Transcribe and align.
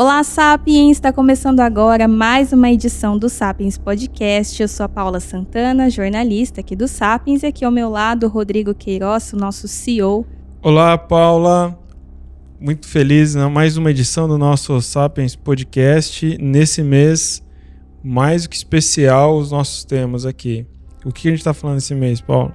Olá, 0.00 0.22
Sapiens! 0.22 0.92
Está 0.92 1.12
começando 1.12 1.58
agora 1.58 2.06
mais 2.06 2.52
uma 2.52 2.70
edição 2.70 3.18
do 3.18 3.28
Sapiens 3.28 3.76
Podcast. 3.76 4.62
Eu 4.62 4.68
sou 4.68 4.86
a 4.86 4.88
Paula 4.88 5.18
Santana, 5.18 5.90
jornalista 5.90 6.60
aqui 6.60 6.76
do 6.76 6.86
Sapiens, 6.86 7.42
e 7.42 7.46
aqui 7.46 7.64
ao 7.64 7.72
meu 7.72 7.90
lado 7.90 8.28
Rodrigo 8.28 8.72
Queiroz, 8.72 9.32
o 9.32 9.36
nosso 9.36 9.66
CEO. 9.66 10.24
Olá, 10.62 10.96
Paula! 10.96 11.76
Muito 12.60 12.86
feliz, 12.86 13.34
né? 13.34 13.44
mais 13.48 13.76
uma 13.76 13.90
edição 13.90 14.28
do 14.28 14.38
nosso 14.38 14.80
Sapiens 14.80 15.34
Podcast. 15.34 16.38
Nesse 16.40 16.80
mês, 16.80 17.44
mais 18.00 18.44
do 18.44 18.50
que 18.50 18.56
especial, 18.56 19.36
os 19.36 19.50
nossos 19.50 19.84
temas 19.84 20.24
aqui. 20.24 20.64
O 21.04 21.10
que 21.10 21.26
a 21.26 21.32
gente 21.32 21.40
está 21.40 21.52
falando 21.52 21.78
esse 21.78 21.96
mês, 21.96 22.20
Paula? 22.20 22.54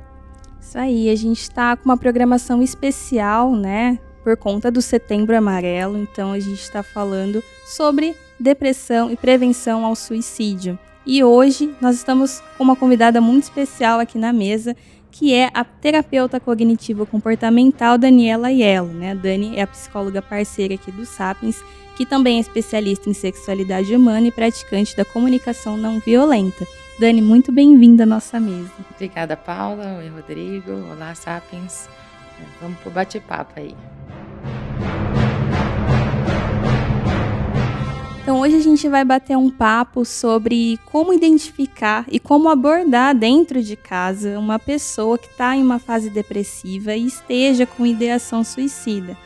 Isso 0.62 0.78
aí, 0.78 1.10
a 1.10 1.16
gente 1.18 1.42
está 1.42 1.76
com 1.76 1.84
uma 1.84 1.98
programação 1.98 2.64
especial, 2.64 3.54
né? 3.54 4.00
Por 4.24 4.38
conta 4.38 4.72
do 4.72 4.82
Setembro 4.82 5.36
Amarelo. 5.36 5.98
Então 5.98 6.32
a 6.32 6.40
gente 6.40 6.62
está 6.62 6.82
falando 6.82 7.44
sobre 7.66 8.16
depressão 8.40 9.12
e 9.12 9.16
prevenção 9.16 9.86
ao 9.86 9.96
suicídio. 9.96 10.78
E 11.06 11.24
hoje 11.24 11.76
nós 11.82 11.98
estamos 11.98 12.42
com 12.58 12.64
uma 12.64 12.76
convidada 12.76 13.20
muito 13.20 13.44
especial 13.44 14.00
aqui 14.00 14.18
na 14.18 14.32
mesa, 14.32 14.76
que 15.12 15.34
é 15.34 15.50
a 15.54 15.64
terapeuta 15.64 16.40
cognitivo 16.40 17.06
comportamental 17.06 17.98
Daniela 17.98 18.50
Iello. 18.52 18.94
Né? 18.94 19.12
A 19.12 19.16
Dani 19.16 19.58
é 19.58 19.64
a 19.64 19.68
psicóloga 19.68 20.22
parceira 20.22 20.76
aqui 20.76 20.92
do 20.92 21.06
Sapiens, 21.06 21.62
que 21.98 22.06
também 22.06 22.38
é 22.38 22.40
especialista 22.40 23.10
em 23.10 23.14
sexualidade 23.14 23.94
humana 23.94 24.28
e 24.28 24.32
praticante 24.32 24.96
da 24.96 25.06
comunicação 25.06 25.78
não 25.78 26.00
violenta. 26.00 26.66
Dani, 27.00 27.22
muito 27.22 27.52
bem-vinda 27.52 28.04
à 28.04 28.06
nossa 28.06 28.40
mesa. 28.40 28.72
Obrigada, 28.96 29.36
Paula. 29.36 29.98
Oi, 29.98 30.10
Rodrigo. 30.10 30.72
Olá, 30.92 31.14
Sapiens. 31.14 31.90
Vamos 32.62 32.80
pro 32.80 32.92
bate-papo 32.92 33.54
aí. 33.58 33.76
Então 38.24 38.40
hoje 38.40 38.56
a 38.56 38.62
gente 38.62 38.88
vai 38.88 39.04
bater 39.04 39.38
um 39.38 39.50
papo 39.50 40.06
sobre 40.06 40.80
como 40.86 41.12
identificar 41.12 42.06
e 42.10 42.22
como 42.22 42.48
abordar 42.48 43.14
dentro 43.14 43.62
de 43.62 43.76
casa 43.76 44.40
uma 44.40 44.58
pessoa 44.58 45.18
que 45.18 45.28
está 45.28 45.58
em 45.58 45.62
uma 45.62 45.78
fase 45.78 46.10
depressiva 46.10 46.96
e 46.96 47.06
esteja 47.06 47.66
com 47.66 47.86
ideação 47.86 48.42
suicida. 48.42 49.18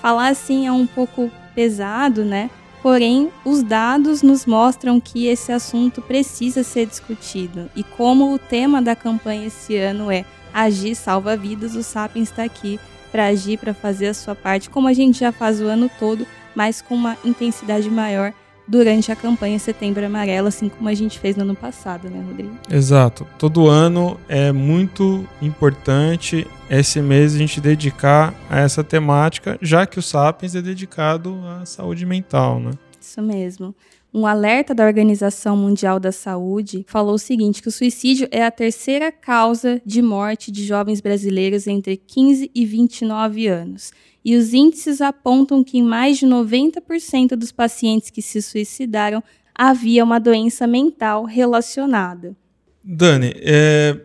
Falar 0.00 0.26
assim 0.26 0.66
é 0.66 0.72
um 0.72 0.88
pouco 0.88 1.30
pesado, 1.54 2.24
né? 2.24 2.50
Porém, 2.82 3.30
os 3.44 3.62
dados 3.62 4.22
nos 4.22 4.44
mostram 4.44 4.98
que 4.98 5.28
esse 5.28 5.52
assunto 5.52 6.02
precisa 6.02 6.64
ser 6.64 6.86
discutido. 6.86 7.70
E 7.76 7.84
como 7.84 8.34
o 8.34 8.40
tema 8.40 8.82
da 8.82 8.96
campanha 8.96 9.46
esse 9.46 9.76
ano 9.76 10.10
é 10.10 10.24
Agir 10.52 10.96
Salva 10.96 11.36
Vidas, 11.36 11.76
o 11.76 11.82
Sapiens 11.84 12.28
está 12.28 12.42
aqui 12.42 12.80
para 13.12 13.26
agir, 13.26 13.56
para 13.56 13.72
fazer 13.72 14.08
a 14.08 14.14
sua 14.14 14.34
parte, 14.34 14.68
como 14.68 14.88
a 14.88 14.92
gente 14.92 15.20
já 15.20 15.30
faz 15.30 15.60
o 15.60 15.66
ano 15.66 15.88
todo, 15.96 16.26
mas 16.54 16.82
com 16.82 16.94
uma 16.94 17.16
intensidade 17.24 17.88
maior 17.88 18.32
durante 18.66 19.10
a 19.10 19.16
campanha 19.16 19.58
Setembro 19.58 20.04
Amarelo, 20.04 20.48
assim 20.48 20.68
como 20.68 20.88
a 20.88 20.94
gente 20.94 21.18
fez 21.18 21.36
no 21.36 21.42
ano 21.42 21.54
passado, 21.54 22.08
né, 22.08 22.22
Rodrigo? 22.26 22.56
Exato. 22.70 23.26
Todo 23.38 23.68
ano 23.68 24.18
é 24.28 24.52
muito 24.52 25.26
importante 25.40 26.46
esse 26.70 27.00
mês 27.00 27.34
a 27.34 27.38
gente 27.38 27.60
dedicar 27.60 28.34
a 28.48 28.60
essa 28.60 28.82
temática, 28.82 29.58
já 29.60 29.86
que 29.86 29.98
o 29.98 30.02
Sapiens 30.02 30.54
é 30.54 30.62
dedicado 30.62 31.38
à 31.46 31.66
saúde 31.66 32.06
mental, 32.06 32.60
né? 32.60 32.70
Isso 33.00 33.20
mesmo. 33.20 33.74
Um 34.14 34.26
alerta 34.26 34.74
da 34.74 34.84
Organização 34.84 35.56
Mundial 35.56 35.98
da 35.98 36.12
Saúde 36.12 36.84
falou 36.86 37.14
o 37.14 37.18
seguinte: 37.18 37.62
que 37.62 37.68
o 37.68 37.72
suicídio 37.72 38.28
é 38.30 38.44
a 38.44 38.50
terceira 38.50 39.10
causa 39.10 39.80
de 39.86 40.02
morte 40.02 40.52
de 40.52 40.66
jovens 40.66 41.00
brasileiros 41.00 41.66
entre 41.66 41.96
15 41.96 42.50
e 42.54 42.66
29 42.66 43.46
anos. 43.46 43.90
E 44.22 44.36
os 44.36 44.52
índices 44.52 45.00
apontam 45.00 45.64
que 45.64 45.78
em 45.78 45.82
mais 45.82 46.18
de 46.18 46.26
90% 46.26 47.34
dos 47.36 47.50
pacientes 47.50 48.10
que 48.10 48.20
se 48.20 48.42
suicidaram 48.42 49.22
havia 49.54 50.04
uma 50.04 50.20
doença 50.20 50.66
mental 50.66 51.24
relacionada. 51.24 52.36
Dani, 52.84 53.32
é, 53.36 53.98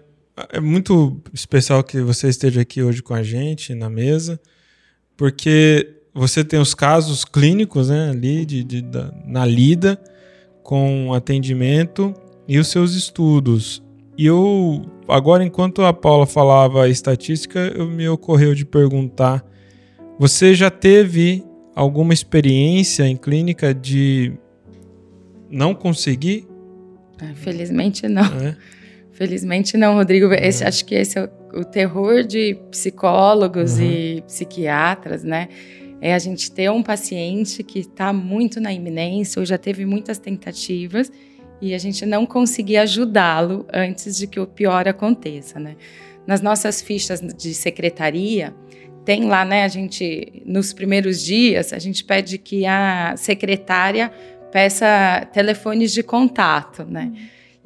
é 0.54 0.60
muito 0.60 1.22
especial 1.34 1.84
que 1.84 2.00
você 2.00 2.30
esteja 2.30 2.62
aqui 2.62 2.82
hoje 2.82 3.04
com 3.04 3.14
a 3.14 3.24
gente 3.24 3.76
na 3.76 3.90
mesa, 3.90 4.40
porque 5.18 5.97
você 6.18 6.44
tem 6.44 6.60
os 6.60 6.74
casos 6.74 7.24
clínicos 7.24 7.90
né, 7.90 8.10
ali 8.10 8.44
de, 8.44 8.64
de 8.64 8.82
da, 8.82 9.14
na 9.24 9.46
lida 9.46 10.00
com 10.64 11.14
atendimento 11.14 12.12
e 12.48 12.58
os 12.58 12.70
seus 12.70 12.96
estudos. 12.96 13.84
E 14.18 14.26
eu, 14.26 14.84
agora, 15.08 15.44
enquanto 15.44 15.84
a 15.84 15.94
Paula 15.94 16.26
falava 16.26 16.84
a 16.84 16.90
estatística, 16.90 17.72
eu 17.76 17.86
me 17.86 18.10
ocorreu 18.10 18.56
de 18.56 18.66
perguntar: 18.66 19.46
você 20.18 20.56
já 20.56 20.72
teve 20.72 21.44
alguma 21.76 22.14
experiência 22.14 23.08
em 23.08 23.16
clínica 23.16 23.72
de 23.72 24.34
não 25.52 25.76
conseguir? 25.76 26.48
Ah, 27.22 27.34
felizmente 27.36 28.08
não. 28.08 28.24
É. 28.24 28.58
Felizmente 29.12 29.78
não, 29.78 29.94
Rodrigo. 29.94 30.34
Esse, 30.34 30.64
é. 30.64 30.68
Acho 30.68 30.84
que 30.84 30.96
esse 30.96 31.20
é 31.20 31.30
o, 31.54 31.60
o 31.60 31.64
terror 31.64 32.24
de 32.24 32.60
psicólogos 32.72 33.78
uhum. 33.78 33.86
e 33.86 34.22
psiquiatras, 34.24 35.24
né? 35.24 35.48
É 36.02 36.14
a 36.14 36.20
gente 36.20 36.52
ter 36.52 36.70
um 36.70 36.84
paciente 36.84 37.64
que 37.64 37.80
está 37.80 38.14
muito 38.14 38.62
na 38.62 38.72
iminência 38.72 39.40
ou 39.40 39.46
já 39.46 39.58
teve 39.58 39.86
muitas 39.86 40.18
tentativas 40.18 41.12
e 41.62 41.74
a 41.74 41.78
gente 41.78 42.06
não 42.06 42.26
conseguir 42.26 42.78
ajudá-lo 42.78 43.66
antes 43.74 44.18
de 44.18 44.28
que 44.28 44.40
o 44.40 44.46
pior 44.46 44.88
aconteça, 44.88 45.60
né? 45.60 45.76
Nas 46.26 46.42
nossas 46.42 46.82
fichas 46.82 47.20
de 47.20 47.54
secretaria, 47.54 48.54
tem 49.06 49.24
lá, 49.24 49.46
né, 49.46 49.64
a 49.64 49.68
gente, 49.70 50.44
nos 50.46 50.74
primeiros 50.74 51.24
dias, 51.24 51.72
a 51.72 51.80
gente 51.80 52.04
pede 52.04 52.38
que 52.38 52.66
a 52.66 53.16
secretária 53.16 54.12
peça 54.52 55.28
telefones 55.32 55.94
de 55.94 56.04
contato, 56.04 56.84
né? 56.84 57.14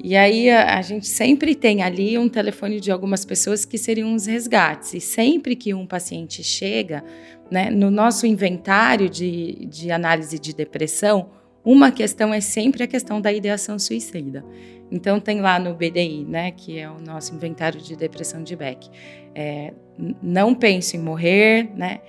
E 0.02 0.16
aí 0.16 0.50
a, 0.50 0.78
a, 0.78 0.82
gente 0.82 1.06
sempre 1.06 1.54
tem 1.54 1.82
ali 1.82 2.18
um 2.18 2.28
telefone 2.28 2.80
de 2.80 2.90
algumas 2.90 3.24
pessoas 3.24 3.64
que 3.64 3.78
seriam 3.78 4.14
os 4.14 4.26
resgates. 4.26 4.94
E 4.94 5.00
sempre 5.00 5.54
que 5.54 5.72
um 5.72 5.86
paciente 5.86 6.42
chega, 6.42 7.04
né, 7.52 7.68
no 7.68 7.90
nosso 7.90 8.26
inventário 8.26 9.10
de, 9.10 9.66
de 9.66 9.92
análise 9.92 10.38
de 10.38 10.54
depressão, 10.54 11.28
uma 11.62 11.92
questão 11.92 12.32
é 12.32 12.40
sempre 12.40 12.82
a 12.82 12.86
questão 12.86 13.20
da 13.20 13.30
ideação 13.30 13.78
suicida. 13.78 14.42
Então 14.90 15.20
tem 15.20 15.42
lá 15.42 15.58
no 15.58 15.74
BDI, 15.74 16.24
né, 16.26 16.50
que 16.50 16.78
é 16.78 16.88
o 16.88 16.98
nosso 16.98 17.34
inventário 17.34 17.78
de 17.78 17.94
depressão 17.94 18.42
de 18.42 18.56
Beck, 18.56 18.88
é, 19.34 19.74
não 20.22 20.54
penso 20.54 20.96
em 20.96 21.00
morrer, 21.00 21.70
né, 21.76 22.00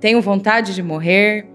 tenho 0.00 0.20
vontade 0.20 0.74
de 0.74 0.82
morrer, 0.82 1.46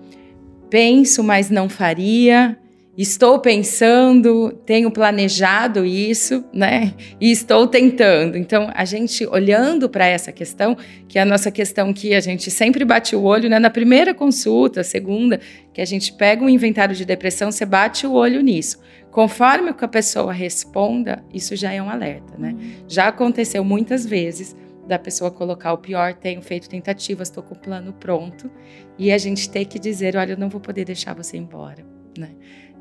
penso, 0.70 1.22
mas 1.22 1.50
não 1.50 1.68
faria, 1.68 2.58
Estou 2.96 3.40
pensando, 3.40 4.52
tenho 4.68 4.92
planejado 4.92 5.84
isso, 5.84 6.46
né? 6.54 6.94
E 7.20 7.32
estou 7.32 7.66
tentando. 7.66 8.38
Então, 8.38 8.70
a 8.72 8.86
gente 8.86 9.26
olhando 9.26 9.90
para 9.90 10.06
essa 10.06 10.32
questão, 10.32 10.78
que 11.08 11.18
é 11.18 11.24
a 11.24 11.26
nossa 11.26 11.50
questão 11.50 11.92
que 11.92 12.14
a 12.14 12.20
gente 12.20 12.52
sempre 12.52 12.86
bate 12.86 13.16
o 13.16 13.24
olho, 13.24 13.50
né? 13.50 13.58
Na 13.58 13.72
primeira 13.72 14.14
consulta, 14.14 14.84
segunda, 14.84 15.40
que 15.74 15.82
a 15.82 15.86
gente 15.86 16.14
pega 16.14 16.46
um 16.46 16.50
inventário 16.50 16.96
de 16.96 17.04
depressão, 17.04 17.52
você 17.52 17.66
bate 17.66 18.06
o 18.06 18.14
olho 18.14 18.42
nisso. 18.42 18.80
Conforme 19.10 19.72
o 19.72 19.74
que 19.74 19.86
a 19.86 19.88
pessoa 19.88 20.32
responda, 20.32 21.24
isso 21.34 21.56
já 21.56 21.74
é 21.74 21.82
um 21.82 21.90
alerta, 21.90 22.38
né? 22.38 22.52
Uhum. 22.52 22.74
Já 22.88 23.08
aconteceu 23.08 23.64
muitas 23.64 24.06
vezes 24.06 24.56
da 24.88 25.00
pessoa 25.00 25.32
colocar 25.32 25.74
o 25.74 25.80
pior, 25.80 26.14
tenho 26.14 26.44
feito 26.44 26.70
tentativas, 26.70 27.30
estou 27.30 27.42
com 27.42 27.56
o 27.56 27.58
plano 27.58 27.94
pronto, 27.94 28.52
e 29.00 29.12
a 29.12 29.18
gente 29.18 29.50
ter 29.50 29.66
que 29.66 29.80
dizer, 29.80 30.16
olha, 30.16 30.34
eu 30.34 30.38
não 30.38 30.50
vou 30.50 30.62
poder 30.62 30.86
deixar 30.86 31.16
você 31.16 31.38
embora, 31.38 31.84
né? 32.18 32.30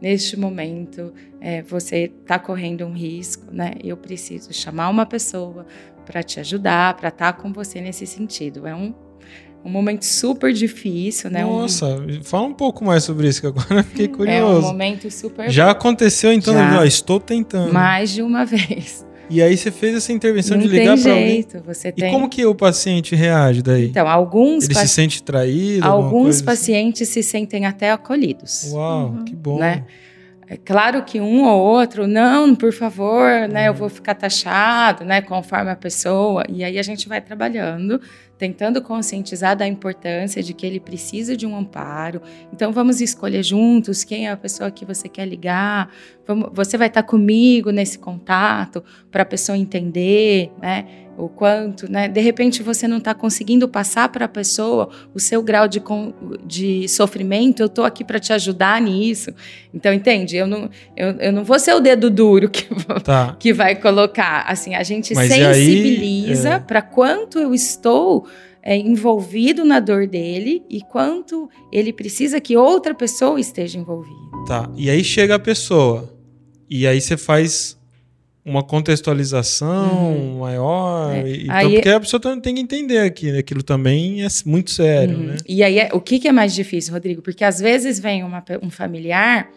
Neste 0.02 0.36
momento 0.36 1.12
é, 1.40 1.62
você 1.62 2.10
está 2.20 2.36
correndo 2.36 2.84
um 2.84 2.92
risco, 2.92 3.46
né? 3.52 3.74
Eu 3.82 3.96
preciso 3.96 4.52
chamar 4.52 4.88
uma 4.88 5.06
pessoa 5.06 5.64
para 6.04 6.24
te 6.24 6.40
ajudar, 6.40 6.94
para 6.94 7.08
estar 7.08 7.32
tá 7.32 7.40
com 7.40 7.52
você 7.52 7.80
nesse 7.80 8.04
sentido. 8.04 8.66
É 8.66 8.74
um, 8.74 8.92
um 9.64 9.70
momento 9.70 10.04
super 10.04 10.52
difícil, 10.52 11.30
né? 11.30 11.44
Nossa, 11.44 11.86
um... 11.86 12.20
fala 12.24 12.46
um 12.46 12.52
pouco 12.52 12.84
mais 12.84 13.04
sobre 13.04 13.28
isso, 13.28 13.40
que 13.40 13.46
agora 13.46 13.84
fiquei 13.84 14.08
curioso. 14.08 14.66
É 14.66 14.69
um 14.69 14.72
momento 14.72 15.08
super. 15.08 15.49
Já 15.49 15.70
aconteceu 15.70 16.32
então, 16.32 16.52
Já, 16.52 16.84
estou 16.84 17.20
tentando. 17.20 17.72
Mais 17.72 18.10
de 18.10 18.22
uma 18.22 18.44
vez. 18.44 19.06
E 19.32 19.40
aí 19.40 19.56
você 19.56 19.70
fez 19.70 19.96
essa 19.96 20.12
intervenção 20.12 20.58
Não 20.58 20.64
de 20.64 20.70
ligar 20.70 20.99
para 20.99 21.11
alguém. 21.11 21.46
Você 21.64 21.94
e 21.96 22.11
como 22.11 22.29
que 22.29 22.44
o 22.44 22.55
paciente 22.55 23.17
reage 23.17 23.62
daí? 23.62 23.87
Então, 23.87 24.06
alguns 24.06 24.64
ele 24.64 24.75
se 24.75 24.88
sente 24.88 25.23
traído. 25.23 25.87
Alguns 25.87 26.37
assim? 26.37 26.44
pacientes 26.44 27.08
assim? 27.08 27.23
se 27.23 27.31
sentem 27.31 27.64
até 27.64 27.90
acolhidos. 27.90 28.70
Uau, 28.73 29.08
uhum. 29.08 29.25
que 29.25 29.34
bom. 29.34 29.58
Né? 29.58 29.84
É 30.46 30.56
claro 30.58 31.02
que 31.02 31.19
um 31.19 31.46
ou 31.46 31.62
outro, 31.62 32.06
não, 32.06 32.55
por 32.55 32.75
favor, 32.75 33.49
né, 33.49 33.69
eu 33.69 33.75
vou 33.75 33.88
ficar 33.88 34.14
taxado, 34.14 35.02
né, 35.02 35.23
conforme 35.23 35.70
a 35.70 35.76
pessoa. 35.76 36.44
E 36.46 36.62
aí 36.62 36.79
a 36.79 36.82
gente 36.82 37.08
vai 37.08 37.23
trabalhando 37.23 37.99
tentando 38.43 38.83
conscientizar 38.83 39.56
da 39.56 39.69
importância 39.69 40.43
de 40.43 40.53
que 40.53 40.67
ele 40.67 40.81
precisa 40.81 41.37
de 41.37 41.47
um 41.47 41.55
amparo. 41.55 42.21
Então 42.53 42.73
vamos 42.73 43.00
escolher 43.00 43.44
juntos 43.44 44.03
quem 44.03 44.27
é 44.27 44.33
a 44.33 44.37
pessoa 44.37 44.69
que 44.69 44.85
você 44.85 45.09
quer 45.09 45.27
ligar. 45.27 45.89
Vamos, 46.27 46.50
você 46.53 46.77
vai 46.77 46.89
estar 46.89 47.05
comigo 47.05 47.71
nesse 47.71 48.00
contato 48.00 48.83
para 49.12 49.23
a 49.23 49.27
pessoa 49.27 49.56
entender, 49.56 50.50
né? 50.61 50.87
o 51.17 51.29
quanto, 51.29 51.91
né? 51.91 52.09
De 52.09 52.21
repente 52.21 52.62
você 52.62 52.89
não 52.89 52.99
está 52.99 53.15
conseguindo 53.15 53.69
passar 53.69 54.09
para 54.09 54.25
a 54.25 54.29
pessoa 54.29 54.89
o 55.15 55.21
seu 55.21 55.43
grau 55.43 55.69
de, 55.69 55.83
de 56.44 56.89
sofrimento, 56.89 57.61
eu 57.61 57.67
estou 57.67 57.85
aqui 57.85 58.03
para 58.03 58.19
te 58.19 58.33
ajudar 58.33 58.81
nisso. 58.81 59.31
Então, 59.75 59.93
entende? 59.93 60.37
Eu 60.37 60.47
não, 60.47 60.71
eu, 60.97 61.11
eu 61.19 61.33
não 61.33 61.44
vou 61.44 61.59
ser 61.59 61.75
o 61.75 61.81
dedo 61.81 62.11
duro 62.11 62.49
que, 62.49 62.67
tá. 63.05 63.37
que 63.39 63.53
vai 63.53 63.77
colocar. 63.77 64.44
Assim, 64.49 64.75
a 64.75 64.83
gente 64.83 65.15
Mas 65.15 65.33
sensibiliza 65.33 66.55
é... 66.55 66.59
para 66.59 66.81
quanto 66.81 67.39
eu 67.39 67.55
estou 67.55 68.27
é, 68.62 68.76
envolvido 68.76 69.64
na 69.64 69.81
dor 69.81 70.06
dele 70.06 70.62
e 70.70 70.81
quanto 70.81 71.50
ele 71.73 71.93
precisa 71.93 72.41
que 72.41 72.56
outra 72.56 72.94
pessoa 72.94 73.41
esteja 73.41 73.79
envolvida. 73.79 74.17
Tá. 74.47 74.70
E 74.76 74.88
aí 74.88 75.03
chega 75.03 75.35
a 75.35 75.38
pessoa. 75.38 76.12
E 76.70 76.87
aí 76.87 77.00
você 77.00 77.17
faz 77.17 77.76
uma 78.44 78.62
contextualização 78.62 80.14
uhum. 80.14 80.38
maior. 80.41 81.14
É. 81.14 81.31
Então, 81.31 81.55
aí, 81.55 81.75
porque 81.75 81.88
a 81.88 82.00
pessoa 82.00 82.41
tem 82.41 82.55
que 82.55 82.61
entender 82.61 82.99
aqui, 82.99 83.31
né? 83.31 83.38
aquilo 83.38 83.62
também 83.62 84.25
é 84.25 84.29
muito 84.44 84.70
sério, 84.70 85.17
uhum. 85.17 85.25
né? 85.25 85.37
E 85.49 85.62
aí, 85.62 85.88
o 85.93 86.00
que, 86.00 86.19
que 86.19 86.29
é 86.29 86.32
mais 86.32 86.55
difícil, 86.55 86.93
Rodrigo? 86.93 87.23
Porque 87.23 87.44
às 87.44 87.61
vezes 87.61 88.00
vem 88.00 88.25
uma, 88.25 88.43
um 88.62 88.70
familiar 88.70 89.49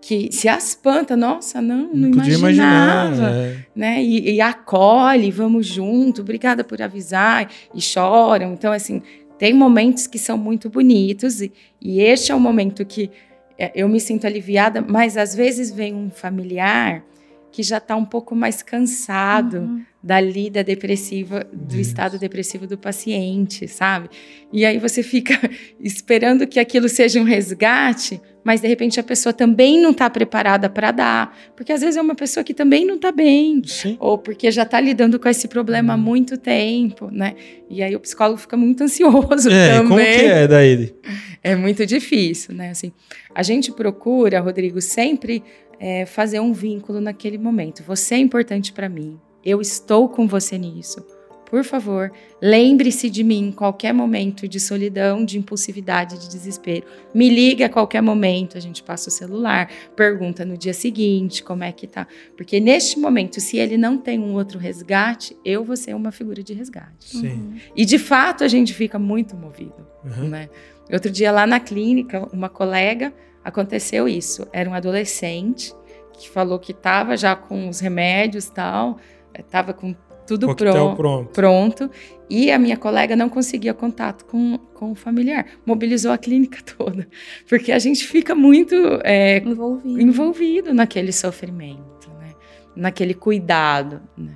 que 0.00 0.30
se 0.32 0.48
espanta, 0.48 1.16
nossa, 1.16 1.60
não, 1.60 1.88
não, 1.92 2.08
não 2.08 2.08
imaginava, 2.08 2.38
imaginar, 2.38 3.30
é. 3.30 3.66
né? 3.74 4.02
E, 4.02 4.36
e, 4.36 4.40
acolhe, 4.40 5.30
vamos 5.30 5.66
junto, 5.66 6.20
obrigada 6.20 6.62
por 6.62 6.80
avisar, 6.80 7.50
e 7.74 7.80
choram. 7.80 8.52
Então, 8.52 8.72
assim, 8.72 9.02
tem 9.38 9.52
momentos 9.52 10.06
que 10.06 10.18
são 10.18 10.38
muito 10.38 10.70
bonitos, 10.70 11.40
e, 11.40 11.52
e 11.80 12.00
este 12.00 12.32
é 12.32 12.34
o 12.34 12.40
momento 12.40 12.84
que 12.84 13.10
é, 13.58 13.72
eu 13.74 13.88
me 13.88 13.98
sinto 13.98 14.26
aliviada, 14.26 14.80
mas 14.80 15.16
às 15.16 15.34
vezes 15.34 15.72
vem 15.72 15.94
um 15.94 16.10
familiar 16.10 17.04
que 17.50 17.62
já 17.62 17.78
está 17.78 17.96
um 17.96 18.04
pouco 18.04 18.36
mais 18.36 18.62
cansado 18.62 19.58
uhum. 19.58 19.82
Da 20.02 20.20
lida 20.20 20.62
depressiva, 20.62 21.46
do 21.52 21.72
Isso. 21.72 21.90
estado 21.90 22.18
depressivo 22.18 22.66
do 22.66 22.78
paciente, 22.78 23.66
sabe? 23.66 24.08
E 24.52 24.64
aí 24.64 24.78
você 24.78 25.02
fica 25.02 25.34
esperando 25.80 26.46
que 26.46 26.60
aquilo 26.60 26.88
seja 26.88 27.20
um 27.20 27.24
resgate, 27.24 28.20
mas 28.44 28.60
de 28.60 28.68
repente 28.68 29.00
a 29.00 29.02
pessoa 29.02 29.32
também 29.32 29.80
não 29.80 29.90
está 29.90 30.08
preparada 30.08 30.70
para 30.70 30.92
dar, 30.92 31.36
porque 31.56 31.72
às 31.72 31.80
vezes 31.80 31.96
é 31.96 32.00
uma 32.00 32.14
pessoa 32.14 32.44
que 32.44 32.54
também 32.54 32.86
não 32.86 32.94
está 32.94 33.10
bem, 33.10 33.60
Sim. 33.66 33.96
ou 33.98 34.16
porque 34.16 34.50
já 34.52 34.62
está 34.62 34.80
lidando 34.80 35.18
com 35.18 35.28
esse 35.28 35.48
problema 35.48 35.94
uhum. 35.94 36.00
há 36.00 36.02
muito 36.02 36.38
tempo, 36.38 37.10
né? 37.10 37.34
E 37.68 37.82
aí 37.82 37.94
o 37.96 38.00
psicólogo 38.00 38.38
fica 38.38 38.56
muito 38.56 38.82
ansioso 38.84 39.50
é, 39.50 39.78
também. 39.78 39.88
Como 39.88 40.00
que 40.00 40.24
é 40.26 40.46
daí? 40.46 40.94
É 41.42 41.56
muito 41.56 41.84
difícil, 41.84 42.54
né? 42.54 42.70
Assim, 42.70 42.92
a 43.34 43.42
gente 43.42 43.72
procura, 43.72 44.40
Rodrigo, 44.40 44.80
sempre 44.80 45.42
é, 45.80 46.06
fazer 46.06 46.40
um 46.40 46.52
vínculo 46.52 47.00
naquele 47.00 47.36
momento. 47.36 47.82
Você 47.82 48.14
é 48.14 48.18
importante 48.18 48.72
para 48.72 48.88
mim. 48.88 49.18
Eu 49.48 49.62
estou 49.62 50.10
com 50.10 50.28
você 50.28 50.58
nisso. 50.58 51.02
Por 51.46 51.64
favor, 51.64 52.12
lembre-se 52.42 53.08
de 53.08 53.24
mim 53.24 53.48
em 53.48 53.50
qualquer 53.50 53.94
momento 53.94 54.46
de 54.46 54.60
solidão, 54.60 55.24
de 55.24 55.38
impulsividade, 55.38 56.18
de 56.18 56.28
desespero. 56.28 56.84
Me 57.14 57.30
ligue 57.30 57.64
a 57.64 57.68
qualquer 57.70 58.02
momento, 58.02 58.58
a 58.58 58.60
gente 58.60 58.82
passa 58.82 59.08
o 59.08 59.10
celular, 59.10 59.70
pergunta 59.96 60.44
no 60.44 60.58
dia 60.58 60.74
seguinte 60.74 61.42
como 61.42 61.64
é 61.64 61.72
que 61.72 61.86
tá. 61.86 62.06
Porque 62.36 62.60
neste 62.60 62.98
momento, 62.98 63.40
se 63.40 63.56
ele 63.56 63.78
não 63.78 63.96
tem 63.96 64.20
um 64.20 64.34
outro 64.34 64.58
resgate, 64.58 65.34
eu 65.42 65.64
vou 65.64 65.78
ser 65.78 65.94
uma 65.94 66.12
figura 66.12 66.42
de 66.42 66.52
resgate. 66.52 67.16
Sim. 67.16 67.28
Uhum. 67.28 67.56
E 67.74 67.86
de 67.86 67.98
fato 67.98 68.44
a 68.44 68.48
gente 68.48 68.74
fica 68.74 68.98
muito 68.98 69.34
movido. 69.34 69.86
Uhum. 70.04 70.28
Né? 70.28 70.50
Outro 70.92 71.10
dia 71.10 71.32
lá 71.32 71.46
na 71.46 71.58
clínica, 71.58 72.28
uma 72.30 72.50
colega 72.50 73.14
aconteceu 73.42 74.06
isso. 74.06 74.46
Era 74.52 74.68
um 74.68 74.74
adolescente 74.74 75.72
que 76.12 76.28
falou 76.28 76.58
que 76.58 76.72
estava 76.72 77.16
já 77.16 77.34
com 77.34 77.68
os 77.68 77.80
remédios 77.80 78.50
tal, 78.50 78.98
estava 79.40 79.72
com 79.72 79.94
tudo 80.26 80.54
pronto, 80.54 80.96
pronto. 80.96 81.30
pronto. 81.30 81.90
E 82.28 82.50
a 82.50 82.58
minha 82.58 82.76
colega 82.76 83.16
não 83.16 83.30
conseguia 83.30 83.72
contato 83.72 84.26
com, 84.26 84.58
com 84.74 84.92
o 84.92 84.94
familiar. 84.94 85.46
Mobilizou 85.64 86.12
a 86.12 86.18
clínica 86.18 86.58
toda. 86.76 87.08
Porque 87.48 87.72
a 87.72 87.78
gente 87.78 88.06
fica 88.06 88.34
muito 88.34 88.74
é, 89.02 89.38
envolvido. 89.38 90.00
envolvido 90.00 90.74
naquele 90.74 91.12
sofrimento, 91.12 92.10
né? 92.20 92.34
naquele 92.76 93.14
cuidado. 93.14 94.02
Né? 94.16 94.34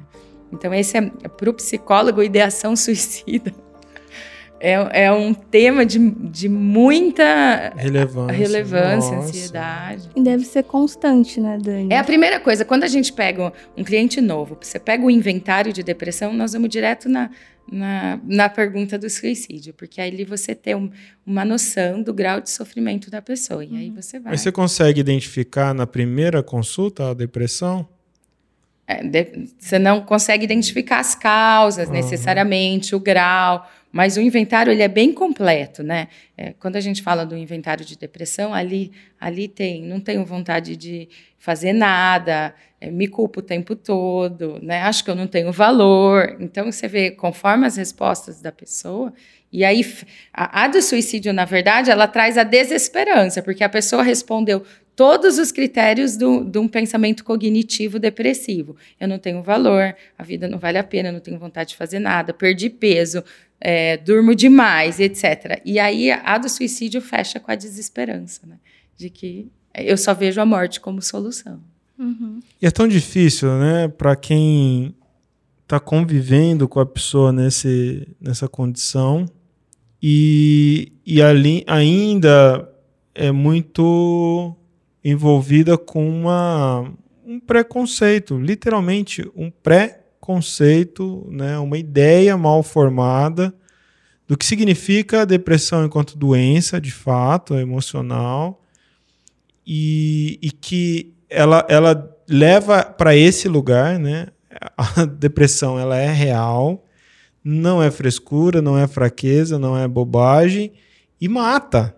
Então, 0.51 0.73
esse 0.73 0.97
é, 0.97 1.03
para 1.03 1.51
o 1.51 1.55
psicólogo, 1.55 2.23
ideação 2.23 2.75
suicida 2.75 3.53
é, 4.65 5.07
é 5.07 5.13
um 5.13 5.35
tema 5.35 5.85
de, 5.85 5.99
de 5.99 6.49
muita 6.49 7.73
relevância, 7.77 8.33
relevância 8.33 9.17
ansiedade. 9.17 10.09
E 10.15 10.23
deve 10.23 10.45
ser 10.45 10.63
constante, 10.63 11.41
né, 11.41 11.59
Dani? 11.61 11.93
É 11.93 11.99
a 11.99 12.05
primeira 12.05 12.39
coisa. 12.39 12.65
Quando 12.65 12.85
a 12.85 12.89
gente 12.89 13.13
pega 13.13 13.53
um 13.77 13.83
cliente 13.83 14.21
novo, 14.21 14.57
você 14.61 14.79
pega 14.79 15.05
o 15.05 15.11
inventário 15.11 15.73
de 15.73 15.83
depressão, 15.83 16.33
nós 16.33 16.53
vamos 16.53 16.69
direto 16.69 17.09
na, 17.09 17.29
na, 17.71 18.21
na 18.25 18.49
pergunta 18.49 18.97
do 18.97 19.11
suicídio, 19.11 19.75
porque 19.75 20.01
aí 20.01 20.25
você 20.25 20.55
tem 20.55 20.77
um, 20.77 20.89
uma 21.27 21.45
noção 21.45 22.01
do 22.01 22.15
grau 22.15 22.41
de 22.41 22.49
sofrimento 22.49 23.11
da 23.11 23.21
pessoa. 23.21 23.65
E 23.65 23.77
aí 23.77 23.89
uhum. 23.89 23.97
você 23.97 24.21
vai. 24.21 24.31
Mas 24.31 24.43
você 24.43 24.53
consegue 24.53 25.01
identificar 25.01 25.75
na 25.75 25.89
primeira 25.89 26.41
consulta 26.41 27.11
a 27.11 27.15
depressão? 27.15 27.89
É, 28.87 29.03
de, 29.03 29.49
você 29.59 29.77
não 29.77 30.03
consegue 30.03 30.45
identificar 30.45 31.01
as 31.01 31.17
causas 31.17 31.89
uhum. 31.89 31.95
necessariamente, 31.95 32.95
o 32.95 33.01
grau 33.01 33.67
mas 33.93 34.17
o 34.17 34.21
inventário 34.21 34.73
ele 34.73 34.83
é 34.83 34.89
bem 34.89 35.13
completo, 35.13 35.83
né? 35.83 36.09
É, 36.37 36.55
quando 36.55 36.77
a 36.77 36.81
gente 36.81 37.03
fala 37.03 37.27
do 37.27 37.37
inventário 37.37 37.85
de 37.85 37.97
depressão, 37.97 38.55
ali, 38.55 38.91
ali 39.21 39.47
tem, 39.47 39.83
não 39.83 40.01
tenho 40.01 40.25
vontade 40.25 40.75
de 40.77 41.11
fazer 41.39 41.75
nada, 41.75 42.55
é, 42.81 42.91
me 42.91 43.07
culpo 43.07 43.41
o 43.41 43.43
tempo 43.43 43.77
todo, 43.77 44.59
né? 44.63 44.81
Acho 44.81 45.05
que 45.05 45.11
eu 45.11 45.15
não 45.15 45.27
tenho 45.27 45.53
valor. 45.53 46.37
Então 46.41 46.73
você 46.73 46.89
vê 46.89 47.11
conforme 47.11 47.67
as 47.67 47.77
respostas 47.77 48.41
da 48.41 48.51
pessoa. 48.51 49.13
E 49.53 49.63
aí 49.63 49.85
a, 50.33 50.65
a 50.65 50.69
do 50.69 50.81
suicídio, 50.81 51.31
na 51.35 51.45
verdade, 51.45 51.91
ela 51.91 52.09
traz 52.09 52.39
a 52.39 52.45
desesperança, 52.45 53.43
porque 53.43 53.63
a 53.63 53.69
pessoa 53.69 54.03
respondeu 54.03 54.65
todos 54.97 55.39
os 55.39 55.51
critérios 55.51 56.17
de 56.17 56.59
um 56.59 56.69
pensamento 56.69 57.25
cognitivo 57.25 57.99
depressivo. 57.99 58.77
Eu 59.01 59.09
não 59.09 59.19
tenho 59.19 59.43
valor, 59.43 59.95
a 60.19 60.23
vida 60.23 60.49
não 60.49 60.59
vale 60.59 60.79
a 60.79 60.85
pena, 60.85 61.09
eu 61.09 61.13
não 61.13 61.21
tenho 61.21 61.39
vontade 61.39 61.71
de 61.71 61.77
fazer 61.77 61.99
nada, 61.99 62.33
perdi 62.33 62.69
peso, 62.69 63.25
é, 63.65 63.97
durmo 63.97 64.35
demais, 64.35 64.99
etc. 64.99 65.63
E 65.65 65.79
aí 65.79 66.11
a 66.11 66.37
do 66.37 66.49
suicídio 66.49 67.01
fecha 67.01 67.39
com 67.39 67.51
a 67.51 67.55
desesperança, 67.55 68.45
né? 68.45 68.59
De 68.97 69.09
que 69.09 69.51
eu 69.75 69.97
só 69.97 70.13
vejo 70.13 70.41
a 70.41 70.47
morte 70.47 70.81
como 70.81 71.01
solução. 71.01 71.61
Uhum. 71.99 72.41
E 72.61 72.67
é 72.67 72.71
tão 72.71 72.89
difícil, 72.89 73.49
né, 73.59 73.87
para 73.87 74.17
quem 74.17 74.95
está 75.63 75.79
convivendo 75.79 76.67
com 76.67 76.81
a 76.81 76.87
pessoa 76.87 77.33
nesse, 77.33 78.09
nessa 78.21 78.49
condição 78.49 79.27
e, 80.03 80.93
e 81.07 81.23
ali 81.23 81.63
ainda 81.67 82.69
é 83.15 83.31
muito 83.31 84.57
envolvida 85.05 85.79
com 85.79 86.09
uma, 86.09 86.93
um 87.25 87.39
preconceito, 87.39 88.37
literalmente 88.37 89.31
um 89.37 89.51
preconceito, 90.23 91.27
né, 91.29 91.59
uma 91.59 91.77
ideia 91.77 92.37
mal 92.37 92.63
formada 92.63 93.53
do 94.29 94.37
que 94.37 94.47
significa 94.47 95.23
a 95.23 95.25
depressão 95.25 95.85
enquanto 95.85 96.17
doença, 96.17 96.81
de 96.81 96.93
fato, 96.93 97.57
emocional, 97.57 98.63
e, 99.67 100.39
e 100.41 100.51
que 100.53 101.13
ela, 101.29 101.67
ela 101.69 102.17
leva 102.29 102.85
para 102.85 103.17
esse 103.17 103.49
lugar, 103.49 103.99
né? 103.99 104.29
A 104.77 105.05
depressão 105.19 105.79
ela 105.79 105.97
é 105.97 106.11
real, 106.11 106.87
não 107.45 107.83
é 107.83 107.91
frescura, 107.91 108.63
não 108.63 108.79
é 108.79 108.87
fraqueza, 108.87 109.59
não 109.59 109.77
é 109.77 109.89
bobagem 109.89 110.73
e 111.21 111.29
mata. 111.29 111.97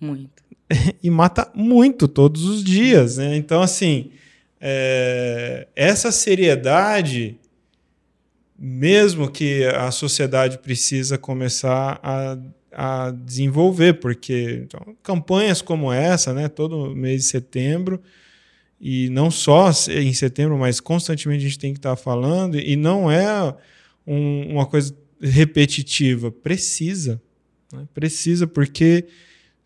Muito. 0.00 0.42
e 1.02 1.10
mata 1.10 1.50
muito 1.54 2.08
todos 2.08 2.44
os 2.44 2.64
dias. 2.64 3.18
Né? 3.18 3.36
Então, 3.36 3.62
assim, 3.62 4.10
é, 4.68 5.68
essa 5.76 6.10
seriedade, 6.10 7.38
mesmo 8.58 9.30
que 9.30 9.64
a 9.64 9.92
sociedade 9.92 10.58
precisa 10.58 11.16
começar 11.16 12.00
a, 12.02 12.36
a 12.72 13.10
desenvolver, 13.12 14.00
porque 14.00 14.64
então, 14.64 14.96
campanhas 15.04 15.62
como 15.62 15.92
essa, 15.92 16.34
né, 16.34 16.48
todo 16.48 16.96
mês 16.96 17.22
de 17.22 17.28
setembro, 17.28 18.02
e 18.80 19.08
não 19.10 19.30
só 19.30 19.70
em 19.88 20.12
setembro, 20.12 20.58
mas 20.58 20.80
constantemente 20.80 21.44
a 21.44 21.48
gente 21.48 21.60
tem 21.60 21.72
que 21.72 21.78
estar 21.78 21.94
falando, 21.94 22.58
e 22.58 22.74
não 22.74 23.08
é 23.08 23.54
um, 24.04 24.54
uma 24.54 24.66
coisa 24.66 24.92
repetitiva, 25.20 26.32
precisa. 26.32 27.22
Né? 27.72 27.86
Precisa, 27.94 28.48
porque 28.48 29.06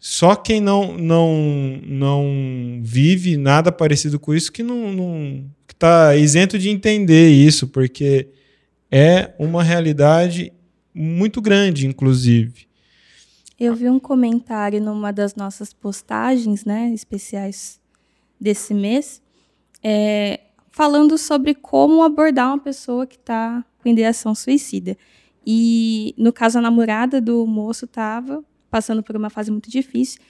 só 0.01 0.35
quem 0.35 0.63
não, 0.63 0.97
não, 0.97 1.79
não 1.85 2.81
vive 2.83 3.37
nada 3.37 3.71
parecido 3.71 4.19
com 4.19 4.35
isso 4.35 4.51
que 4.51 4.63
não, 4.63 4.91
não 4.91 5.45
está 5.71 6.17
isento 6.17 6.59
de 6.59 6.71
entender 6.71 7.29
isso, 7.29 7.69
porque 7.69 8.31
é 8.91 9.35
uma 9.39 9.63
realidade 9.63 10.55
muito 10.95 11.43
grande, 11.43 11.87
inclusive. 11.87 12.67
Eu 13.59 13.75
vi 13.75 13.91
um 13.91 14.01
comentário 14.01 14.81
numa 14.81 15.13
das 15.13 15.35
nossas 15.35 15.75
postagens, 15.75 16.65
né, 16.65 16.91
especiais 16.95 17.79
desse 18.41 18.73
mês, 18.73 19.21
é, 19.83 20.41
falando 20.71 21.19
sobre 21.19 21.55
como 21.55 22.03
abordar 22.03 22.49
uma 22.49 22.59
pessoa 22.59 23.07
que 23.07 23.17
está 23.17 23.63
com 23.83 23.89
ideação 23.91 24.35
suicida. 24.35 24.97
E 25.47 26.15
no 26.17 26.33
caso 26.33 26.57
a 26.57 26.63
namorada 26.63 27.21
do 27.21 27.47
moço 27.47 27.85
estava 27.85 28.43
passando 28.71 29.03
por 29.03 29.17
uma 29.17 29.31
fase 29.31 29.51
muito 29.51 29.71
difícil. 29.71 30.21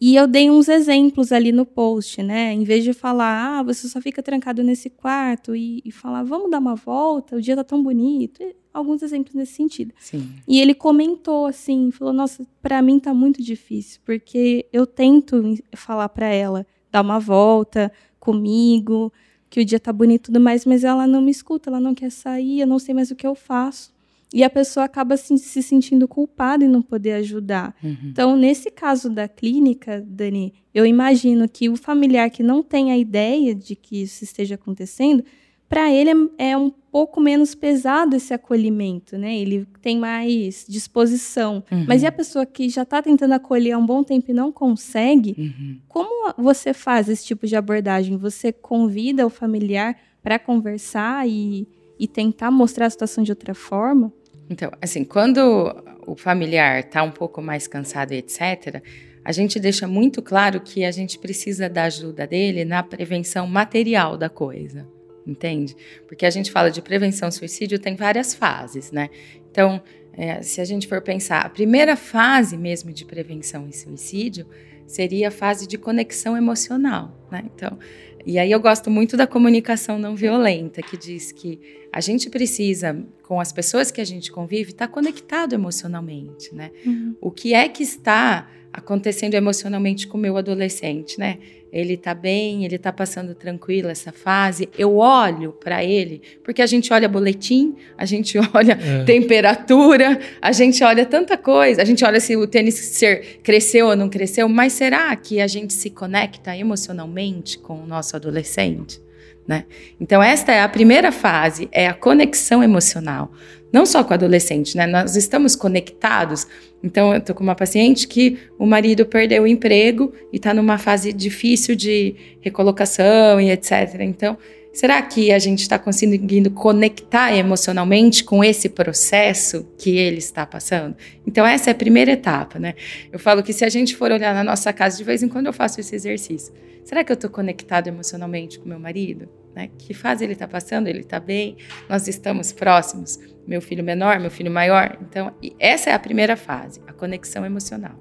E 0.00 0.16
eu 0.16 0.26
dei 0.26 0.50
uns 0.50 0.68
exemplos 0.68 1.30
ali 1.30 1.52
no 1.52 1.64
post, 1.64 2.22
né? 2.22 2.52
Em 2.52 2.64
vez 2.64 2.82
de 2.82 2.92
falar, 2.92 3.58
ah, 3.58 3.62
você 3.62 3.88
só 3.88 4.00
fica 4.00 4.22
trancado 4.22 4.62
nesse 4.62 4.90
quarto 4.90 5.54
e, 5.54 5.80
e 5.84 5.92
falar, 5.92 6.24
vamos 6.24 6.50
dar 6.50 6.58
uma 6.58 6.74
volta, 6.74 7.36
o 7.36 7.40
dia 7.40 7.54
tá 7.56 7.64
tão 7.64 7.82
bonito. 7.82 8.42
E 8.42 8.56
alguns 8.74 9.02
exemplos 9.02 9.34
nesse 9.34 9.52
sentido. 9.52 9.94
Sim. 9.98 10.28
E 10.48 10.60
ele 10.60 10.74
comentou 10.74 11.46
assim, 11.46 11.92
falou, 11.92 12.12
nossa, 12.12 12.44
para 12.60 12.82
mim 12.82 12.98
tá 12.98 13.14
muito 13.14 13.40
difícil, 13.40 14.00
porque 14.04 14.66
eu 14.72 14.84
tento 14.84 15.56
falar 15.76 16.08
para 16.08 16.26
ela 16.26 16.66
dar 16.90 17.00
uma 17.02 17.20
volta 17.20 17.92
comigo, 18.18 19.12
que 19.48 19.60
o 19.60 19.64
dia 19.64 19.78
tá 19.78 19.92
bonito 19.92 20.22
e 20.22 20.24
tudo 20.24 20.40
mais, 20.40 20.66
mas 20.66 20.82
ela 20.82 21.06
não 21.06 21.22
me 21.22 21.30
escuta, 21.30 21.70
ela 21.70 21.78
não 21.78 21.94
quer 21.94 22.10
sair, 22.10 22.60
eu 22.60 22.66
não 22.66 22.80
sei 22.80 22.92
mais 22.92 23.12
o 23.12 23.14
que 23.14 23.26
eu 23.26 23.36
faço. 23.36 23.93
E 24.32 24.42
a 24.42 24.50
pessoa 24.50 24.84
acaba 24.84 25.16
se, 25.16 25.36
se 25.38 25.62
sentindo 25.62 26.08
culpada 26.08 26.64
em 26.64 26.68
não 26.68 26.82
poder 26.82 27.12
ajudar. 27.12 27.74
Uhum. 27.82 27.96
Então, 28.04 28.36
nesse 28.36 28.70
caso 28.70 29.08
da 29.08 29.28
clínica, 29.28 30.04
Dani, 30.06 30.54
eu 30.74 30.84
imagino 30.84 31.48
que 31.48 31.68
o 31.68 31.76
familiar 31.76 32.30
que 32.30 32.42
não 32.42 32.62
tem 32.62 32.90
a 32.90 32.98
ideia 32.98 33.54
de 33.54 33.76
que 33.76 34.02
isso 34.02 34.24
esteja 34.24 34.56
acontecendo, 34.56 35.24
para 35.68 35.92
ele 35.92 36.10
é, 36.38 36.50
é, 36.50 36.56
um 36.56 36.70
pouco 36.70 37.20
menos 37.20 37.54
pesado 37.54 38.14
esse 38.14 38.32
acolhimento, 38.32 39.18
né? 39.18 39.36
Ele 39.36 39.66
tem 39.82 39.98
mais 39.98 40.64
disposição. 40.68 41.64
Uhum. 41.70 41.84
Mas 41.88 42.02
e 42.02 42.06
a 42.06 42.12
pessoa 42.12 42.46
que 42.46 42.68
já 42.68 42.82
está 42.82 43.02
tentando 43.02 43.32
acolher 43.32 43.72
há 43.72 43.78
um 43.78 43.86
bom 43.86 44.04
tempo 44.04 44.30
e 44.30 44.34
não 44.34 44.52
consegue? 44.52 45.34
Uhum. 45.36 45.78
Como 45.88 46.34
você 46.38 46.72
faz 46.72 47.08
esse 47.08 47.24
tipo 47.26 47.46
de 47.46 47.56
abordagem? 47.56 48.16
Você 48.16 48.52
convida 48.52 49.26
o 49.26 49.30
familiar 49.30 49.96
para 50.22 50.38
conversar 50.38 51.28
e, 51.28 51.66
e 51.98 52.08
tentar 52.08 52.50
mostrar 52.50 52.86
a 52.86 52.90
situação 52.90 53.22
de 53.22 53.32
outra 53.32 53.54
forma? 53.54 54.12
Então, 54.48 54.70
assim, 54.80 55.04
quando 55.04 55.74
o 56.06 56.14
familiar 56.14 56.80
está 56.80 57.02
um 57.02 57.10
pouco 57.10 57.40
mais 57.40 57.66
cansado 57.66 58.12
etc., 58.12 58.82
a 59.24 59.32
gente 59.32 59.58
deixa 59.58 59.88
muito 59.88 60.20
claro 60.20 60.60
que 60.60 60.84
a 60.84 60.90
gente 60.90 61.18
precisa 61.18 61.68
da 61.68 61.84
ajuda 61.84 62.26
dele 62.26 62.64
na 62.64 62.82
prevenção 62.82 63.46
material 63.46 64.18
da 64.18 64.28
coisa, 64.28 64.86
entende? 65.26 65.74
Porque 66.06 66.26
a 66.26 66.30
gente 66.30 66.50
fala 66.50 66.70
de 66.70 66.82
prevenção 66.82 67.30
suicídio, 67.30 67.78
tem 67.78 67.96
várias 67.96 68.34
fases, 68.34 68.92
né? 68.92 69.08
Então, 69.50 69.82
é, 70.12 70.42
se 70.42 70.60
a 70.60 70.64
gente 70.64 70.86
for 70.86 71.00
pensar, 71.00 71.40
a 71.40 71.48
primeira 71.48 71.96
fase 71.96 72.56
mesmo 72.56 72.92
de 72.92 73.04
prevenção 73.06 73.66
e 73.66 73.72
suicídio 73.72 74.46
seria 74.86 75.28
a 75.28 75.30
fase 75.30 75.66
de 75.66 75.78
conexão 75.78 76.36
emocional, 76.36 77.16
né? 77.30 77.44
Então, 77.54 77.78
e 78.26 78.38
aí 78.38 78.50
eu 78.50 78.60
gosto 78.60 78.90
muito 78.90 79.16
da 79.16 79.26
comunicação 79.26 79.98
não 79.98 80.16
violenta, 80.16 80.80
que 80.82 80.96
diz 80.96 81.30
que 81.30 81.60
a 81.92 82.00
gente 82.00 82.30
precisa, 82.30 83.04
com 83.22 83.40
as 83.40 83.52
pessoas 83.52 83.90
que 83.90 84.00
a 84.00 84.04
gente 84.04 84.32
convive, 84.32 84.70
estar 84.70 84.86
tá 84.86 84.92
conectado 84.92 85.52
emocionalmente, 85.52 86.54
né? 86.54 86.70
Uhum. 86.84 87.14
O 87.20 87.30
que 87.30 87.54
é 87.54 87.68
que 87.68 87.82
está 87.82 88.50
acontecendo 88.72 89.34
emocionalmente 89.34 90.06
com 90.08 90.18
o 90.18 90.20
meu 90.20 90.36
adolescente, 90.36 91.18
né? 91.18 91.38
Ele 91.74 91.96
tá 91.96 92.14
bem, 92.14 92.64
ele 92.64 92.78
tá 92.78 92.92
passando 92.92 93.34
tranquilo 93.34 93.88
essa 93.88 94.12
fase. 94.12 94.68
Eu 94.78 94.96
olho 94.98 95.52
para 95.52 95.82
ele, 95.84 96.22
porque 96.44 96.62
a 96.62 96.66
gente 96.66 96.92
olha 96.92 97.08
boletim, 97.08 97.74
a 97.98 98.04
gente 98.04 98.38
olha 98.54 98.78
É. 98.80 99.02
temperatura, 99.04 100.20
a 100.40 100.52
gente 100.52 100.84
olha 100.84 101.04
tanta 101.04 101.36
coisa, 101.36 101.82
a 101.82 101.84
gente 101.84 102.04
olha 102.04 102.20
se 102.20 102.36
o 102.36 102.46
tênis 102.46 102.76
ser- 102.76 103.40
cresceu 103.42 103.88
ou 103.88 103.96
não 103.96 104.08
cresceu, 104.08 104.48
mas 104.48 104.72
será 104.72 105.14
que 105.16 105.40
a 105.40 105.48
gente 105.48 105.72
se 105.72 105.90
conecta 105.90 106.56
emocionalmente 106.56 107.58
com 107.58 107.82
o 107.82 107.86
nosso 107.86 108.14
adolescente? 108.14 109.02
Né? 109.46 109.64
Então, 110.00 110.22
esta 110.22 110.52
é 110.52 110.62
a 110.62 110.68
primeira 110.68 111.12
fase, 111.12 111.68
é 111.70 111.86
a 111.86 111.94
conexão 111.94 112.62
emocional. 112.62 113.30
Não 113.72 113.84
só 113.84 114.04
com 114.04 114.10
o 114.10 114.14
adolescente, 114.14 114.76
né? 114.76 114.86
Nós 114.86 115.16
estamos 115.16 115.56
conectados. 115.56 116.46
Então, 116.82 117.12
eu 117.12 117.18
estou 117.18 117.34
com 117.34 117.42
uma 117.42 117.56
paciente 117.56 118.06
que 118.06 118.38
o 118.58 118.64
marido 118.64 119.04
perdeu 119.04 119.42
o 119.42 119.46
emprego 119.46 120.12
e 120.32 120.36
está 120.36 120.54
numa 120.54 120.78
fase 120.78 121.12
difícil 121.12 121.74
de 121.74 122.14
recolocação 122.40 123.40
e 123.40 123.50
etc. 123.50 123.96
Então, 124.00 124.38
será 124.74 125.00
que 125.00 125.32
a 125.32 125.38
gente 125.38 125.60
está 125.60 125.78
conseguindo 125.78 126.50
conectar 126.50 127.34
emocionalmente 127.34 128.24
com 128.24 128.42
esse 128.42 128.68
processo 128.68 129.66
que 129.78 129.96
ele 129.96 130.18
está 130.18 130.44
passando? 130.44 130.96
Então, 131.26 131.46
essa 131.46 131.70
é 131.70 131.72
a 131.72 131.74
primeira 131.74 132.10
etapa, 132.10 132.58
né? 132.58 132.74
Eu 133.10 133.18
falo 133.18 133.42
que 133.42 133.52
se 133.52 133.64
a 133.64 133.68
gente 133.68 133.96
for 133.96 134.10
olhar 134.10 134.34
na 134.34 134.42
nossa 134.42 134.72
casa, 134.72 134.98
de 134.98 135.04
vez 135.04 135.22
em 135.22 135.28
quando 135.28 135.46
eu 135.46 135.52
faço 135.52 135.80
esse 135.80 135.94
exercício. 135.94 136.52
Será 136.84 137.02
que 137.02 137.10
eu 137.10 137.14
estou 137.14 137.30
conectado 137.30 137.86
emocionalmente 137.86 138.58
com 138.58 138.68
meu 138.68 138.78
marido? 138.78 139.28
Né? 139.54 139.70
Que 139.78 139.94
fase 139.94 140.24
ele 140.24 140.34
está 140.34 140.48
passando? 140.48 140.88
Ele 140.88 141.00
está 141.00 141.18
bem? 141.18 141.56
Nós 141.88 142.08
estamos 142.08 142.52
próximos? 142.52 143.18
Meu 143.46 143.62
filho 143.62 143.84
menor, 143.84 144.18
meu 144.18 144.30
filho 144.30 144.50
maior? 144.50 144.98
Então, 145.00 145.32
essa 145.58 145.90
é 145.90 145.92
a 145.94 145.98
primeira 145.98 146.36
fase, 146.36 146.80
a 146.86 146.92
conexão 146.92 147.46
emocional. 147.46 147.98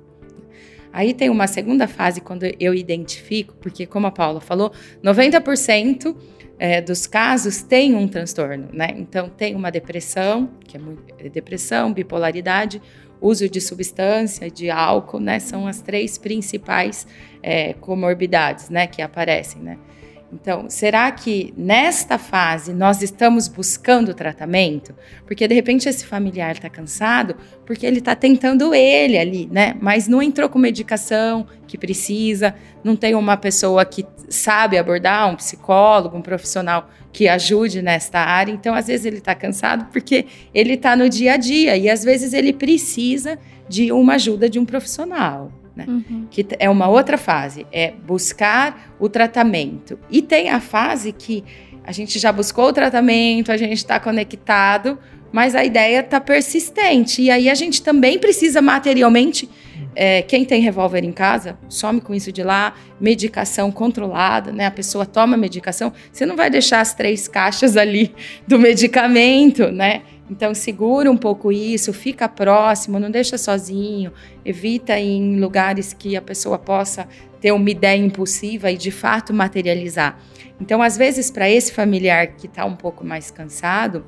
Aí 0.93 1.12
tem 1.12 1.27
uma 1.27 1.47
segunda 1.47 1.88
fase 1.88 2.21
quando 2.21 2.43
eu 2.59 2.73
identifico, 2.73 3.55
porque 3.55 3.88
como 3.88 4.05
a 4.05 4.12
Paula 4.12 4.39
falou, 4.39 4.71
90% 5.03 6.15
é, 6.59 6.79
dos 6.79 7.07
casos 7.07 7.63
tem 7.63 7.95
um 7.95 8.07
transtorno, 8.07 8.69
né? 8.71 8.89
Então 8.95 9.27
tem 9.27 9.55
uma 9.55 9.71
depressão, 9.71 10.51
que 10.67 10.77
é, 10.77 10.79
muito, 10.79 11.03
é 11.17 11.27
depressão, 11.29 11.91
bipolaridade, 11.91 12.79
uso 13.19 13.50
de 13.50 13.59
substância, 13.59 14.51
de 14.51 14.69
álcool, 14.69 15.19
né? 15.19 15.39
São 15.39 15.65
as 15.65 15.81
três 15.81 16.17
principais 16.17 17.07
é, 17.41 17.73
comorbidades, 17.73 18.69
né? 18.69 18.85
Que 18.85 19.01
aparecem, 19.01 19.63
né? 19.63 19.79
Então, 20.34 20.68
será 20.68 21.12
que 21.12 21.54
nesta 21.56 22.18
fase 22.18 22.74
nós 22.74 23.02
estamos 23.04 23.48
buscando 23.48 24.13
tratamento? 24.13 24.96
Porque 25.28 25.48
de 25.48 25.54
repente 25.54 25.88
esse 25.88 26.06
familiar 26.06 26.54
está 26.54 26.70
cansado 26.70 27.36
porque 27.66 27.86
ele 27.86 28.00
está 28.00 28.16
tentando 28.16 28.74
ele 28.74 29.18
ali, 29.18 29.48
né? 29.52 29.75
Mas 29.80 30.08
não 30.08 30.22
entrou 30.22 30.50
com 30.50 30.58
medicação 30.58 31.46
que 31.68 31.78
precisa, 31.78 32.56
não 32.84 32.96
tem 32.96 33.13
uma 33.13 33.38
pessoa 33.38 33.86
que 33.86 34.06
sabe 34.28 34.78
abordar, 34.78 35.30
um 35.30 35.36
psicólogo, 35.36 36.18
um 36.18 36.22
profissional 36.22 36.90
que 37.12 37.28
ajude 37.28 37.82
nesta 37.82 38.20
área. 38.20 38.52
Então, 38.52 38.74
às 38.74 38.88
vezes 38.88 39.06
ele 39.06 39.18
está 39.18 39.36
cansado 39.36 39.86
porque 39.92 40.25
ele 40.54 40.74
está 40.74 40.96
no 40.96 41.08
dia 41.08 41.34
a 41.34 41.38
dia 41.38 41.78
e 41.78 41.88
às 41.90 42.04
vezes 42.04 42.34
ele 42.34 42.52
precisa 42.52 43.38
de 43.70 43.92
uma 43.92 44.16
ajuda 44.16 44.50
de 44.50 44.58
um 44.58 44.66
profissional. 44.66 45.52
Né? 45.75 45.86
Uhum. 45.88 46.27
Que 46.30 46.46
é 46.60 46.70
uma 46.70 46.88
outra 46.88 47.18
fase, 47.18 47.65
é 47.72 47.92
buscar 48.06 48.96
o 49.00 49.10
tratamento. 49.10 49.98
E 50.10 50.22
tem 50.22 50.50
a 50.50 50.60
fase 50.60 51.12
que 51.12 51.44
a 51.84 51.92
gente 51.92 52.20
já 52.20 52.32
buscou 52.32 52.68
o 52.68 52.74
tratamento, 52.74 53.51
a 53.51 53.58
gente 53.58 53.74
está 53.74 54.00
conectado, 54.00 54.98
mas 55.32 55.56
a 55.56 55.65
ideia 55.65 56.00
está 56.00 56.22
persistente. 56.22 57.24
E 57.24 57.32
aí 57.32 57.50
a 57.50 57.56
gente 57.56 57.82
também 57.82 58.20
precisa 58.20 58.62
materialmente. 58.62 59.50
É, 59.96 60.22
quem 60.24 60.46
tem 60.46 60.62
revólver 60.62 61.03
em 61.03 61.12
casa, 61.12 61.58
some 61.70 62.01
com 62.01 62.15
isso 62.15 62.32
de 62.32 62.42
lá, 62.42 62.74
medicação 63.00 63.72
controlada, 63.72 64.51
né? 64.51 64.65
A 64.65 64.72
pessoa 64.72 65.06
toma 65.06 65.38
medicação, 65.38 65.94
você 66.12 66.25
não 66.25 66.36
vai 66.36 66.50
deixar 66.50 66.82
as 66.82 66.96
três 66.96 67.27
caixas 67.27 67.77
ali 67.77 68.13
do 68.48 68.58
medicamento, 68.58 69.72
né? 69.72 70.01
Então 70.30 70.53
segura 70.53 71.12
um 71.12 71.18
pouco 71.18 71.51
isso, 71.51 71.92
fica 71.92 72.30
próximo, 72.30 73.00
não 73.00 73.12
deixa 73.12 73.38
sozinho, 73.38 74.12
evita 74.46 74.98
ir 74.98 75.18
em 75.18 75.39
lugares 75.39 75.94
que 75.94 76.15
a 76.15 76.22
pessoa 76.22 76.58
possa 76.58 77.08
ter 77.42 77.51
uma 77.51 77.70
ideia 77.70 77.98
impulsiva 77.98 78.72
e 78.72 78.77
de 78.77 78.89
fato 78.89 79.34
materializar. 79.34 80.18
Então, 80.62 80.82
às 80.82 80.96
vezes, 80.96 81.30
para 81.30 81.50
esse 81.50 81.74
familiar 81.74 82.27
que 82.27 82.48
está 82.48 82.63
um 82.63 82.75
pouco 82.75 83.03
mais 83.03 83.30
cansado, 83.30 84.06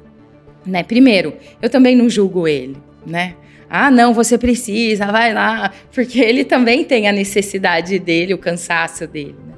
né? 0.65 0.83
Primeiro, 0.83 1.33
eu 1.61 1.69
também 1.69 1.95
não 1.95 2.09
julgo 2.09 2.47
ele, 2.47 2.77
né? 3.05 3.35
Ah, 3.69 3.91
não, 3.91 4.13
você 4.13 4.37
precisa, 4.37 5.07
vai 5.07 5.33
lá, 5.33 5.73
porque 5.91 6.19
ele 6.19 6.45
também 6.45 6.83
tem 6.83 7.09
a 7.09 7.11
necessidade 7.11 7.99
dele, 7.99 8.33
o 8.33 8.37
cansaço 8.37 9.05
dele. 9.05 9.35
Né? 9.45 9.55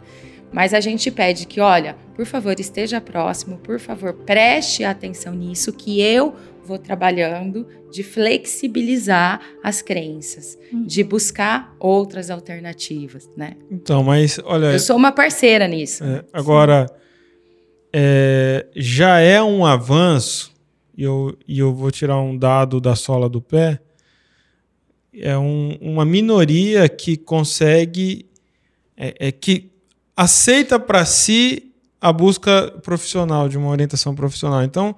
Mas 0.52 0.74
a 0.74 0.80
gente 0.80 1.12
pede 1.12 1.46
que, 1.46 1.60
olha, 1.60 1.96
por 2.18 2.26
favor, 2.26 2.60
esteja 2.60 3.00
próximo, 3.00 3.60
por 3.60 3.80
favor, 3.80 4.12
preste 4.12 4.84
atenção 4.84 5.36
nisso, 5.36 5.72
que 5.72 6.02
eu 6.02 6.34
vou 6.66 6.80
trabalhando 6.80 7.66
de 7.92 8.02
flexibilizar 8.04 9.40
as 9.64 9.82
crenças, 9.84 10.58
Hum. 10.74 10.84
de 10.84 11.04
buscar 11.04 11.76
outras 11.80 12.30
alternativas, 12.32 13.30
né? 13.38 13.54
Então, 13.72 14.04
mas 14.04 14.40
olha. 14.44 14.74
Eu 14.74 14.80
sou 14.80 14.98
uma 14.98 15.12
parceira 15.12 15.68
nisso. 15.68 16.04
É, 16.04 16.26
agora, 16.34 16.88
é, 17.94 18.66
já 18.76 19.20
é 19.20 19.42
um 19.42 19.64
avanço, 19.64 20.52
e 20.98 21.04
eu, 21.04 21.38
e 21.48 21.60
eu 21.60 21.74
vou 21.74 21.92
tirar 21.92 22.20
um 22.20 22.36
dado 22.36 22.82
da 22.82 22.96
sola 22.96 23.30
do 23.30 23.42
pé, 23.42 23.80
é 25.14 25.38
um- 25.38 25.78
uma 25.80 26.04
minoria 26.04 26.90
que 26.90 27.16
consegue, 27.16 28.26
é, 28.98 29.28
é 29.28 29.32
que 29.32 29.72
aceita 30.16 30.80
para 30.80 31.06
si 31.06 31.67
a 32.00 32.13
busca 32.13 32.72
profissional, 32.84 33.50
de 33.50 33.58
uma 33.58 33.70
orientação 33.70 34.13
profissional. 34.16 34.63
Então, 34.63 34.96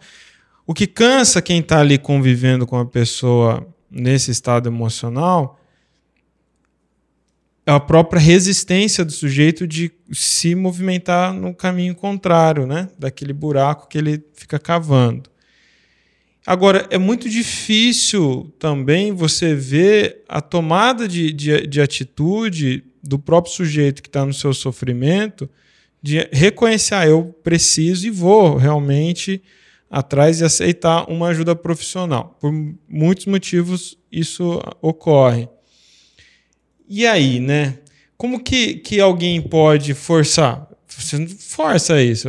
O 0.70 0.74
que 0.75 0.86
cansa 0.86 1.41
quem 1.41 1.62
está 1.62 1.79
ali 1.79 1.98
convivendo 1.98 2.68
com 2.68 2.77
a 2.77 2.86
pessoa 2.86 3.68
nesse 3.89 4.29
estado 4.29 4.70
emocional 4.70 5.60
é 7.65 7.72
a 7.72 7.79
própria 7.79 8.22
resistência 8.22 9.03
do 9.03 9.12
sujeito 9.12 9.65
de 9.65 9.91
se 10.12 10.53
movimentar 10.53 11.34
no 11.34 11.56
caminho 11.56 11.96
contrário, 11.96 12.68
né? 12.68 12.88
Daquele 13.00 13.34
buraco 13.34 13.88
que 13.88 13.98
ele 13.98 14.24
fica 14.36 14.60
cavando. 14.60 15.32
Agora, 16.46 16.86
é 16.91 17.00
muito 17.00 17.27
difícil 17.27 18.53
também 18.60 19.12
você 19.12 19.56
ver 19.56 20.24
a 20.29 20.39
tomada 20.39 21.08
de, 21.08 21.34
de, 21.34 21.65
de 21.65 21.82
atitude 21.82 22.84
do 23.01 23.18
próprio 23.18 23.51
sujeito 23.56 24.03
que 24.03 24.10
está 24.10 24.24
no 24.24 24.36
seu 24.36 24.53
sofrimento 24.53 25.50
de 26.01 26.27
reconhecer, 26.32 26.96
ah, 26.96 27.08
eu 27.08 27.36
preciso 27.44 28.08
e 28.08 28.10
vou 28.10 28.56
realmente 28.56 29.41
atrás 29.89 30.39
e 30.39 30.44
aceitar 30.44 31.10
uma 31.10 31.27
ajuda 31.27 31.56
profissional. 31.56 32.38
Por 32.39 32.51
muitos 32.88 33.25
motivos 33.25 33.98
isso 34.12 34.62
ocorre. 34.82 35.48
E 36.88 37.06
aí, 37.06 37.39
né? 37.39 37.79
Como 38.18 38.44
que, 38.44 38.75
que 38.75 39.00
alguém 39.00 39.41
pode 39.41 39.94
forçar? 39.94 40.68
Você 40.88 41.18
não 41.18 41.27
força 41.27 42.01
isso. 42.01 42.27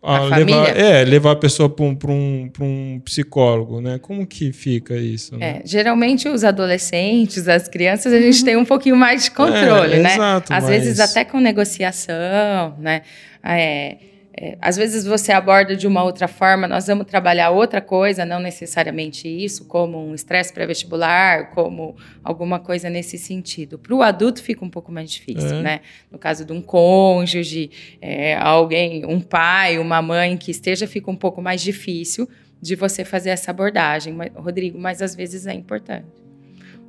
A, 0.00 0.18
a 0.18 0.36
levar, 0.36 0.76
é, 0.76 1.04
levar 1.04 1.32
a 1.32 1.36
pessoa 1.36 1.68
para 1.68 1.84
um, 1.84 1.98
um, 2.08 2.50
um 2.60 3.00
psicólogo, 3.00 3.80
né? 3.80 3.98
Como 3.98 4.24
que 4.24 4.52
fica 4.52 4.96
isso? 4.96 5.36
Né? 5.36 5.58
É, 5.58 5.62
geralmente 5.64 6.28
os 6.28 6.44
adolescentes, 6.44 7.48
as 7.48 7.66
crianças, 7.66 8.12
a 8.12 8.20
gente 8.20 8.44
tem 8.44 8.56
um 8.56 8.64
pouquinho 8.64 8.96
mais 8.96 9.24
de 9.24 9.32
controle, 9.32 9.94
é, 9.94 9.98
né? 9.98 10.14
Exato, 10.14 10.52
Às 10.52 10.64
mas... 10.64 10.70
vezes 10.70 11.00
até 11.00 11.24
com 11.24 11.40
negociação, 11.40 12.76
né? 12.78 13.02
É, 13.42 13.96
é, 14.40 14.56
às 14.60 14.76
vezes 14.76 15.04
você 15.04 15.32
aborda 15.32 15.74
de 15.74 15.84
uma 15.84 16.04
outra 16.04 16.28
forma, 16.28 16.68
nós 16.68 16.86
vamos 16.86 17.06
trabalhar 17.06 17.50
outra 17.50 17.80
coisa, 17.80 18.24
não 18.24 18.38
necessariamente 18.38 19.26
isso, 19.26 19.64
como 19.64 19.98
um 19.98 20.14
estresse 20.14 20.52
pré-vestibular, 20.52 21.50
como 21.50 21.96
alguma 22.22 22.60
coisa 22.60 22.88
nesse 22.88 23.18
sentido. 23.18 23.80
Para 23.80 23.92
o 23.92 24.00
adulto 24.00 24.40
fica 24.40 24.64
um 24.64 24.70
pouco 24.70 24.92
mais 24.92 25.10
difícil, 25.10 25.56
é. 25.56 25.62
né? 25.62 25.80
No 26.08 26.18
caso 26.18 26.44
de 26.44 26.52
um 26.52 26.62
cônjuge, 26.62 27.98
é, 28.00 28.36
alguém, 28.36 29.04
um 29.04 29.20
pai, 29.20 29.76
uma 29.76 30.00
mãe 30.00 30.36
que 30.36 30.52
esteja, 30.52 30.86
fica 30.86 31.10
um 31.10 31.16
pouco 31.16 31.42
mais 31.42 31.60
difícil 31.60 32.28
de 32.62 32.76
você 32.76 33.04
fazer 33.04 33.30
essa 33.30 33.50
abordagem, 33.50 34.12
mas, 34.12 34.30
Rodrigo, 34.36 34.78
mas 34.78 35.02
às 35.02 35.16
vezes 35.16 35.48
é 35.48 35.52
importante. 35.52 36.06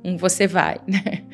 Um 0.04 0.16
você 0.16 0.46
vai, 0.46 0.76
né? 0.86 1.24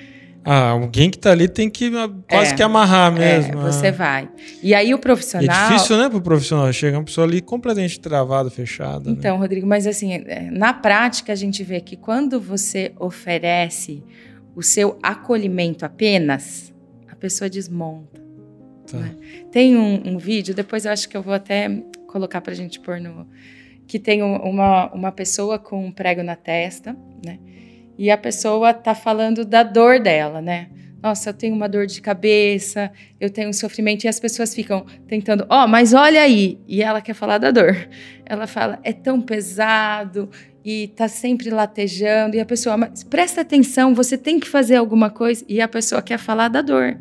Ah, 0.49 0.71
alguém 0.71 1.11
que 1.11 1.17
está 1.17 1.33
ali 1.33 1.49
tem 1.49 1.69
que 1.69 1.87
ah, 1.97 2.09
quase 2.31 2.53
é, 2.53 2.55
que 2.55 2.63
amarrar 2.63 3.13
é, 3.17 3.19
mesmo. 3.19 3.61
É, 3.61 3.65
você 3.65 3.91
vai. 3.91 4.29
E 4.63 4.73
aí 4.73 4.95
o 4.95 4.99
profissional. 4.99 5.45
É 5.45 5.69
difícil, 5.69 5.97
né, 5.97 6.09
para 6.09 6.19
o 6.19 6.23
profissional? 6.23 6.73
Chega 6.73 6.97
uma 6.97 7.05
pessoa 7.05 7.27
ali 7.27 7.41
completamente 7.41 7.99
travada, 7.99 8.49
fechada. 8.49 9.11
Então, 9.11 9.35
né? 9.35 9.43
Rodrigo, 9.43 9.67
mas 9.67 9.89
assim, 9.89 10.15
é, 10.15 10.49
na 10.53 10.73
prática 10.73 11.33
a 11.33 11.37
gente 11.37 11.65
vê 11.65 11.81
que 11.81 11.97
quando 11.97 12.41
você 12.41 12.93
oferece 12.97 14.05
o 14.55 14.63
seu 14.63 14.97
acolhimento 15.03 15.85
apenas, 15.85 16.73
a 17.11 17.17
pessoa 17.17 17.51
desmonta. 17.51 18.23
Tá. 18.89 18.99
Né? 18.99 19.17
Tem 19.51 19.77
um, 19.77 20.15
um, 20.15 20.17
vídeo, 20.17 20.55
depois 20.55 20.85
eu 20.85 20.93
acho 20.93 21.09
que 21.09 21.17
eu 21.17 21.23
vou 21.23 21.35
até 21.35 21.69
colocar 22.07 22.41
para 22.41 22.53
a 22.53 22.57
gente 22.57 22.79
pôr 22.79 23.01
no. 23.01 23.27
Que 23.85 23.99
tem 23.99 24.23
uma, 24.23 24.93
uma 24.93 25.13
pessoa 25.13 25.59
com 25.59 25.87
um 25.87 25.93
prego 25.93 26.23
na 26.23 26.37
testa, 26.37 26.97
né? 27.25 27.39
E 27.99 28.11
a 28.11 28.19
pessoa 28.19 28.71
está 28.71 28.95
falando 28.95 29.45
da 29.45 29.63
dor 29.63 30.01
dela, 30.01 30.41
né? 30.41 30.69
Nossa, 31.03 31.31
eu 31.31 31.35
tenho 31.35 31.55
uma 31.55 31.69
dor 31.69 31.87
de 31.87 32.01
cabeça, 32.01 32.91
eu 33.21 33.31
tenho 33.31 33.49
um 33.49 33.53
sofrimento, 33.53 34.05
e 34.05 34.09
as 34.09 34.19
pessoas 34.19 34.55
ficam 34.55 34.85
tentando, 35.07 35.47
ó, 35.49 35.65
oh, 35.65 35.69
mas 35.69 35.95
olha 35.95 36.21
aí, 36.21 36.59
e 36.67 36.83
ela 36.83 37.01
quer 37.01 37.15
falar 37.15 37.39
da 37.39 37.51
dor. 37.51 37.89
Ela 38.25 38.47
fala, 38.47 38.81
é 38.83 38.93
tão 38.93 39.21
pesado, 39.21 40.29
e 40.65 40.89
tá 40.89 41.07
sempre 41.07 41.49
latejando, 41.49 42.35
e 42.35 42.41
a 42.41 42.45
pessoa, 42.45 42.77
mas 42.77 43.05
presta 43.05 43.43
atenção, 43.43 43.95
você 43.95 44.19
tem 44.19 44.41
que 44.41 44.49
fazer 44.49 44.77
alguma 44.77 45.11
coisa, 45.11 45.45
e 45.49 45.61
a 45.61 45.69
pessoa 45.69 46.03
quer 46.03 46.19
falar 46.19 46.49
da 46.49 46.61
dor, 46.61 46.99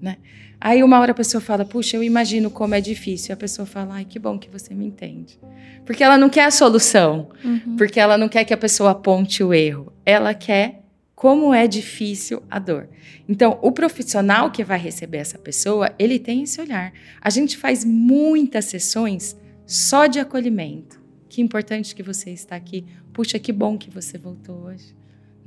né? 0.00 0.18
Aí 0.60 0.82
uma 0.82 1.00
hora 1.00 1.12
a 1.12 1.14
pessoa 1.14 1.40
fala, 1.40 1.64
puxa, 1.64 1.96
eu 1.96 2.02
imagino 2.02 2.50
como 2.50 2.74
é 2.74 2.80
difícil. 2.80 3.30
E 3.30 3.32
a 3.32 3.36
pessoa 3.36 3.64
fala, 3.64 3.94
ai, 3.94 4.04
que 4.04 4.18
bom 4.18 4.38
que 4.38 4.50
você 4.50 4.74
me 4.74 4.84
entende. 4.84 5.38
Porque 5.86 6.04
ela 6.04 6.18
não 6.18 6.28
quer 6.28 6.44
a 6.44 6.50
solução. 6.50 7.30
Uhum. 7.42 7.76
Porque 7.76 7.98
ela 7.98 8.18
não 8.18 8.28
quer 8.28 8.44
que 8.44 8.52
a 8.52 8.58
pessoa 8.58 8.90
aponte 8.90 9.42
o 9.42 9.54
erro. 9.54 9.90
Ela 10.04 10.34
quer 10.34 10.82
como 11.14 11.54
é 11.54 11.66
difícil 11.66 12.42
a 12.50 12.58
dor. 12.58 12.88
Então, 13.28 13.58
o 13.62 13.72
profissional 13.72 14.50
que 14.50 14.62
vai 14.62 14.78
receber 14.78 15.18
essa 15.18 15.38
pessoa, 15.38 15.94
ele 15.98 16.18
tem 16.18 16.42
esse 16.42 16.60
olhar. 16.60 16.92
A 17.20 17.30
gente 17.30 17.56
faz 17.56 17.84
muitas 17.84 18.66
sessões 18.66 19.36
só 19.66 20.06
de 20.06 20.18
acolhimento. 20.18 21.00
Que 21.28 21.40
importante 21.40 21.94
que 21.94 22.02
você 22.02 22.30
está 22.30 22.56
aqui. 22.56 22.84
Puxa, 23.12 23.38
que 23.38 23.52
bom 23.52 23.78
que 23.78 23.90
você 23.90 24.18
voltou 24.18 24.64
hoje. 24.64 24.94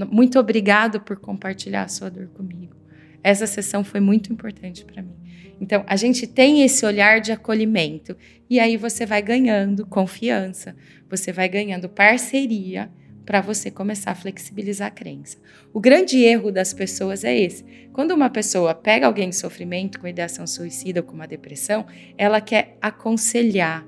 Muito 0.09 0.39
obrigado 0.39 0.99
por 0.99 1.17
compartilhar 1.17 1.83
a 1.83 1.87
sua 1.87 2.09
dor 2.09 2.27
comigo. 2.29 2.82
Essa 3.23 3.47
sessão 3.47 3.83
foi 3.83 3.99
muito 3.99 4.31
importante 4.31 4.83
para 4.83 5.01
mim. 5.01 5.15
Então, 5.61 5.83
a 5.87 5.95
gente 5.95 6.27
tem 6.27 6.61
esse 6.61 6.85
olhar 6.85 7.21
de 7.21 7.31
acolhimento 7.31 8.17
e 8.49 8.59
aí 8.59 8.75
você 8.75 9.05
vai 9.05 9.21
ganhando 9.21 9.85
confiança, 9.85 10.75
você 11.09 11.31
vai 11.31 11.47
ganhando 11.47 11.87
parceria 11.87 12.91
para 13.25 13.41
você 13.41 13.71
começar 13.71 14.11
a 14.11 14.15
flexibilizar 14.15 14.89
a 14.89 14.91
crença. 14.91 15.37
O 15.73 15.79
grande 15.79 16.17
erro 16.21 16.51
das 16.51 16.73
pessoas 16.73 17.23
é 17.23 17.37
esse. 17.37 17.63
Quando 17.93 18.11
uma 18.11 18.29
pessoa 18.29 18.75
pega 18.75 19.07
alguém 19.07 19.29
em 19.29 19.31
sofrimento 19.31 19.99
com 19.99 20.07
ideação 20.07 20.45
suicida 20.45 20.99
ou 20.99 21.05
com 21.05 21.13
uma 21.13 21.27
depressão, 21.27 21.85
ela 22.17 22.41
quer 22.41 22.77
aconselhar, 22.81 23.87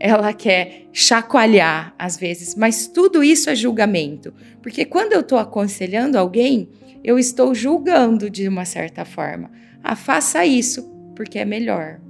ela 0.00 0.32
quer 0.32 0.86
chacoalhar 0.92 1.94
às 1.98 2.16
vezes, 2.16 2.54
mas 2.54 2.88
tudo 2.88 3.22
isso 3.22 3.50
é 3.50 3.54
julgamento. 3.54 4.34
Porque 4.62 4.84
quando 4.84 5.12
eu 5.12 5.20
estou 5.20 5.38
aconselhando 5.38 6.18
alguém, 6.18 6.68
eu 7.02 7.18
estou 7.18 7.54
julgando 7.54 8.28
de 8.28 8.48
uma 8.48 8.64
certa 8.64 9.04
forma. 9.04 9.50
Ah, 9.82 9.96
faça 9.96 10.44
isso, 10.44 10.90
porque 11.14 11.38
é 11.38 11.44
melhor. 11.44 12.00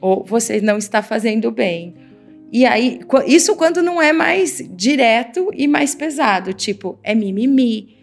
Ou 0.00 0.24
você 0.24 0.60
não 0.60 0.78
está 0.78 1.02
fazendo 1.02 1.50
bem. 1.50 1.94
E 2.50 2.64
aí, 2.64 3.00
isso 3.26 3.56
quando 3.56 3.82
não 3.82 4.00
é 4.00 4.12
mais 4.12 4.62
direto 4.70 5.50
e 5.54 5.68
mais 5.68 5.94
pesado, 5.94 6.52
tipo, 6.54 6.98
é 7.02 7.14
mimimi. 7.14 7.97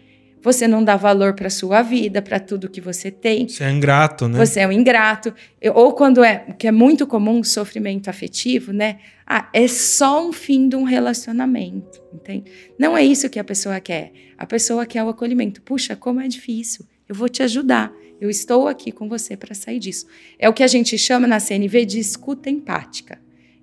Você 0.46 0.68
não 0.68 0.84
dá 0.84 0.94
valor 0.94 1.34
para 1.34 1.50
sua 1.50 1.82
vida, 1.82 2.22
para 2.22 2.38
tudo 2.38 2.70
que 2.70 2.80
você 2.80 3.10
tem. 3.10 3.48
Você 3.48 3.64
é 3.64 3.70
ingrato, 3.72 4.28
né? 4.28 4.38
Você 4.38 4.60
é 4.60 4.68
um 4.68 4.70
ingrato. 4.70 5.34
Ou 5.74 5.92
quando 5.92 6.22
é, 6.22 6.54
que 6.56 6.68
é 6.68 6.70
muito 6.70 7.04
comum, 7.04 7.42
sofrimento 7.42 8.08
afetivo, 8.08 8.72
né? 8.72 9.00
Ah, 9.26 9.50
é 9.52 9.66
só 9.66 10.24
um 10.24 10.32
fim 10.32 10.68
de 10.68 10.76
um 10.76 10.84
relacionamento, 10.84 12.00
entende? 12.14 12.48
Não 12.78 12.96
é 12.96 13.04
isso 13.04 13.28
que 13.28 13.40
a 13.40 13.42
pessoa 13.42 13.80
quer. 13.80 14.12
A 14.38 14.46
pessoa 14.46 14.86
quer 14.86 15.02
o 15.02 15.08
acolhimento. 15.08 15.60
Puxa, 15.62 15.96
como 15.96 16.20
é 16.20 16.28
difícil. 16.28 16.86
Eu 17.08 17.16
vou 17.16 17.28
te 17.28 17.42
ajudar. 17.42 17.92
Eu 18.20 18.30
estou 18.30 18.68
aqui 18.68 18.92
com 18.92 19.08
você 19.08 19.36
para 19.36 19.52
sair 19.52 19.80
disso. 19.80 20.06
É 20.38 20.48
o 20.48 20.52
que 20.52 20.62
a 20.62 20.68
gente 20.68 20.96
chama 20.96 21.26
na 21.26 21.40
CNV 21.40 21.84
de 21.84 21.98
escuta 21.98 22.48
empática, 22.48 23.18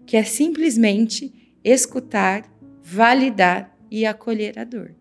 que 0.05 0.17
é 0.17 0.23
simplesmente 0.25 1.33
escutar, 1.63 2.43
validar 2.83 3.73
e 3.89 4.05
acolher 4.05 4.59
a 4.59 4.65
dor. 4.65 4.93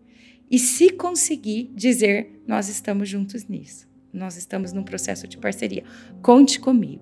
E 0.53 0.59
se 0.59 0.91
conseguir 0.91 1.71
dizer, 1.73 2.39
nós 2.47 2.69
estamos 2.69 3.09
juntos 3.09 3.47
nisso. 3.47 3.87
Nós 4.13 4.37
estamos 4.37 4.71
num 4.71 4.83
processo 4.83 5.27
de 5.27 5.35
parceria. 5.35 5.83
Conte 6.21 6.59
comigo. 6.59 7.01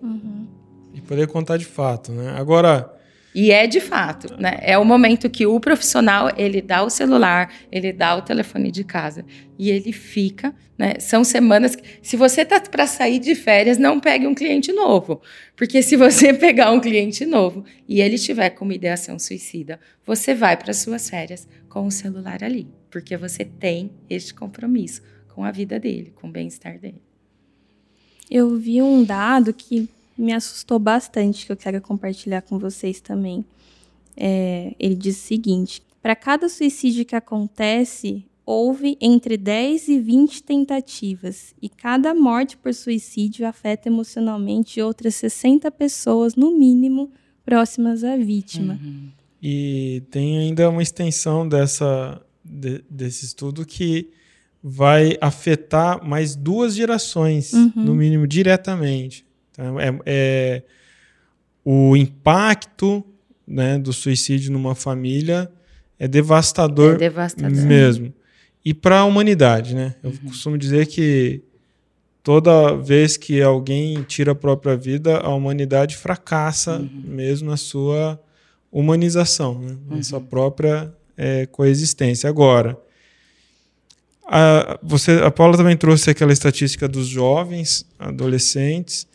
Uhum. 0.00 0.48
E 0.94 1.02
poder 1.02 1.28
contar 1.28 1.58
de 1.58 1.66
fato, 1.66 2.12
né? 2.12 2.30
Agora, 2.30 2.93
e 3.34 3.50
é 3.50 3.66
de 3.66 3.80
fato, 3.80 4.40
né? 4.40 4.58
É 4.62 4.78
o 4.78 4.84
momento 4.84 5.28
que 5.28 5.44
o 5.44 5.58
profissional 5.58 6.30
ele 6.36 6.62
dá 6.62 6.84
o 6.84 6.90
celular, 6.90 7.52
ele 7.72 7.92
dá 7.92 8.14
o 8.14 8.22
telefone 8.22 8.70
de 8.70 8.84
casa 8.84 9.24
e 9.58 9.70
ele 9.70 9.92
fica, 9.92 10.54
né? 10.78 10.94
São 11.00 11.24
semanas. 11.24 11.74
Que, 11.74 11.82
se 12.00 12.16
você 12.16 12.44
tá 12.44 12.60
para 12.60 12.86
sair 12.86 13.18
de 13.18 13.34
férias, 13.34 13.76
não 13.76 13.98
pegue 13.98 14.24
um 14.24 14.36
cliente 14.36 14.72
novo, 14.72 15.20
porque 15.56 15.82
se 15.82 15.96
você 15.96 16.32
pegar 16.38 16.70
um 16.70 16.78
cliente 16.78 17.26
novo 17.26 17.64
e 17.88 18.00
ele 18.00 18.18
tiver 18.18 18.50
com 18.50 18.64
uma 18.64 18.74
ideação 18.74 19.18
suicida, 19.18 19.80
você 20.06 20.32
vai 20.32 20.56
para 20.56 20.72
suas 20.72 21.10
férias 21.10 21.48
com 21.68 21.88
o 21.88 21.90
celular 21.90 22.44
ali, 22.44 22.68
porque 22.88 23.16
você 23.16 23.44
tem 23.44 23.90
este 24.08 24.32
compromisso 24.32 25.02
com 25.34 25.42
a 25.42 25.50
vida 25.50 25.80
dele, 25.80 26.12
com 26.14 26.28
o 26.28 26.30
bem-estar 26.30 26.78
dele. 26.78 27.02
Eu 28.30 28.56
vi 28.56 28.80
um 28.80 29.02
dado 29.02 29.52
que 29.52 29.88
me 30.16 30.32
assustou 30.32 30.78
bastante, 30.78 31.46
que 31.46 31.52
eu 31.52 31.56
quero 31.56 31.80
compartilhar 31.80 32.42
com 32.42 32.58
vocês 32.58 33.00
também. 33.00 33.44
É, 34.16 34.74
ele 34.78 34.94
diz 34.94 35.16
o 35.16 35.26
seguinte: 35.26 35.82
para 36.02 36.14
cada 36.14 36.48
suicídio 36.48 37.04
que 37.04 37.16
acontece, 37.16 38.24
houve 38.46 38.96
entre 39.00 39.36
10 39.36 39.88
e 39.88 39.98
20 39.98 40.42
tentativas, 40.42 41.54
e 41.60 41.68
cada 41.68 42.14
morte 42.14 42.56
por 42.56 42.74
suicídio 42.74 43.46
afeta 43.46 43.88
emocionalmente 43.88 44.80
outras 44.80 45.14
60 45.16 45.70
pessoas, 45.70 46.34
no 46.36 46.56
mínimo, 46.56 47.10
próximas 47.44 48.04
à 48.04 48.16
vítima. 48.16 48.78
Uhum. 48.82 49.08
E 49.42 50.02
tem 50.10 50.38
ainda 50.38 50.70
uma 50.70 50.82
extensão 50.82 51.46
dessa, 51.46 52.20
de, 52.44 52.82
desse 52.88 53.26
estudo 53.26 53.66
que 53.66 54.10
vai 54.62 55.18
afetar 55.20 56.02
mais 56.06 56.34
duas 56.34 56.74
gerações, 56.74 57.52
uhum. 57.52 57.72
no 57.76 57.94
mínimo, 57.94 58.26
diretamente. 58.26 59.26
Então, 59.54 59.78
é, 59.78 59.98
é, 60.04 60.62
o 61.64 61.96
impacto 61.96 63.04
né, 63.46 63.78
do 63.78 63.92
suicídio 63.92 64.52
numa 64.52 64.74
família 64.74 65.50
é 65.98 66.08
devastador, 66.08 66.94
é 66.94 66.98
devastador. 66.98 67.50
mesmo. 67.50 68.12
E 68.64 68.74
para 68.74 69.00
a 69.00 69.04
humanidade, 69.04 69.74
né? 69.74 69.94
Eu 70.02 70.10
uhum. 70.10 70.16
costumo 70.28 70.58
dizer 70.58 70.86
que 70.86 71.42
toda 72.22 72.74
vez 72.76 73.16
que 73.16 73.40
alguém 73.40 74.02
tira 74.02 74.32
a 74.32 74.34
própria 74.34 74.76
vida, 74.76 75.18
a 75.18 75.32
humanidade 75.32 75.96
fracassa 75.96 76.78
uhum. 76.78 77.02
mesmo 77.04 77.50
na 77.50 77.56
sua 77.56 78.20
humanização, 78.72 79.60
né? 79.60 79.76
na 79.88 80.02
sua 80.02 80.18
uhum. 80.18 80.24
própria 80.24 80.92
é, 81.16 81.46
coexistência. 81.46 82.28
Agora, 82.28 82.76
a, 84.26 84.78
você, 84.82 85.12
a 85.22 85.30
Paula 85.30 85.56
também 85.56 85.76
trouxe 85.76 86.10
aquela 86.10 86.32
estatística 86.32 86.88
dos 86.88 87.06
jovens, 87.06 87.86
adolescentes, 87.98 89.06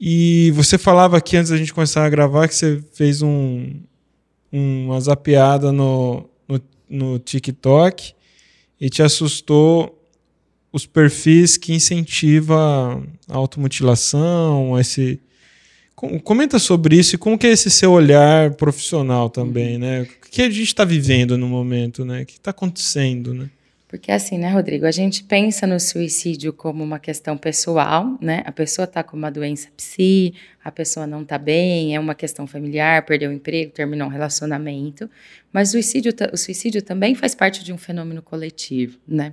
e 0.00 0.50
você 0.52 0.76
falava 0.76 1.16
aqui 1.16 1.36
antes 1.36 1.50
da 1.50 1.56
gente 1.56 1.72
começar 1.72 2.04
a 2.04 2.10
gravar 2.10 2.48
que 2.48 2.54
você 2.54 2.82
fez 2.92 3.22
um, 3.22 3.80
uma 4.50 5.00
zapeada 5.00 5.70
no, 5.72 6.28
no, 6.48 6.60
no 6.88 7.18
TikTok 7.18 8.14
e 8.80 8.90
te 8.90 9.02
assustou 9.02 10.00
os 10.72 10.86
perfis 10.86 11.56
que 11.56 11.72
incentivam 11.72 13.06
a 13.28 13.36
automutilação, 13.36 14.78
esse 14.78 15.20
comenta 16.24 16.58
sobre 16.58 16.96
isso 16.96 17.14
e 17.14 17.18
como 17.18 17.38
que 17.38 17.46
é 17.46 17.50
esse 17.50 17.70
seu 17.70 17.92
olhar 17.92 18.54
profissional 18.54 19.30
também, 19.30 19.78
né? 19.78 20.02
O 20.02 20.30
que 20.30 20.42
a 20.42 20.50
gente 20.50 20.64
está 20.64 20.84
vivendo 20.84 21.38
no 21.38 21.48
momento, 21.48 22.04
né? 22.04 22.22
O 22.22 22.26
que 22.26 22.32
está 22.32 22.50
acontecendo, 22.50 23.32
né? 23.32 23.48
Porque 23.94 24.10
assim, 24.10 24.38
né, 24.38 24.50
Rodrigo, 24.50 24.86
a 24.86 24.90
gente 24.90 25.22
pensa 25.22 25.68
no 25.68 25.78
suicídio 25.78 26.52
como 26.52 26.82
uma 26.82 26.98
questão 26.98 27.36
pessoal, 27.36 28.18
né? 28.20 28.42
A 28.44 28.50
pessoa 28.50 28.86
está 28.86 29.04
com 29.04 29.16
uma 29.16 29.30
doença 29.30 29.68
psi, 29.76 30.34
a 30.64 30.72
pessoa 30.72 31.06
não 31.06 31.22
está 31.22 31.38
bem, 31.38 31.94
é 31.94 32.00
uma 32.00 32.12
questão 32.12 32.44
familiar, 32.44 33.06
perdeu 33.06 33.30
o 33.30 33.32
emprego, 33.32 33.70
terminou 33.70 34.08
um 34.08 34.10
relacionamento. 34.10 35.08
Mas 35.52 35.68
o 35.68 35.72
suicídio, 35.74 36.12
o 36.32 36.36
suicídio 36.36 36.82
também 36.82 37.14
faz 37.14 37.36
parte 37.36 37.62
de 37.62 37.72
um 37.72 37.78
fenômeno 37.78 38.20
coletivo, 38.20 38.98
né? 39.06 39.32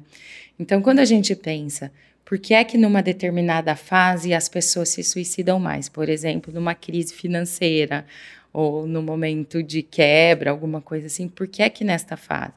Então, 0.59 0.79
quando 0.79 0.99
a 0.99 1.05
gente 1.05 1.35
pensa 1.35 1.91
por 2.23 2.37
que 2.37 2.53
é 2.53 2.63
que 2.63 2.77
numa 2.77 3.01
determinada 3.01 3.75
fase 3.75 4.31
as 4.31 4.47
pessoas 4.47 4.89
se 4.89 5.03
suicidam 5.03 5.59
mais? 5.59 5.89
Por 5.89 6.07
exemplo, 6.07 6.53
numa 6.53 6.75
crise 6.75 7.15
financeira 7.15 8.05
ou 8.53 8.85
no 8.85 9.01
momento 9.01 9.63
de 9.63 9.81
quebra, 9.81 10.51
alguma 10.51 10.81
coisa 10.81 11.07
assim. 11.07 11.27
Por 11.27 11.47
que 11.47 11.63
é 11.63 11.69
que 11.69 11.83
nesta 11.83 12.15
fase? 12.15 12.53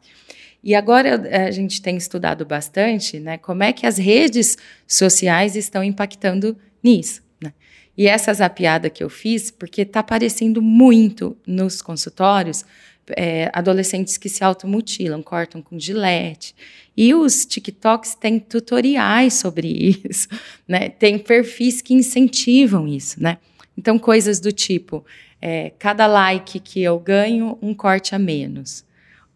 E 0.64 0.74
agora 0.74 1.46
a 1.46 1.50
gente 1.50 1.82
tem 1.82 1.94
estudado 1.94 2.46
bastante 2.46 3.20
né, 3.20 3.36
como 3.36 3.62
é 3.62 3.70
que 3.70 3.86
as 3.86 3.98
redes 3.98 4.56
sociais 4.88 5.56
estão 5.56 5.84
impactando 5.84 6.56
nisso. 6.82 7.22
Né? 7.38 7.52
E 7.98 8.06
essa 8.06 8.32
zapiada 8.32 8.88
que 8.88 9.04
eu 9.04 9.10
fiz, 9.10 9.50
porque 9.50 9.82
está 9.82 10.00
aparecendo 10.00 10.62
muito 10.62 11.36
nos 11.46 11.82
consultórios 11.82 12.64
é, 13.10 13.50
adolescentes 13.52 14.16
que 14.16 14.30
se 14.30 14.42
automutilam, 14.42 15.22
cortam 15.22 15.60
com 15.60 15.78
gilete. 15.78 16.54
E 16.96 17.12
os 17.12 17.44
TikToks 17.44 18.14
têm 18.14 18.38
tutoriais 18.38 19.34
sobre 19.34 19.68
isso, 20.08 20.28
né? 20.66 20.88
Tem 20.88 21.18
perfis 21.18 21.82
que 21.82 21.92
incentivam 21.92 22.88
isso, 22.88 23.22
né? 23.22 23.36
Então, 23.76 23.98
coisas 23.98 24.40
do 24.40 24.50
tipo, 24.50 25.04
é, 25.42 25.72
cada 25.78 26.06
like 26.06 26.58
que 26.60 26.82
eu 26.82 26.98
ganho, 26.98 27.58
um 27.60 27.74
corte 27.74 28.14
a 28.14 28.18
menos. 28.18 28.82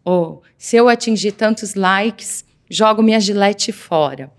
Ou 0.03 0.41
se 0.57 0.75
eu 0.75 0.87
atingir 0.87 1.33
tantos 1.33 1.75
likes, 1.75 2.45
jogo 2.69 3.01
minha 3.01 3.19
gilete 3.19 3.71
fora. 3.71 4.31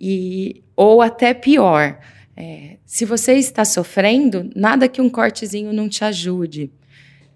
E, 0.00 0.62
ou 0.76 1.02
até 1.02 1.34
pior, 1.34 1.98
é, 2.36 2.76
se 2.86 3.04
você 3.04 3.34
está 3.34 3.64
sofrendo, 3.64 4.50
nada 4.54 4.88
que 4.88 5.00
um 5.00 5.10
cortezinho 5.10 5.72
não 5.72 5.88
te 5.88 6.04
ajude. 6.04 6.70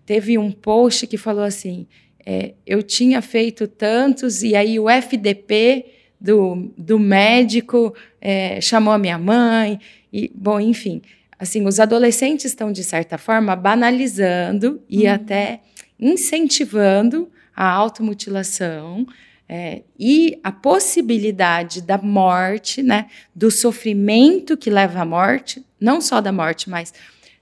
Teve 0.06 0.38
um 0.38 0.50
post 0.52 1.06
que 1.06 1.16
falou 1.16 1.42
assim: 1.42 1.86
é, 2.24 2.54
eu 2.66 2.82
tinha 2.82 3.20
feito 3.20 3.66
tantos, 3.66 4.42
e 4.42 4.54
aí 4.54 4.78
o 4.78 4.88
FDP 4.88 5.86
do, 6.20 6.72
do 6.78 6.98
médico 6.98 7.94
é, 8.20 8.60
chamou 8.60 8.92
a 8.94 8.98
minha 8.98 9.18
mãe, 9.18 9.80
e, 10.12 10.30
bom, 10.34 10.60
enfim. 10.60 11.02
Assim, 11.38 11.66
os 11.66 11.80
adolescentes 11.80 12.44
estão, 12.44 12.70
de 12.70 12.84
certa 12.84 13.18
forma, 13.18 13.56
banalizando 13.56 14.80
e 14.88 15.06
uhum. 15.06 15.12
até 15.14 15.60
incentivando 15.98 17.28
a 17.54 17.68
automutilação 17.68 19.06
é, 19.48 19.82
e 19.98 20.38
a 20.42 20.50
possibilidade 20.50 21.82
da 21.82 21.98
morte, 21.98 22.82
né, 22.82 23.06
do 23.34 23.50
sofrimento 23.50 24.56
que 24.56 24.70
leva 24.70 25.00
à 25.00 25.04
morte, 25.04 25.62
não 25.78 26.00
só 26.00 26.20
da 26.20 26.32
morte, 26.32 26.70
mas 26.70 26.92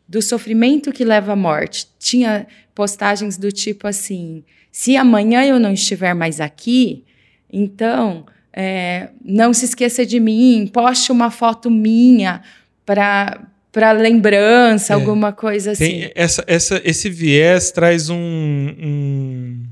do 0.08 0.20
sofrimento 0.20 0.92
que 0.92 1.04
leva 1.04 1.34
à 1.34 1.36
morte. 1.36 1.86
Tinha 1.98 2.48
postagens 2.74 3.36
do 3.36 3.52
tipo 3.52 3.86
assim: 3.86 4.42
se 4.72 4.96
amanhã 4.96 5.44
eu 5.44 5.60
não 5.60 5.72
estiver 5.72 6.14
mais 6.14 6.40
aqui, 6.40 7.04
então 7.52 8.26
é, 8.52 9.10
não 9.24 9.52
se 9.52 9.66
esqueça 9.66 10.04
de 10.04 10.18
mim, 10.18 10.68
poste 10.72 11.12
uma 11.12 11.30
foto 11.30 11.70
minha 11.70 12.42
para 12.84 13.46
para 13.72 13.92
lembrança, 13.92 14.92
é, 14.92 14.94
alguma 14.94 15.32
coisa 15.32 15.70
assim. 15.70 16.10
essa, 16.16 16.42
essa, 16.48 16.82
esse 16.84 17.08
viés 17.08 17.70
traz 17.70 18.10
um, 18.10 18.16
um 18.16 19.62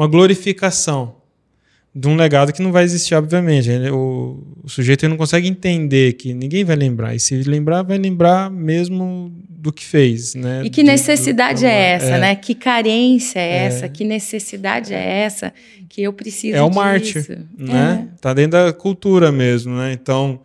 uma 0.00 0.08
glorificação 0.08 1.16
de 1.94 2.08
um 2.08 2.16
legado 2.16 2.54
que 2.54 2.62
não 2.62 2.72
vai 2.72 2.84
existir, 2.84 3.14
obviamente. 3.14 3.68
O, 3.92 4.42
o 4.64 4.68
sujeito 4.68 5.06
não 5.06 5.16
consegue 5.18 5.46
entender 5.46 6.14
que 6.14 6.32
ninguém 6.32 6.64
vai 6.64 6.74
lembrar. 6.74 7.14
E 7.14 7.20
se 7.20 7.34
lembrar, 7.42 7.82
vai 7.82 7.98
lembrar 7.98 8.50
mesmo 8.50 9.30
do 9.46 9.70
que 9.70 9.84
fez. 9.84 10.34
Né? 10.34 10.62
E 10.64 10.70
que 10.70 10.82
necessidade 10.82 11.60
do, 11.60 11.66
do, 11.66 11.66
é 11.66 11.92
essa, 11.92 12.16
é. 12.16 12.18
né? 12.18 12.34
Que 12.34 12.54
carência 12.54 13.40
é, 13.40 13.42
é, 13.42 13.56
essa? 13.64 13.88
Que 13.90 14.04
necessidade 14.04 14.94
é 14.94 15.22
essa? 15.22 15.52
Que 15.86 16.02
eu 16.02 16.14
preciso 16.14 16.56
É 16.56 16.62
o 16.62 16.68
disso. 16.68 16.80
mártir, 16.80 17.38
né? 17.58 18.08
É. 18.10 18.20
Tá 18.22 18.32
dentro 18.32 18.52
da 18.52 18.72
cultura 18.72 19.30
mesmo, 19.30 19.76
né? 19.76 19.92
Então, 19.92 20.40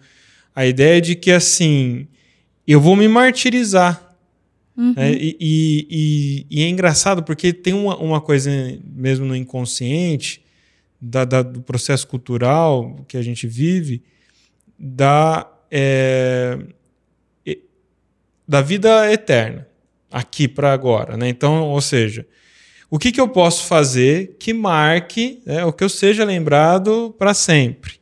a 0.54 0.66
ideia 0.66 1.00
de 1.00 1.16
que, 1.16 1.32
assim, 1.32 2.08
eu 2.68 2.82
vou 2.82 2.98
me 2.98 3.08
martirizar 3.08 4.05
Uhum. 4.78 4.94
É, 4.98 5.12
e, 5.14 5.38
e, 5.40 6.46
e, 6.50 6.64
é 6.64 6.68
engraçado 6.68 7.24
porque 7.24 7.54
tem 7.54 7.74
uma, 7.74 7.96
uma 7.98 8.20
coisa 8.20 8.52
mesmo 8.84 9.26
no 9.26 9.36
inconsciente 9.36 10.44
da, 11.00 11.24
da, 11.24 11.42
do 11.42 11.62
processo 11.62 12.06
cultural 12.08 13.06
que 13.08 13.16
a 13.16 13.22
gente 13.22 13.48
vive 13.48 14.04
da, 14.78 15.50
é, 15.72 16.60
da 18.48 18.62
vida 18.62 19.12
eterna, 19.12 19.68
aqui 20.12 20.48
para 20.48 20.74
agora. 20.74 21.18
Né? 21.18 21.30
Então, 21.30 21.64
ou 21.70 21.82
seja, 21.82 22.26
o 22.90 23.00
que, 23.00 23.12
que 23.12 23.20
eu 23.20 23.28
posso 23.28 23.66
fazer 23.66 24.36
que 24.40 24.54
marque 24.54 25.42
né, 25.46 25.66
o 25.66 25.74
que 25.74 25.84
eu 25.84 25.90
seja 25.90 26.24
lembrado 26.24 27.16
para 27.18 27.34
sempre? 27.34 27.96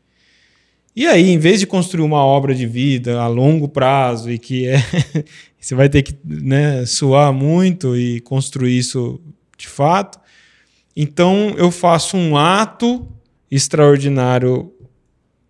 E 0.95 1.07
aí, 1.07 1.31
em 1.31 1.39
vez 1.39 1.59
de 1.59 1.65
construir 1.65 2.03
uma 2.03 2.23
obra 2.23 2.53
de 2.53 2.67
vida 2.67 3.19
a 3.19 3.27
longo 3.27 3.67
prazo 3.67 4.29
e 4.31 4.37
que 4.37 4.67
é 4.67 4.77
você 5.63 5.75
vai 5.75 5.87
ter 5.87 6.03
que 6.03 6.13
né, 6.25 6.85
suar 6.85 7.31
muito 7.31 7.95
e 7.95 8.19
construir 8.21 8.77
isso 8.77 9.19
de 9.57 9.67
fato, 9.67 10.19
então 10.95 11.55
eu 11.57 11.71
faço 11.71 12.17
um 12.17 12.35
ato 12.35 13.07
extraordinário 13.49 14.73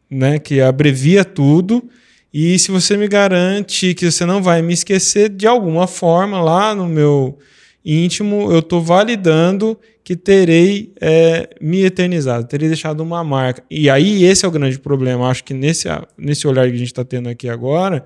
né, 0.09 0.37
que 0.37 0.61
abrevia 0.61 1.25
tudo. 1.25 1.89
E 2.33 2.57
se 2.59 2.71
você 2.71 2.95
me 2.95 3.07
garante 3.07 3.93
que 3.93 4.09
você 4.09 4.25
não 4.25 4.41
vai 4.41 4.61
me 4.61 4.73
esquecer 4.73 5.29
de 5.29 5.47
alguma 5.47 5.87
forma 5.87 6.41
lá 6.41 6.73
no 6.75 6.87
meu 6.87 7.37
íntimo, 7.83 8.51
eu 8.51 8.59
estou 8.59 8.81
validando 8.81 9.77
que 10.03 10.15
terei 10.15 10.93
é, 10.99 11.49
me 11.61 11.83
eternizado, 11.83 12.45
terei 12.45 12.67
deixado 12.67 13.01
uma 13.01 13.23
marca. 13.23 13.63
E 13.69 13.89
aí 13.89 14.23
esse 14.23 14.45
é 14.45 14.47
o 14.47 14.51
grande 14.51 14.77
problema. 14.77 15.29
Acho 15.29 15.43
que 15.43 15.53
nesse, 15.53 15.87
nesse 16.17 16.47
olhar 16.47 16.67
que 16.67 16.75
a 16.75 16.77
gente 16.77 16.87
está 16.87 17.03
tendo 17.03 17.29
aqui 17.29 17.47
agora, 17.49 18.05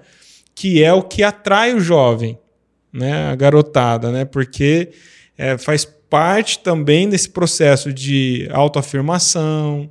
que 0.58 0.84
é 0.84 0.92
o 0.92 1.04
que 1.04 1.22
atrai 1.22 1.76
o 1.76 1.80
jovem, 1.80 2.36
né, 2.92 3.28
a 3.28 3.36
garotada, 3.36 4.12
né, 4.12 4.26
porque 4.26 4.90
é, 5.38 5.56
faz 5.56 5.86
parte 5.86 6.58
também 6.58 7.08
desse 7.08 7.30
processo 7.30 7.94
de 7.94 8.50
autoafirmação, 8.52 9.88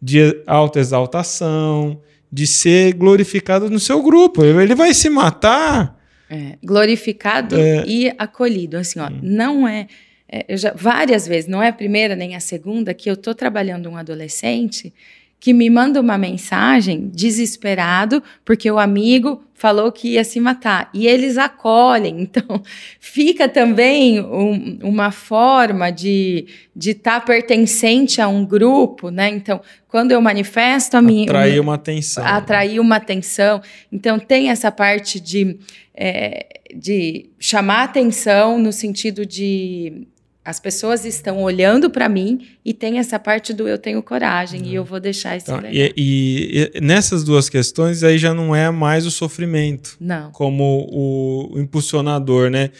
de 0.00 0.42
autoexaltação, 0.46 2.02
de 2.30 2.46
ser 2.46 2.92
glorificado 2.92 3.70
no 3.70 3.80
seu 3.80 4.02
grupo. 4.02 4.44
Ele 4.44 4.74
vai 4.74 4.92
se 4.92 5.08
matar. 5.08 5.98
É, 6.28 6.58
glorificado 6.62 7.58
é, 7.58 7.82
e 7.86 8.12
acolhido. 8.18 8.76
Assim, 8.76 9.00
ó, 9.00 9.08
hum. 9.08 9.20
não 9.22 9.66
é 9.66 9.86
é, 10.32 10.44
eu 10.48 10.56
já 10.56 10.72
várias 10.72 11.26
vezes, 11.26 11.50
não 11.50 11.60
é 11.60 11.68
a 11.68 11.72
primeira 11.72 12.14
nem 12.14 12.36
a 12.36 12.40
segunda, 12.40 12.94
que 12.94 13.10
eu 13.10 13.14
estou 13.14 13.34
trabalhando 13.34 13.88
um 13.88 13.96
adolescente 13.96 14.92
que 15.40 15.54
me 15.54 15.70
manda 15.70 15.98
uma 15.98 16.18
mensagem 16.18 17.08
desesperado 17.08 18.22
porque 18.44 18.70
o 18.70 18.78
amigo 18.78 19.42
falou 19.54 19.90
que 19.90 20.12
ia 20.12 20.24
se 20.24 20.38
matar 20.38 20.88
e 20.94 21.06
eles 21.06 21.36
acolhem. 21.36 22.28
Então, 22.30 22.62
fica 23.00 23.48
também 23.48 24.20
um, 24.20 24.78
uma 24.82 25.10
forma 25.10 25.90
de 25.90 26.46
de 26.76 26.90
estar 26.90 27.20
tá 27.20 27.26
pertencente 27.26 28.20
a 28.20 28.28
um 28.28 28.44
grupo, 28.44 29.10
né? 29.10 29.28
Então, 29.28 29.60
quando 29.88 30.12
eu 30.12 30.20
manifesto 30.20 30.96
a 30.96 31.02
minha 31.02 31.24
atrair 31.24 31.60
uma 31.60 31.74
atenção, 31.74 32.24
atrair 32.24 32.80
uma 32.80 32.96
atenção. 32.96 33.60
Então, 33.90 34.18
tem 34.18 34.50
essa 34.50 34.70
parte 34.70 35.18
de 35.18 35.58
é, 35.94 36.46
de 36.74 37.30
chamar 37.38 37.84
atenção 37.84 38.58
no 38.58 38.72
sentido 38.72 39.26
de 39.26 40.06
as 40.44 40.58
pessoas 40.58 41.04
estão 41.04 41.42
olhando 41.42 41.90
para 41.90 42.08
mim 42.08 42.48
e 42.64 42.72
tem 42.72 42.98
essa 42.98 43.18
parte 43.18 43.52
do 43.52 43.68
eu 43.68 43.78
tenho 43.78 44.02
coragem 44.02 44.62
uhum. 44.62 44.66
e 44.66 44.74
eu 44.74 44.84
vou 44.84 44.98
deixar 44.98 45.36
esse 45.36 45.50
então, 45.50 45.62
e, 45.70 45.92
e, 45.96 46.70
e, 46.74 46.80
nessas 46.80 47.22
duas 47.22 47.48
questões 47.48 48.02
aí 48.02 48.16
já 48.16 48.32
não 48.32 48.56
é 48.56 48.70
mais 48.70 49.06
o 49.06 49.10
sofrimento 49.10 49.96
não. 50.00 50.30
como 50.32 50.88
o, 50.90 51.56
o 51.56 51.60
impulsionador, 51.60 52.50
né? 52.50 52.70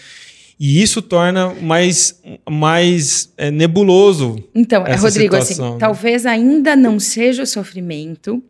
E 0.63 0.83
isso 0.83 1.01
torna 1.01 1.55
mais, 1.55 2.21
mais 2.49 3.33
é, 3.39 3.51
nebuloso. 3.51 4.45
Então, 4.55 4.87
é, 4.87 4.95
Rodrigo, 4.95 5.35
assim, 5.35 5.55
situação, 5.55 5.65
assim, 5.69 5.75
né? 5.75 5.81
talvez 5.81 6.27
ainda 6.27 6.77
não 6.77 7.01
seja 7.01 7.45
o 7.45 7.47
sofrimento, 7.47 8.43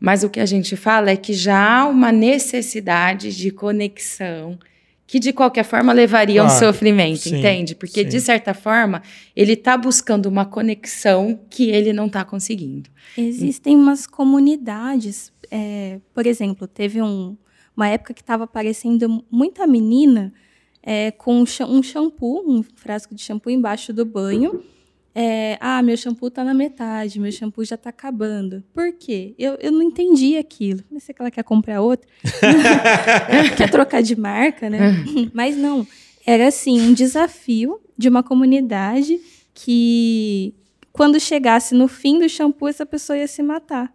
mas 0.00 0.24
o 0.24 0.28
que 0.28 0.40
a 0.40 0.46
gente 0.46 0.74
fala 0.74 1.10
é 1.10 1.16
que 1.16 1.32
já 1.32 1.82
há 1.82 1.86
uma 1.86 2.10
necessidade 2.10 3.36
de 3.36 3.52
conexão 3.52 4.58
que 5.06 5.20
de 5.20 5.32
qualquer 5.32 5.64
forma 5.64 5.92
levaria 5.92 6.40
claro, 6.42 6.54
um 6.54 6.58
sofrimento, 6.58 7.20
sim, 7.20 7.38
entende? 7.38 7.74
Porque 7.74 8.02
sim. 8.02 8.08
de 8.08 8.20
certa 8.20 8.52
forma 8.52 9.02
ele 9.34 9.52
está 9.52 9.76
buscando 9.76 10.26
uma 10.26 10.44
conexão 10.44 11.38
que 11.48 11.70
ele 11.70 11.92
não 11.92 12.06
está 12.06 12.24
conseguindo. 12.24 12.90
Existem 13.16 13.76
umas 13.76 14.06
comunidades, 14.06 15.32
é, 15.50 16.00
por 16.12 16.26
exemplo, 16.26 16.66
teve 16.66 17.00
um, 17.00 17.36
uma 17.76 17.88
época 17.88 18.12
que 18.12 18.20
estava 18.20 18.44
aparecendo 18.44 19.24
muita 19.30 19.66
menina 19.66 20.32
é, 20.82 21.10
com 21.12 21.40
um 21.40 21.82
shampoo, 21.82 22.42
um 22.46 22.62
frasco 22.62 23.14
de 23.14 23.22
shampoo 23.22 23.50
embaixo 23.50 23.92
do 23.92 24.04
banho 24.04 24.62
é, 25.18 25.56
ah, 25.62 25.82
meu 25.82 25.96
shampoo 25.96 26.28
está 26.28 26.44
na 26.44 26.52
metade, 26.52 27.18
meu 27.18 27.32
shampoo 27.32 27.64
já 27.64 27.74
está 27.74 27.88
acabando. 27.88 28.62
Por 28.74 28.92
quê? 28.92 29.34
Eu, 29.38 29.56
eu 29.62 29.72
não 29.72 29.80
entendi 29.80 30.36
aquilo. 30.36 30.84
Não 30.90 31.00
sei 31.00 31.14
que 31.14 31.22
ela 31.22 31.30
quer 31.30 31.42
comprar 31.42 31.80
outro. 31.80 32.06
quer 33.56 33.70
trocar 33.70 34.02
de 34.02 34.14
marca, 34.14 34.68
né? 34.68 34.78
Mas 35.32 35.56
não. 35.56 35.86
Era 36.26 36.48
assim, 36.48 36.78
um 36.82 36.92
desafio 36.92 37.80
de 37.96 38.10
uma 38.10 38.22
comunidade 38.22 39.18
que 39.54 40.52
quando 40.92 41.18
chegasse 41.18 41.74
no 41.74 41.88
fim 41.88 42.18
do 42.18 42.28
shampoo, 42.28 42.68
essa 42.68 42.84
pessoa 42.84 43.16
ia 43.16 43.26
se 43.26 43.42
matar. 43.42 43.90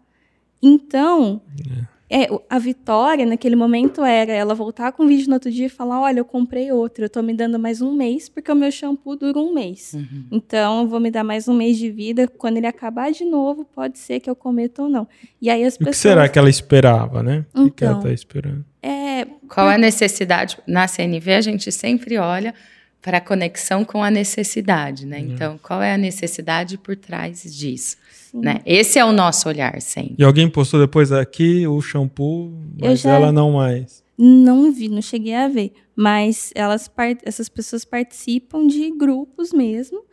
Então, 0.60 1.40
é. 1.70 1.86
É, 2.14 2.28
a 2.50 2.60
vitória 2.60 3.26
naquele 3.26 3.56
momento 3.56 4.04
era 4.04 4.34
ela 4.34 4.54
voltar 4.54 4.92
com 4.92 5.06
o 5.06 5.08
vídeo 5.08 5.30
no 5.30 5.36
outro 5.36 5.50
dia 5.50 5.68
e 5.68 5.70
falar: 5.70 6.02
olha, 6.02 6.20
eu 6.20 6.26
comprei 6.26 6.70
outro, 6.70 7.06
eu 7.06 7.10
tô 7.10 7.22
me 7.22 7.34
dando 7.34 7.58
mais 7.58 7.82
um 7.82 7.94
mês, 7.94 8.28
porque 8.28 8.52
o 8.52 8.56
meu 8.56 8.70
shampoo 8.70 9.16
dura 9.16 9.40
um 9.40 9.54
mês. 9.54 9.94
Uhum. 9.94 10.26
Então, 10.30 10.82
eu 10.82 10.88
vou 10.90 11.00
me 11.00 11.10
dar 11.10 11.24
mais 11.24 11.48
um 11.48 11.54
mês 11.54 11.78
de 11.78 11.90
vida. 11.90 12.28
Quando 12.28 12.58
ele 12.58 12.68
acabar 12.68 13.14
de 13.14 13.24
novo, 13.24 13.64
pode 13.64 13.98
ser 13.98 14.20
que 14.20 14.30
eu 14.30 14.36
cometa 14.36 14.84
ou 14.84 14.90
não. 14.90 15.08
E 15.42 15.50
aí 15.50 15.64
as 15.64 15.78
pessoas. 15.78 15.96
O 15.96 15.98
que 15.98 16.10
será 16.10 16.28
que 16.28 16.38
ela 16.38 16.50
esperava, 16.50 17.24
né? 17.24 17.46
Então, 17.52 17.66
o 17.68 17.72
que 17.72 17.86
ela 17.86 18.02
tá 18.02 18.12
esperando? 18.12 18.66
É, 18.84 19.26
Qual 19.48 19.72
é 19.72 19.76
a 19.76 19.78
necessidade? 19.78 20.58
Na 20.68 20.90
CNV, 20.90 21.34
a 21.34 21.42
gente 21.42 21.72
sempre 21.72 22.18
olha 22.18 22.54
para 23.02 23.20
a 23.20 23.22
conexão 23.22 23.86
com 23.86 24.04
a 24.04 24.12
necessidade, 24.12 25.06
né? 25.06 25.20
Uhum. 25.20 25.34
Então, 25.34 25.60
qual 25.64 25.82
é 25.82 25.94
a 25.94 25.98
necessidade 25.98 26.78
por 26.78 26.96
trás 26.98 27.44
disso? 27.44 27.96
Né? 28.34 28.60
Esse 28.66 29.00
é 29.00 29.06
o 29.06 29.12
nosso 29.12 29.48
olhar 29.50 29.82
sempre. 29.82 30.16
E 30.18 30.24
alguém 30.24 30.50
postou 30.50 30.80
depois 30.80 31.12
aqui 31.12 31.68
o 31.68 31.82
shampoo, 31.82 32.54
mas 32.80 33.02
já... 33.02 33.12
ela 33.12 33.32
não 33.32 33.54
mais. 33.54 34.04
Não 34.18 34.72
vi, 34.72 34.88
não 34.88 35.02
cheguei 35.02 35.34
a 35.36 35.48
ver. 35.48 35.74
Mas 35.96 36.52
elas, 36.56 36.90
essas 37.24 37.50
pessoas 37.50 37.84
participam 37.84 38.68
de 38.68 38.92
grupos 38.92 39.52
mesmo 39.52 40.04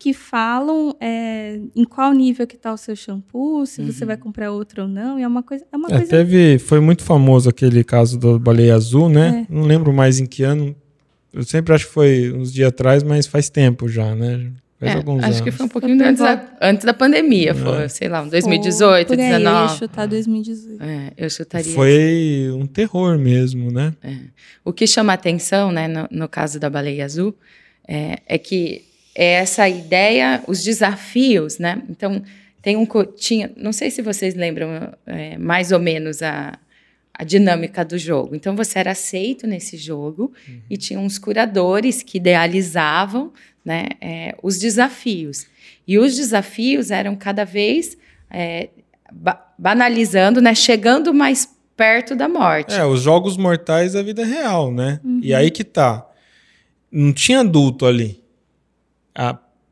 que 0.00 0.14
falam 0.14 0.96
é, 0.98 1.60
em 1.76 1.84
qual 1.84 2.14
nível 2.14 2.46
que 2.46 2.56
está 2.56 2.72
o 2.72 2.76
seu 2.78 2.96
shampoo, 2.96 3.66
se 3.66 3.82
uhum. 3.82 3.92
você 3.92 4.06
vai 4.06 4.16
comprar 4.16 4.50
outro 4.50 4.82
ou 4.84 4.88
não. 4.88 5.18
E 5.18 5.22
é 5.22 5.28
uma 5.28 5.42
coisa. 5.42 5.66
É 5.70 5.76
uma 5.76 5.88
é, 5.88 5.96
coisa... 5.98 6.06
Teve, 6.06 6.58
foi 6.58 6.80
muito 6.80 7.04
famoso 7.04 7.50
aquele 7.50 7.84
caso 7.84 8.18
da 8.18 8.38
baleia 8.38 8.74
azul, 8.74 9.10
né? 9.10 9.46
É. 9.46 9.54
Não 9.54 9.62
lembro 9.64 9.92
mais 9.92 10.18
em 10.18 10.24
que 10.24 10.42
ano. 10.42 10.74
Eu 11.30 11.42
sempre 11.42 11.74
acho 11.74 11.86
que 11.86 11.92
foi 11.92 12.32
uns 12.32 12.50
dias 12.50 12.68
atrás, 12.68 13.02
mas 13.02 13.26
faz 13.26 13.50
tempo 13.50 13.88
já, 13.88 14.14
né? 14.14 14.50
Faz 14.80 14.92
é, 14.92 14.96
alguns 14.96 15.18
acho 15.18 15.26
anos. 15.26 15.40
que 15.42 15.50
foi 15.50 15.66
um 15.66 15.68
pouquinho 15.68 16.02
antes 16.02 16.22
da, 16.22 16.42
antes 16.58 16.86
da 16.86 16.94
pandemia, 16.94 17.54
foi, 17.54 17.82
é. 17.82 17.88
sei 17.88 18.08
lá, 18.08 18.22
um 18.22 18.28
2018, 18.28 19.08
foi, 19.08 19.16
2019. 19.16 19.56
Eu 19.56 19.62
ia 19.62 19.68
chutar 19.76 20.08
2018. 20.08 20.82
É, 20.82 21.12
eu 21.18 21.30
chutaria. 21.30 21.74
Foi 21.74 22.50
um 22.54 22.66
terror 22.66 23.18
mesmo, 23.18 23.70
né? 23.70 23.92
É. 24.02 24.16
O 24.64 24.72
que 24.72 24.86
chama 24.86 25.12
atenção, 25.12 25.70
né, 25.70 25.86
no, 25.86 26.08
no 26.10 26.28
caso 26.30 26.58
da 26.58 26.70
baleia 26.70 27.04
azul, 27.04 27.36
é, 27.86 28.20
é 28.26 28.38
que 28.38 28.86
é 29.14 29.32
essa 29.34 29.68
ideia, 29.68 30.42
os 30.48 30.64
desafios, 30.64 31.58
né? 31.58 31.82
Então, 31.90 32.22
tem 32.62 32.74
um 32.78 32.86
tinha, 33.14 33.50
não 33.58 33.74
sei 33.74 33.90
se 33.90 34.00
vocês 34.00 34.34
lembram 34.34 34.94
é, 35.06 35.36
mais 35.36 35.72
ou 35.72 35.78
menos 35.78 36.22
a, 36.22 36.58
a 37.20 37.24
dinâmica 37.24 37.84
do 37.84 37.98
jogo. 37.98 38.34
Então 38.34 38.56
você 38.56 38.78
era 38.78 38.92
aceito 38.92 39.46
nesse 39.46 39.76
jogo 39.76 40.32
uhum. 40.48 40.60
e 40.70 40.78
tinha 40.78 40.98
uns 40.98 41.18
curadores 41.18 42.02
que 42.02 42.16
idealizavam 42.16 43.30
né, 43.62 43.88
é, 44.00 44.34
os 44.42 44.58
desafios. 44.58 45.46
E 45.86 45.98
os 45.98 46.16
desafios 46.16 46.90
eram 46.90 47.14
cada 47.14 47.44
vez 47.44 47.94
é, 48.30 48.70
ba 49.12 49.38
banalizando, 49.58 50.40
né, 50.40 50.54
chegando 50.54 51.12
mais 51.12 51.46
perto 51.76 52.16
da 52.16 52.26
morte. 52.26 52.72
É, 52.72 52.86
os 52.86 53.02
jogos 53.02 53.36
mortais 53.36 53.92
da 53.92 54.02
vida 54.02 54.24
real, 54.24 54.72
né? 54.72 54.98
Uhum. 55.04 55.20
E 55.22 55.34
aí 55.34 55.50
que 55.50 55.62
tá. 55.62 56.08
Não 56.90 57.12
tinha 57.12 57.40
adulto 57.40 57.84
ali 57.84 58.18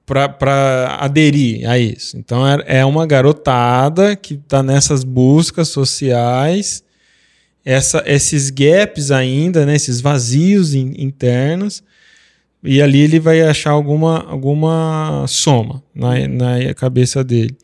para 0.04 0.98
aderir 1.00 1.66
a 1.66 1.78
isso. 1.78 2.18
Então 2.18 2.46
é, 2.46 2.80
é 2.80 2.84
uma 2.84 3.06
garotada 3.06 4.14
que 4.14 4.34
está 4.34 4.62
nessas 4.62 5.02
buscas 5.02 5.68
sociais, 5.68 6.84
essa, 7.70 8.02
esses 8.06 8.48
gaps 8.48 9.10
ainda, 9.10 9.66
né, 9.66 9.74
esses 9.74 10.00
vazios 10.00 10.72
in, 10.72 10.94
internos 10.96 11.82
e 12.64 12.80
ali 12.80 13.00
ele 13.00 13.20
vai 13.20 13.42
achar 13.42 13.72
alguma, 13.72 14.24
alguma 14.26 15.26
soma 15.28 15.82
na, 15.94 16.26
na 16.26 16.74
cabeça 16.74 17.22
dele. 17.22 17.54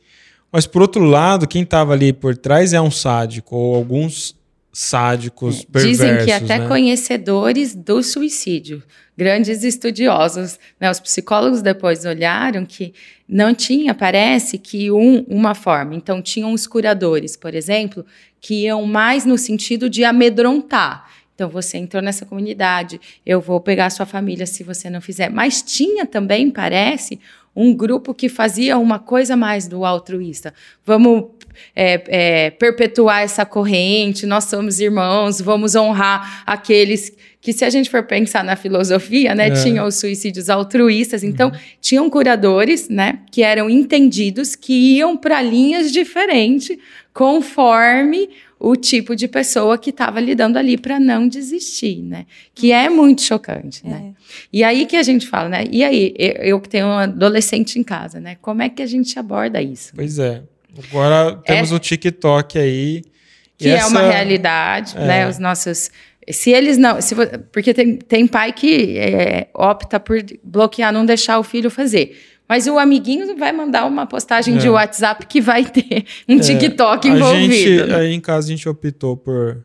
Mas 0.53 0.67
por 0.67 0.83
outro 0.83 1.03
lado, 1.05 1.49
quem 1.49 1.63
estava 1.63 1.95
ali 1.95 2.13
por 2.13 2.37
trás 2.37 2.75
é 2.75 2.81
um 2.83 2.91
sádico, 2.91 3.57
ou 3.57 3.75
alguns 3.75 4.37
sádicos 4.75 5.61
é, 5.61 5.67
perversos. 5.73 5.99
Dizem 5.99 6.25
que 6.25 6.33
até 6.33 6.59
né? 6.59 6.67
conhecedores 6.67 7.75
do 7.77 8.03
suicídio, 8.03 8.83
grandes 9.17 9.63
estudiosos, 9.63 10.59
né? 10.81 10.91
os 10.91 10.99
psicólogos 10.99 11.63
depois 11.63 12.05
olharam 12.05 12.67
que 12.67 12.93
não 13.27 13.55
tinha, 13.55 13.95
parece 13.95 14.59
que 14.59 14.91
um, 14.91 15.25
uma 15.29 15.55
forma. 15.55 15.95
Então 15.95 16.21
tinham 16.21 16.53
os 16.53 16.67
curadores, 16.67 17.37
por 17.37 17.55
exemplo, 17.55 18.05
que 18.41 18.65
iam 18.65 18.85
mais 18.85 19.25
no 19.25 19.39
sentido 19.39 19.89
de 19.89 20.03
amedrontar. 20.03 21.09
Então 21.35 21.49
você 21.49 21.79
entrou 21.79 22.03
nessa 22.03 22.27
comunidade, 22.27 23.01
eu 23.25 23.41
vou 23.41 23.61
pegar 23.61 23.91
sua 23.91 24.07
família 24.07 24.47
se 24.47 24.65
você 24.65 24.91
não 24.91 25.01
fizer. 25.01 25.31
Mas 25.31 25.63
tinha 25.63 26.05
também, 26.05 26.51
parece, 26.51 27.21
um 27.55 27.75
grupo 27.75 28.13
que 28.13 28.29
fazia 28.29 28.79
uma 28.79 28.99
coisa 28.99 29.37
mais 29.37 29.69
do 29.69 29.85
altruísta. 29.85 30.53
Vamos 30.85 31.27
é, 31.75 32.03
é, 32.09 32.51
perpetuar 32.51 33.23
essa 33.23 33.45
corrente, 33.47 34.27
nós 34.27 34.45
somos 34.45 34.81
irmãos, 34.81 35.41
vamos 35.41 35.75
honrar 35.75 36.43
aqueles 36.47 37.13
que, 37.41 37.53
se 37.53 37.65
a 37.65 37.71
gente 37.71 37.91
for 37.91 38.03
pensar 38.03 38.43
na 38.43 38.57
filosofia, 38.57 39.35
né, 39.35 39.49
é. 39.49 39.51
tinham 39.51 39.87
os 39.87 39.97
suicídios 39.97 40.49
altruístas. 40.49 41.23
Então, 41.23 41.51
uhum. 41.51 41.59
tinham 41.81 42.09
curadores, 42.09 42.89
né, 42.89 43.19
que 43.31 43.43
eram 43.43 43.69
entendidos, 43.69 44.57
que 44.57 44.97
iam 44.97 45.17
para 45.17 45.43
linhas 45.43 45.93
diferentes 45.93 46.77
conforme 47.13 48.31
o 48.65 48.77
tipo 48.77 49.15
de 49.15 49.29
pessoa 49.29 49.77
que 49.77 49.91
estava 49.91 50.19
lidando 50.19 50.59
ali 50.59 50.79
para 50.79 50.99
não 50.99 51.29
desistir, 51.29 52.03
né? 52.03 52.25
Que 52.55 52.73
é 52.73 52.89
muito 52.89 53.21
chocante, 53.21 53.87
né? 53.87 53.97
é. 53.97 54.01
né? 54.01 54.15
E 54.51 54.65
aí 54.65 54.87
que 54.87 54.97
a 54.97 55.03
gente 55.03 55.27
fala, 55.27 55.51
né? 55.51 55.65
E 55.71 55.85
aí, 55.85 56.15
eu 56.17 56.59
que 56.59 56.69
tenho 56.71 56.87
um 56.87 56.99
adolescente 56.99 57.79
em 57.79 57.83
casa, 57.83 58.19
né? 58.19 58.39
Como 58.41 58.63
é 58.63 58.71
que 58.71 58.81
a 58.81 58.87
gente 58.87 59.19
aborda 59.19 59.61
isso? 59.61 59.93
Pois 59.95 60.19
é. 60.19 60.43
Agora 60.89 61.37
temos 61.45 61.73
é, 61.73 61.75
o 61.75 61.79
TikTok 61.79 62.59
aí. 62.59 63.03
Que 63.59 63.69
essa... 63.69 63.85
é 63.85 63.89
uma 63.89 64.01
realidade, 64.01 64.97
é. 64.97 65.07
né? 65.07 65.29
Os 65.29 65.39
nossos. 65.39 65.91
Se 66.31 66.51
eles 66.51 66.79
não. 66.79 67.03
Se, 67.03 67.15
porque 67.53 67.75
tem, 67.75 67.97
tem 67.97 68.27
pai 68.27 68.51
que 68.53 68.97
é, 68.97 69.49
opta 69.53 70.01
por 70.01 70.17
bloquear, 70.43 70.91
não 70.91 71.05
deixar 71.05 71.39
o 71.39 71.43
filho 71.43 71.71
fazer. 71.71 72.19
Mas 72.49 72.67
o 72.67 72.79
amiguinho 72.79 73.37
vai 73.37 73.53
mandar 73.53 73.87
uma 73.87 74.07
postagem 74.07 74.57
é. 74.57 74.59
de 74.59 74.69
WhatsApp 74.69 75.27
que 75.27 75.41
vai 75.41 75.65
ter 75.65 76.05
um 76.29 76.37
é. 76.37 76.41
TikTok 76.41 77.09
envolvido. 77.09 77.55
Gente, 77.55 77.87
né? 77.87 77.97
Aí 77.97 78.13
em 78.13 78.21
casa 78.21 78.49
a 78.49 78.51
gente 78.51 78.69
optou 78.69 79.17
por 79.17 79.65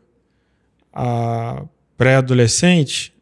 a 0.92 1.62
pré-adolescente 1.96 3.12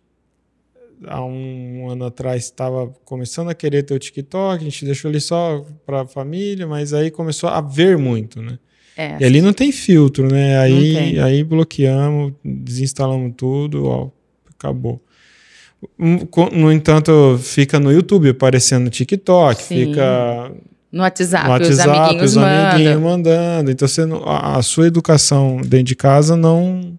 há 1.06 1.24
um 1.24 1.88
ano 1.90 2.06
atrás 2.06 2.44
estava 2.44 2.88
começando 3.04 3.48
a 3.48 3.54
querer 3.54 3.82
ter 3.82 3.94
o 3.94 3.98
TikTok, 3.98 4.60
a 4.60 4.64
gente 4.64 4.84
deixou 4.84 5.10
ele 5.10 5.20
só 5.20 5.64
para 5.86 6.02
a 6.02 6.06
família, 6.06 6.66
mas 6.66 6.92
aí 6.92 7.10
começou 7.10 7.48
a 7.48 7.60
ver 7.60 7.96
muito, 7.96 8.42
né? 8.42 8.58
É, 8.96 9.16
e 9.20 9.24
ali 9.24 9.40
não 9.40 9.52
tem 9.52 9.70
filtro, 9.70 10.28
né? 10.28 10.58
Aí, 10.58 11.20
aí 11.20 11.44
bloqueamos, 11.44 12.32
desinstalamos 12.44 13.32
tudo, 13.36 13.86
ó, 13.86 14.10
acabou. 14.50 15.00
No 15.98 16.72
entanto, 16.72 17.38
fica 17.40 17.78
no 17.78 17.92
YouTube 17.92 18.30
aparecendo 18.30 18.84
no 18.84 18.90
TikTok, 18.90 19.62
Sim. 19.62 19.86
fica 19.86 20.52
no 20.90 21.02
WhatsApp, 21.02 21.44
no 21.44 21.50
WhatsApp 21.50 21.72
os 21.72 21.80
amiguinhos 21.80 22.30
os 22.30 22.36
amiguinhos 22.36 23.00
mandando. 23.00 23.70
Então 23.70 23.86
você 23.86 24.02
a, 24.24 24.60
sua 24.62 24.86
educação 24.86 25.58
dentro 25.58 25.84
de 25.84 25.96
casa 25.96 26.36
não 26.36 26.98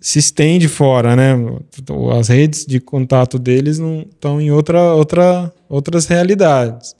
se 0.00 0.18
estende 0.18 0.68
fora, 0.68 1.16
né? 1.16 1.34
As 2.18 2.28
redes 2.28 2.66
de 2.66 2.80
contato 2.80 3.38
deles 3.38 3.78
não 3.78 4.00
estão 4.00 4.38
em 4.38 4.50
outra, 4.50 4.92
outra, 4.92 5.50
outras 5.66 6.06
realidades. 6.06 6.94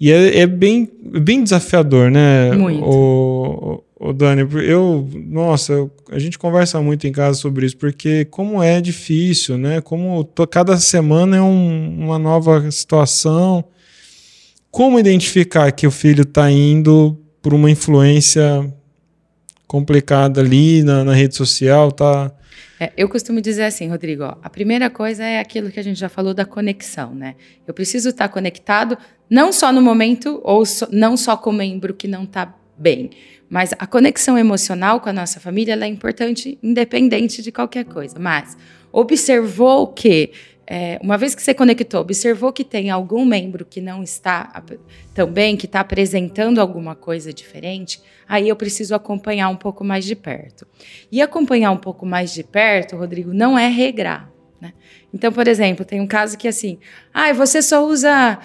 E 0.00 0.10
é, 0.10 0.38
é 0.38 0.46
bem, 0.46 0.90
bem 1.20 1.42
desafiador, 1.42 2.10
né? 2.10 2.52
Muito. 2.52 2.82
O, 2.82 3.83
o, 4.04 4.12
Dani, 4.12 4.46
eu, 4.66 5.08
nossa, 5.14 5.90
a 6.10 6.18
gente 6.18 6.38
conversa 6.38 6.78
muito 6.82 7.06
em 7.06 7.12
casa 7.12 7.38
sobre 7.38 7.64
isso, 7.64 7.78
porque 7.78 8.26
como 8.26 8.62
é 8.62 8.78
difícil, 8.78 9.56
né? 9.56 9.80
Como 9.80 10.22
cada 10.50 10.76
semana 10.76 11.38
é 11.38 11.40
um, 11.40 12.04
uma 12.04 12.18
nova 12.18 12.70
situação. 12.70 13.64
Como 14.70 14.98
identificar 14.98 15.72
que 15.72 15.86
o 15.86 15.90
filho 15.90 16.20
está 16.20 16.50
indo 16.50 17.18
por 17.40 17.54
uma 17.54 17.70
influência 17.70 18.70
complicada 19.66 20.42
ali 20.42 20.82
na, 20.82 21.02
na 21.02 21.14
rede 21.14 21.34
social, 21.34 21.90
tá? 21.90 22.30
É, 22.78 22.92
eu 22.98 23.08
costumo 23.08 23.40
dizer 23.40 23.62
assim, 23.62 23.88
Rodrigo, 23.88 24.24
ó, 24.24 24.36
a 24.42 24.50
primeira 24.50 24.90
coisa 24.90 25.24
é 25.24 25.38
aquilo 25.38 25.70
que 25.70 25.80
a 25.80 25.82
gente 25.82 25.98
já 25.98 26.10
falou 26.10 26.34
da 26.34 26.44
conexão, 26.44 27.14
né? 27.14 27.36
Eu 27.66 27.72
preciso 27.72 28.10
estar 28.10 28.28
conectado 28.28 28.98
não 29.30 29.50
só 29.50 29.72
no 29.72 29.80
momento 29.80 30.42
ou 30.44 30.66
so, 30.66 30.86
não 30.92 31.16
só 31.16 31.38
com 31.38 31.48
o 31.48 31.54
membro 31.54 31.94
que 31.94 32.06
não 32.06 32.24
está 32.24 32.54
bem, 32.76 33.10
mas 33.48 33.72
a 33.78 33.86
conexão 33.86 34.38
emocional 34.38 35.00
com 35.00 35.08
a 35.08 35.12
nossa 35.12 35.38
família 35.40 35.74
é 35.74 35.86
importante 35.86 36.58
independente 36.62 37.42
de 37.42 37.52
qualquer 37.52 37.84
coisa. 37.84 38.18
Mas 38.18 38.56
observou 38.92 39.88
que 39.88 40.32
é, 40.66 40.98
uma 41.02 41.18
vez 41.18 41.34
que 41.34 41.42
você 41.42 41.52
conectou, 41.52 42.00
observou 42.00 42.52
que 42.52 42.64
tem 42.64 42.90
algum 42.90 43.24
membro 43.24 43.64
que 43.64 43.80
não 43.80 44.02
está 44.02 44.62
tão 45.12 45.30
bem, 45.30 45.56
que 45.56 45.66
está 45.66 45.80
apresentando 45.80 46.58
alguma 46.58 46.94
coisa 46.94 47.32
diferente, 47.32 48.00
aí 48.26 48.48
eu 48.48 48.56
preciso 48.56 48.94
acompanhar 48.94 49.48
um 49.50 49.56
pouco 49.56 49.84
mais 49.84 50.04
de 50.04 50.16
perto. 50.16 50.66
E 51.12 51.20
acompanhar 51.20 51.70
um 51.70 51.76
pouco 51.76 52.06
mais 52.06 52.32
de 52.32 52.42
perto, 52.42 52.96
Rodrigo, 52.96 53.32
não 53.32 53.58
é 53.58 53.68
regrar. 53.68 54.32
Né? 54.60 54.72
Então, 55.14 55.32
por 55.32 55.46
exemplo, 55.46 55.84
tem 55.84 56.00
um 56.00 56.08
caso 56.08 56.36
que 56.36 56.48
assim, 56.48 56.76
ah, 57.12 57.32
você 57.32 57.62
só 57.62 57.86
usa 57.86 58.36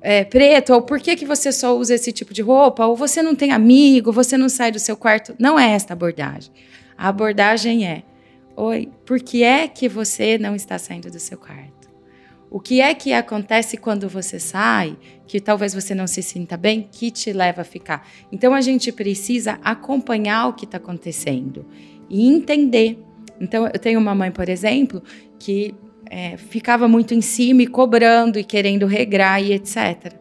é, 0.00 0.22
preto, 0.22 0.72
ou 0.72 0.80
por 0.80 1.00
que, 1.00 1.16
que 1.16 1.26
você 1.26 1.50
só 1.50 1.76
usa 1.76 1.96
esse 1.96 2.12
tipo 2.12 2.32
de 2.32 2.40
roupa, 2.40 2.86
ou 2.86 2.94
você 2.94 3.20
não 3.20 3.34
tem 3.34 3.50
amigo, 3.50 4.12
você 4.12 4.38
não 4.38 4.48
sai 4.48 4.70
do 4.70 4.78
seu 4.78 4.96
quarto. 4.96 5.34
Não 5.36 5.58
é 5.58 5.72
esta 5.72 5.94
abordagem. 5.94 6.52
A 6.96 7.08
abordagem 7.08 7.84
é 7.84 8.04
Oi, 8.54 8.90
por 9.06 9.18
que 9.18 9.42
é 9.42 9.66
que 9.66 9.88
você 9.88 10.36
não 10.36 10.54
está 10.54 10.78
saindo 10.78 11.10
do 11.10 11.18
seu 11.18 11.38
quarto? 11.38 11.90
O 12.50 12.60
que 12.60 12.82
é 12.82 12.94
que 12.94 13.14
acontece 13.14 13.78
quando 13.78 14.10
você 14.10 14.38
sai, 14.38 14.94
que 15.26 15.40
talvez 15.40 15.72
você 15.72 15.94
não 15.94 16.06
se 16.06 16.22
sinta 16.22 16.54
bem, 16.54 16.86
que 16.92 17.10
te 17.10 17.32
leva 17.32 17.62
a 17.62 17.64
ficar? 17.64 18.06
Então 18.30 18.52
a 18.52 18.60
gente 18.60 18.92
precisa 18.92 19.58
acompanhar 19.64 20.48
o 20.48 20.52
que 20.52 20.66
está 20.66 20.76
acontecendo 20.76 21.64
e 22.10 22.28
entender. 22.28 23.02
Então 23.40 23.64
eu 23.64 23.78
tenho 23.78 23.98
uma 23.98 24.14
mãe, 24.14 24.30
por 24.30 24.50
exemplo, 24.50 25.02
que 25.38 25.74
é, 26.12 26.36
ficava 26.36 26.86
muito 26.86 27.14
em 27.14 27.22
cima 27.22 27.62
e 27.62 27.66
cobrando 27.66 28.38
e 28.38 28.44
querendo 28.44 28.84
regrar 28.84 29.42
e 29.42 29.54
etc. 29.54 30.12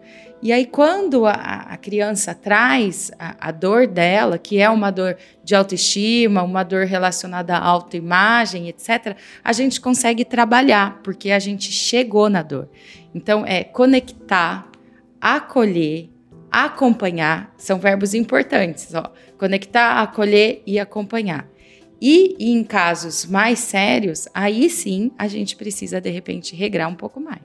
E 0.42 0.54
aí, 0.54 0.66
quando 0.66 1.26
a, 1.26 1.34
a 1.34 1.78
criança 1.78 2.34
traz 2.34 3.12
a, 3.20 3.50
a, 3.50 3.52
dor 3.52 3.86
dela, 3.86 4.38
que 4.40 4.58
é 4.58 4.70
uma 4.70 4.90
dor 4.90 5.18
de 5.44 5.54
autoestima, 5.54 6.42
uma 6.42 6.64
dor 6.64 6.86
relacionada 6.86 7.56
à 7.56 7.64
autoimagem, 7.64 8.70
etc., 8.70 9.18
a 9.44 9.52
gente 9.52 9.82
consegue 9.82 10.24
trabalhar, 10.24 11.02
porque 11.04 11.30
a 11.30 11.38
gente 11.40 11.72
chegou 11.72 12.30
na 12.30 12.42
dor. 12.42 12.70
Então, 13.14 13.46
é 13.46 13.64
conectar, 13.64 14.72
acolher, 15.20 16.10
acompanhar, 16.50 17.54
são 17.58 17.78
verbos 17.78 18.14
importantes, 18.14 18.96
ó. 18.96 19.12
Conectar, 19.38 20.02
acolher 20.02 20.64
e 20.66 20.80
acompanhar. 20.80 21.52
E 22.02 22.36
em 22.40 22.64
casos 22.64 23.26
mais 23.28 23.60
sérios, 23.60 24.28
aí 24.34 24.70
sim 24.70 25.12
a 25.18 25.28
gente 25.28 25.56
precisa, 25.56 26.02
de 26.02 26.10
repente, 26.10 26.56
regrar 26.56 26.90
um 26.90 26.96
pouco 26.96 27.20
mais. 27.20 27.42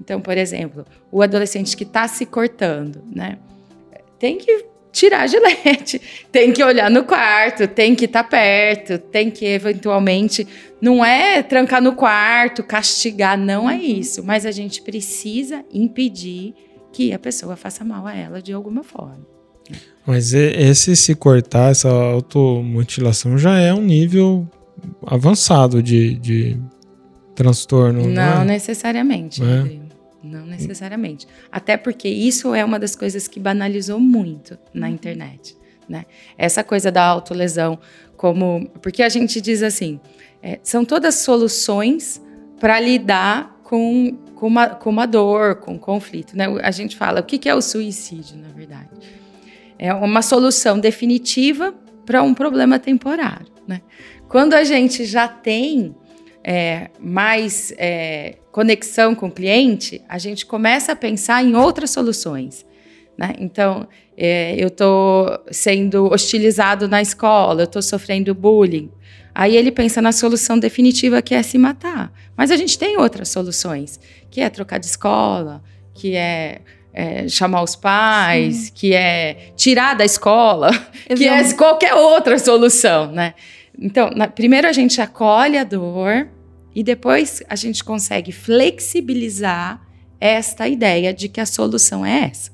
Então, 0.00 0.20
por 0.20 0.38
exemplo, 0.38 0.86
o 1.12 1.20
adolescente 1.22 1.76
que 1.76 1.84
está 1.84 2.08
se 2.08 2.24
cortando, 2.24 3.02
né? 3.14 3.38
Tem 4.18 4.38
que 4.38 4.64
tirar 4.92 5.22
a 5.22 5.26
gilete, 5.26 6.00
tem 6.32 6.52
que 6.52 6.64
olhar 6.64 6.90
no 6.90 7.04
quarto, 7.04 7.68
tem 7.68 7.94
que 7.94 8.06
estar 8.06 8.24
tá 8.24 8.28
perto, 8.30 8.98
tem 8.98 9.30
que 9.30 9.44
eventualmente. 9.44 10.46
Não 10.80 11.04
é 11.04 11.42
trancar 11.42 11.82
no 11.82 11.94
quarto, 11.94 12.62
castigar, 12.62 13.36
não 13.36 13.68
é 13.68 13.76
isso. 13.76 14.24
Mas 14.24 14.46
a 14.46 14.50
gente 14.50 14.80
precisa 14.80 15.64
impedir 15.70 16.54
que 16.92 17.12
a 17.12 17.18
pessoa 17.18 17.56
faça 17.56 17.84
mal 17.84 18.06
a 18.06 18.14
ela 18.14 18.40
de 18.40 18.54
alguma 18.54 18.82
forma. 18.82 19.35
Mas 20.06 20.32
esse 20.32 20.94
se 20.94 21.14
cortar, 21.14 21.72
essa 21.72 21.88
automutilação 21.88 23.36
já 23.36 23.58
é 23.58 23.74
um 23.74 23.82
nível 23.82 24.48
avançado 25.04 25.82
de, 25.82 26.14
de 26.14 26.56
transtorno. 27.34 28.02
Não, 28.02 28.08
não 28.08 28.42
é? 28.42 28.44
necessariamente, 28.44 29.42
é? 29.42 29.58
Rodrigo. 29.58 29.86
Não 30.22 30.46
necessariamente. 30.46 31.26
Até 31.52 31.76
porque 31.76 32.08
isso 32.08 32.54
é 32.54 32.64
uma 32.64 32.78
das 32.78 32.96
coisas 32.96 33.28
que 33.28 33.38
banalizou 33.38 34.00
muito 34.00 34.58
na 34.74 34.88
internet. 34.90 35.56
Né? 35.88 36.04
Essa 36.36 36.64
coisa 36.64 36.90
da 36.90 37.04
autolesão, 37.04 37.78
como. 38.16 38.68
Porque 38.82 39.02
a 39.02 39.08
gente 39.08 39.40
diz 39.40 39.62
assim: 39.62 40.00
é, 40.42 40.58
são 40.62 40.84
todas 40.84 41.16
soluções 41.16 42.20
para 42.58 42.80
lidar 42.80 43.60
com, 43.62 44.16
com, 44.34 44.48
uma, 44.48 44.68
com 44.68 44.90
uma 44.90 45.06
dor, 45.06 45.56
com 45.56 45.74
um 45.74 45.78
conflito. 45.78 46.36
Né? 46.36 46.46
A 46.62 46.72
gente 46.72 46.96
fala: 46.96 47.20
o 47.20 47.22
que 47.22 47.48
é 47.48 47.54
o 47.54 47.62
suicídio, 47.62 48.36
na 48.36 48.48
verdade? 48.48 48.88
É 49.78 49.92
uma 49.92 50.22
solução 50.22 50.78
definitiva 50.78 51.74
para 52.04 52.22
um 52.22 52.32
problema 52.32 52.78
temporário. 52.78 53.46
Né? 53.66 53.82
Quando 54.28 54.54
a 54.54 54.64
gente 54.64 55.04
já 55.04 55.28
tem 55.28 55.94
é, 56.42 56.90
mais 57.00 57.72
é, 57.76 58.36
conexão 58.52 59.14
com 59.14 59.26
o 59.26 59.30
cliente, 59.30 60.00
a 60.08 60.18
gente 60.18 60.46
começa 60.46 60.92
a 60.92 60.96
pensar 60.96 61.44
em 61.44 61.56
outras 61.56 61.90
soluções. 61.90 62.64
Né? 63.18 63.34
Então, 63.38 63.88
é, 64.16 64.54
eu 64.56 64.68
estou 64.68 65.38
sendo 65.50 66.06
hostilizado 66.12 66.88
na 66.88 67.02
escola, 67.02 67.62
eu 67.62 67.64
estou 67.64 67.82
sofrendo 67.82 68.34
bullying. 68.34 68.90
Aí 69.34 69.54
ele 69.54 69.70
pensa 69.70 70.00
na 70.00 70.12
solução 70.12 70.58
definitiva 70.58 71.20
que 71.20 71.34
é 71.34 71.42
se 71.42 71.58
matar. 71.58 72.12
Mas 72.36 72.50
a 72.50 72.56
gente 72.56 72.78
tem 72.78 72.96
outras 72.96 73.28
soluções, 73.28 74.00
que 74.30 74.40
é 74.40 74.48
trocar 74.48 74.78
de 74.78 74.86
escola, 74.86 75.62
que 75.92 76.14
é, 76.14 76.60
é 76.96 77.28
chamar 77.28 77.62
os 77.62 77.76
pais, 77.76 78.56
Sim. 78.56 78.72
que 78.74 78.94
é 78.94 79.52
tirar 79.54 79.94
da 79.94 80.04
escola, 80.04 80.70
eu 81.06 81.14
que 81.16 81.28
é 81.28 81.52
qualquer 81.52 81.94
outra 81.94 82.38
solução, 82.38 83.12
né? 83.12 83.34
Então, 83.78 84.10
na, 84.16 84.26
primeiro 84.26 84.66
a 84.66 84.72
gente 84.72 85.00
acolhe 85.00 85.58
a 85.58 85.64
dor, 85.64 86.28
e 86.76 86.82
depois 86.82 87.42
a 87.48 87.56
gente 87.56 87.82
consegue 87.82 88.32
flexibilizar 88.32 89.80
esta 90.20 90.68
ideia 90.68 91.12
de 91.12 91.26
que 91.26 91.40
a 91.40 91.46
solução 91.46 92.04
é 92.04 92.24
essa, 92.30 92.50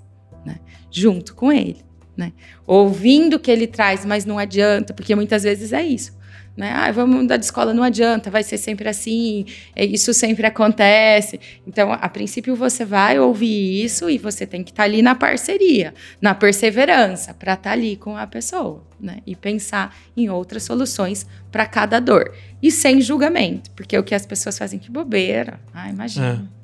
né? 0.47 0.61
junto 0.93 1.35
com 1.35 1.51
ele. 1.51 1.79
Né? 2.17 2.33
Ouvindo 2.65 3.35
o 3.35 3.41
que 3.41 3.51
ele 3.51 3.67
traz, 3.67 4.05
mas 4.05 4.25
não 4.25 4.39
adianta, 4.39 4.95
porque 4.95 5.15
muitas 5.17 5.43
vezes 5.43 5.73
é 5.73 5.83
isso. 5.85 6.17
Né? 6.55 6.71
Ah, 6.71 6.93
vamos 6.93 7.17
mudar 7.17 7.39
de 7.39 7.47
escola, 7.47 7.73
não 7.73 7.83
adianta, 7.83 8.31
vai 8.31 8.43
ser 8.43 8.59
sempre 8.59 8.87
assim, 8.87 9.47
é, 9.75 9.87
isso 9.87 10.13
sempre 10.13 10.47
acontece. 10.47 11.41
Então, 11.67 11.93
a 11.93 12.09
princípio, 12.11 12.55
você 12.55 12.85
vai 12.85 13.19
ouvir 13.19 13.83
isso 13.83 14.11
e 14.11 14.19
você 14.19 14.47
tem 14.47 14.63
que 14.63 14.71
estar 14.71 14.83
tá 14.83 14.89
ali 14.89 15.01
na 15.01 15.15
parceria, 15.15 15.95
na 16.21 16.35
perseverança, 16.35 17.33
para 17.33 17.55
estar 17.55 17.71
tá 17.71 17.73
ali 17.73 17.97
com 17.97 18.19
a 18.19 18.27
pessoa 18.27 18.85
né? 19.01 19.19
e 19.27 19.35
pensar 19.35 19.97
em 20.15 20.29
outras 20.29 20.63
soluções 20.63 21.27
para 21.51 21.65
cada 21.65 21.99
dor. 21.99 22.35
E 22.63 22.71
sem 22.71 23.01
julgamento, 23.01 23.71
porque 23.71 23.97
o 23.97 24.03
que 24.03 24.15
as 24.15 24.27
pessoas 24.27 24.59
fazem, 24.59 24.79
que 24.79 24.91
bobeira, 24.91 25.59
ah, 25.73 25.89
imagina. 25.89 26.47
É. 26.59 26.63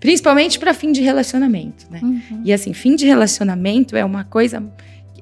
Principalmente 0.00 0.58
para 0.58 0.74
fim 0.74 0.92
de 0.92 1.00
relacionamento, 1.00 1.86
né? 1.90 2.00
Uhum. 2.02 2.42
E 2.44 2.52
assim, 2.52 2.72
fim 2.72 2.94
de 2.94 3.04
relacionamento 3.04 3.96
é 3.96 4.04
uma 4.04 4.22
coisa. 4.22 4.62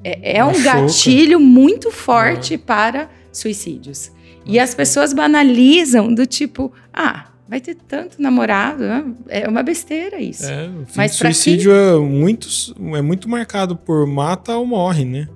É, 0.05 0.39
é 0.39 0.45
um 0.45 0.63
gatilho 0.63 1.41
muito 1.41 1.91
forte 1.91 2.55
é. 2.55 2.59
para 2.59 3.09
suicídios. 3.39 4.11
E 4.45 4.59
as 4.59 4.75
pessoas 4.75 5.13
banalizam 5.13 6.15
do 6.15 6.25
tipo, 6.25 6.73
ah, 6.93 7.27
vai 7.49 7.61
ter 7.61 7.75
tanto 7.75 8.21
namorado, 8.21 8.83
né? 8.83 9.05
é 9.29 9.49
uma 9.49 9.63
besteira 9.63 10.21
isso. 10.21 10.47
É, 10.47 10.69
Mas 10.95 11.13
suicídio 11.13 11.73
é 11.73 11.99
muito, 11.99 12.49
é 12.97 13.03
muito 13.03 13.29
marcado 13.29 13.77
por 13.77 14.07
mata 14.07 14.57
ou 14.57 14.67
morre, 14.67 15.05
né? 15.05 15.29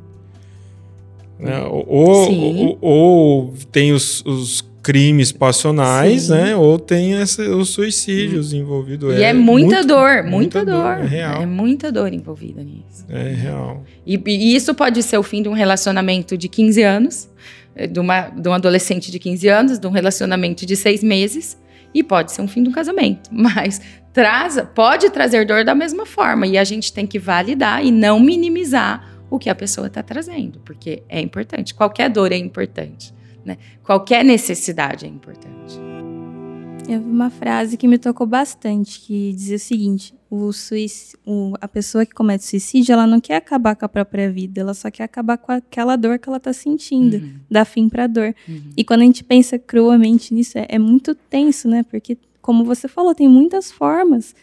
É, 1.42 1.60
ou, 1.60 1.86
ou, 1.88 2.78
ou, 2.80 3.54
tem 3.72 3.92
os, 3.92 4.22
os, 4.26 4.68
crimes 4.82 5.30
passionais, 5.30 6.22
Sim. 6.22 6.32
né? 6.32 6.56
Ou 6.56 6.78
tem 6.78 7.14
essa, 7.14 7.42
os 7.54 7.68
suicídios 7.68 8.52
envolvidos. 8.54 9.14
E 9.14 9.22
é, 9.22 9.28
é 9.28 9.32
muita 9.32 9.76
muito, 9.76 9.86
dor, 9.86 10.22
muita, 10.22 10.30
muita 10.30 10.64
dor. 10.64 10.96
dor. 10.96 11.04
É 11.04 11.06
real. 11.06 11.42
É 11.42 11.46
muita 11.46 11.92
dor 11.92 12.12
envolvida 12.12 12.62
nisso. 12.62 13.04
É 13.08 13.30
real. 13.30 13.84
E, 14.06 14.20
e, 14.26 14.54
isso 14.56 14.74
pode 14.74 15.02
ser 15.02 15.18
o 15.18 15.22
fim 15.22 15.42
de 15.42 15.48
um 15.48 15.52
relacionamento 15.52 16.36
de 16.36 16.48
15 16.48 16.82
anos, 16.82 17.28
de, 17.90 18.00
uma, 18.00 18.22
de 18.28 18.48
um 18.48 18.52
adolescente 18.52 19.10
de 19.10 19.18
15 19.18 19.48
anos, 19.48 19.78
de 19.78 19.86
um 19.86 19.90
relacionamento 19.90 20.66
de 20.66 20.76
seis 20.76 21.02
meses, 21.02 21.58
e 21.94 22.02
pode 22.02 22.32
ser 22.32 22.42
um 22.42 22.48
fim 22.48 22.62
um 22.66 22.72
casamento. 22.72 23.30
Mas 23.32 23.80
traz, 24.12 24.60
pode 24.74 25.10
trazer 25.10 25.46
dor 25.46 25.64
da 25.64 25.74
mesma 25.74 26.06
forma. 26.06 26.46
E 26.46 26.58
a 26.58 26.64
gente 26.64 26.92
tem 26.92 27.06
que 27.06 27.18
validar 27.18 27.84
e 27.84 27.90
não 27.90 28.18
minimizar 28.20 29.08
o 29.30 29.38
que 29.38 29.48
a 29.48 29.54
pessoa 29.54 29.86
está 29.86 30.02
trazendo, 30.02 30.60
porque 30.60 31.02
é 31.08 31.20
importante. 31.20 31.74
Qualquer 31.74 32.10
dor 32.10 32.32
é 32.32 32.36
importante. 32.36 33.14
Né? 33.44 33.56
Qualquer 33.82 34.24
necessidade 34.24 35.06
é 35.06 35.08
importante. 35.08 35.78
Eu 36.90 37.00
vi 37.00 37.08
uma 37.08 37.30
frase 37.30 37.76
que 37.76 37.86
me 37.86 37.98
tocou 37.98 38.26
bastante, 38.26 39.00
que 39.00 39.32
dizia 39.32 39.56
o 39.56 39.60
seguinte: 39.60 40.14
o 40.28 40.50
o, 41.24 41.54
a 41.60 41.68
pessoa 41.68 42.04
que 42.04 42.12
comete 42.12 42.44
suicídio, 42.44 42.92
ela 42.92 43.06
não 43.06 43.20
quer 43.20 43.36
acabar 43.36 43.76
com 43.76 43.84
a 43.84 43.88
própria 43.88 44.30
vida, 44.30 44.60
ela 44.60 44.74
só 44.74 44.90
quer 44.90 45.04
acabar 45.04 45.38
com 45.38 45.52
aquela 45.52 45.94
dor 45.94 46.18
que 46.18 46.28
ela 46.28 46.38
está 46.38 46.52
sentindo, 46.52 47.18
uhum. 47.18 47.34
dar 47.48 47.64
fim 47.64 47.88
para 47.88 48.04
a 48.04 48.06
dor. 48.08 48.34
Uhum. 48.48 48.72
E 48.76 48.82
quando 48.82 49.02
a 49.02 49.04
gente 49.04 49.22
pensa 49.22 49.56
cruamente 49.56 50.34
nisso, 50.34 50.58
é, 50.58 50.66
é, 50.68 50.78
muito 50.78 51.14
tenso, 51.14 51.68
né? 51.68 51.84
Porque, 51.84 52.18
como 52.42 52.64
você 52.64 52.88
falou, 52.88 53.14
tem 53.14 53.28
muitas 53.28 53.70
formas. 53.70 54.34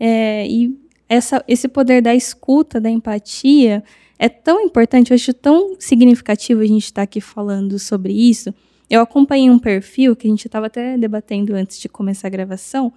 É, 0.00 0.46
e 0.48 0.74
essa, 1.08 1.44
esse 1.46 1.68
poder 1.68 2.00
da 2.00 2.14
escuta, 2.14 2.80
da 2.80 2.90
empatia, 2.90 3.84
é 4.18 4.30
tão 4.30 4.62
importante, 4.62 5.10
eu 5.10 5.14
acho 5.14 5.34
tão 5.34 5.76
significativo 5.78 6.62
a 6.62 6.66
gente 6.66 6.84
estar 6.84 7.00
tá 7.00 7.02
aqui 7.02 7.20
falando 7.20 7.78
sobre 7.78 8.14
isso. 8.14 8.54
Eu 8.88 9.00
acompanhei 9.00 9.50
um 9.50 9.58
perfil 9.58 10.14
que 10.14 10.26
a 10.26 10.30
gente 10.30 10.46
estava 10.46 10.66
até 10.66 10.96
debatendo 10.96 11.54
antes 11.54 11.78
de 11.78 11.88
começar 11.88 12.28
a 12.28 12.30
gravação, 12.30 12.92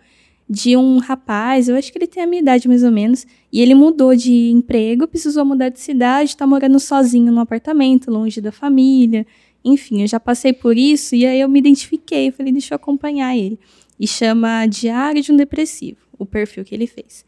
de 0.49 0.75
um 0.75 0.97
rapaz, 0.97 1.69
eu 1.69 1.75
acho 1.75 1.91
que 1.91 1.97
ele 1.99 2.07
tem 2.07 2.23
a 2.23 2.25
minha 2.25 2.41
idade 2.41 2.67
mais 2.67 2.83
ou 2.83 2.91
menos, 2.91 3.25
e 3.53 3.61
ele 3.61 3.75
mudou 3.75 4.15
de 4.15 4.49
emprego, 4.49 5.07
precisou 5.07 5.45
mudar 5.45 5.69
de 5.69 5.79
cidade, 5.79 6.31
está 6.31 6.47
morando 6.47 6.79
sozinho 6.79 7.31
no 7.31 7.39
apartamento, 7.39 8.09
longe 8.09 8.41
da 8.41 8.51
família. 8.51 9.27
Enfim, 9.63 10.01
eu 10.01 10.07
já 10.07 10.19
passei 10.19 10.51
por 10.51 10.75
isso 10.75 11.15
e 11.15 11.25
aí 11.25 11.39
eu 11.39 11.47
me 11.47 11.59
identifiquei, 11.59 12.31
falei, 12.31 12.51
deixa 12.51 12.73
eu 12.73 12.77
acompanhar 12.77 13.37
ele. 13.37 13.59
E 13.99 14.07
chama 14.07 14.65
Diário 14.65 15.21
de 15.21 15.31
um 15.31 15.35
Depressivo, 15.35 15.99
o 16.17 16.25
perfil 16.25 16.65
que 16.65 16.73
ele 16.73 16.87
fez. 16.87 17.23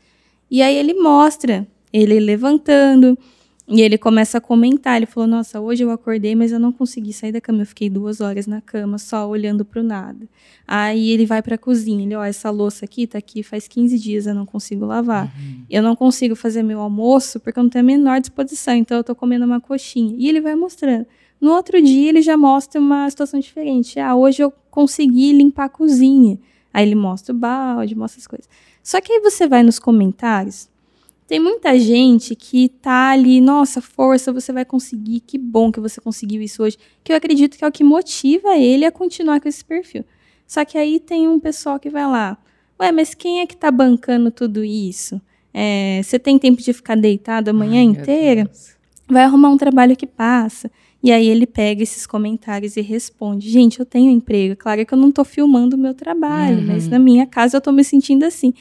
E 0.50 0.64
aí 0.64 0.76
ele 0.76 0.96
mostra 0.96 1.68
ele 1.94 2.20
levantando, 2.20 3.18
e 3.72 3.82
ele 3.82 3.98
começa 3.98 4.38
a 4.38 4.42
comentar. 4.42 4.98
Ele 4.98 5.06
falou: 5.06 5.26
Nossa, 5.26 5.62
hoje 5.62 5.82
eu 5.84 5.92
acordei, 5.92 6.36
mas 6.36 6.52
eu 6.52 6.60
não 6.60 6.74
consegui 6.74 7.14
sair 7.14 7.32
da 7.32 7.40
cama. 7.40 7.62
Eu 7.62 7.66
fiquei 7.66 7.90
duas 7.90 8.20
horas 8.20 8.46
na 8.46 8.60
cama, 8.60 8.98
só 8.98 9.28
olhando 9.28 9.64
para 9.64 9.80
o 9.80 9.84
nada. 9.84 10.28
Aí 10.68 11.10
ele 11.10 11.26
vai 11.26 11.42
para 11.42 11.56
a 11.56 11.58
cozinha. 11.58 12.04
Ele: 12.04 12.14
Ó, 12.14 12.24
essa 12.24 12.50
louça 12.50 12.84
aqui 12.84 13.08
tá 13.08 13.18
aqui 13.18 13.42
faz 13.42 13.70
15 13.70 13.98
dias, 13.98 14.28
eu 14.28 14.36
não 14.36 14.46
consigo 14.46 14.86
lavar. 14.86 15.26
Uhum. 15.26 15.64
Eu 15.70 15.82
não 15.82 15.96
consigo 15.96 16.36
fazer 16.36 16.64
meu 16.64 16.82
almoço 16.82 17.40
porque 17.40 17.58
eu 17.58 17.64
não 17.64 17.70
tenho 17.70 17.86
a 17.86 17.88
menor 17.88 18.20
disposição. 18.20 18.76
Então 18.76 18.98
eu 18.98 19.04
tô 19.06 19.16
comendo 19.16 19.46
uma 19.46 19.62
coxinha. 19.62 20.14
E 20.18 20.28
ele 20.28 20.42
vai 20.42 20.54
mostrando. 20.54 21.08
No 21.40 21.52
outro 21.52 21.82
dia, 21.82 22.10
ele 22.10 22.22
já 22.22 22.36
mostra 22.36 22.80
uma 22.80 23.10
situação 23.10 23.40
diferente. 23.40 24.00
Ah, 24.00 24.16
hoje 24.16 24.44
eu 24.44 24.52
consegui 24.70 25.32
limpar 25.32 25.66
a 25.66 25.70
cozinha. 25.70 26.38
Aí 26.74 26.86
ele 26.86 26.96
mostra 26.96 27.34
o 27.34 27.38
balde, 27.38 27.96
mostra 27.96 28.20
as 28.20 28.28
coisas. 28.28 28.50
Só 28.84 29.00
que 29.00 29.14
aí 29.14 29.20
você 29.22 29.48
vai 29.48 29.64
nos 29.64 29.80
comentários 29.80 30.70
tem 31.32 31.40
muita 31.40 31.80
gente 31.80 32.36
que 32.36 32.68
tá 32.68 33.12
ali, 33.12 33.40
nossa, 33.40 33.80
força, 33.80 34.34
você 34.34 34.52
vai 34.52 34.66
conseguir, 34.66 35.22
que 35.22 35.38
bom 35.38 35.72
que 35.72 35.80
você 35.80 36.02
conseguiu 36.02 36.42
isso 36.42 36.62
hoje. 36.62 36.78
Que 37.06 37.14
eu 37.14 37.16
acredito 37.16 37.58
que 37.58 37.64
é 37.64 37.68
o 37.70 37.72
que 37.72 37.86
motiva 37.86 38.58
ele 38.58 38.84
a 38.84 38.92
continuar 38.92 39.40
com 39.40 39.48
esse 39.48 39.64
perfil. 39.64 40.04
Só 40.46 40.66
que 40.66 40.78
aí 40.78 41.00
tem 41.00 41.30
um 41.30 41.40
pessoal 41.40 41.80
que 41.80 41.90
vai 41.90 42.06
lá, 42.06 42.38
ué, 42.78 42.92
mas 42.92 43.14
quem 43.14 43.40
é 43.40 43.48
que 43.48 43.56
tá 43.56 43.72
bancando 43.72 44.30
tudo 44.30 44.62
isso? 44.62 45.22
É, 45.54 46.02
você 46.04 46.20
tem 46.20 46.38
tempo 46.38 46.62
de 46.62 46.74
ficar 46.74 46.98
deitado 46.98 47.48
a 47.50 47.54
manhã 47.54 47.80
Ai, 47.80 47.86
inteira? 47.86 48.52
Vai 49.08 49.24
arrumar 49.24 49.52
um 49.52 49.58
trabalho 49.58 49.96
que 49.96 50.06
passa. 50.06 50.70
E 51.02 51.14
aí 51.14 51.30
ele 51.30 51.48
pega 51.48 51.82
esses 51.82 52.06
comentários 52.06 52.76
e 52.76 52.82
responde: 52.82 53.50
Gente, 53.50 53.80
eu 53.80 53.86
tenho 53.86 54.12
emprego. 54.12 54.58
Claro 54.58 54.86
que 54.86 54.94
eu 54.94 54.98
não 54.98 55.08
estou 55.08 55.24
filmando 55.24 55.78
o 55.78 55.80
meu 55.80 55.94
trabalho, 55.94 56.58
uhum. 56.58 56.68
mas 56.68 56.90
na 56.90 57.00
minha 57.00 57.26
casa 57.26 57.56
eu 57.56 57.60
estou 57.60 57.72
me 57.72 57.86
sentindo 57.86 58.26
assim. 58.26 58.54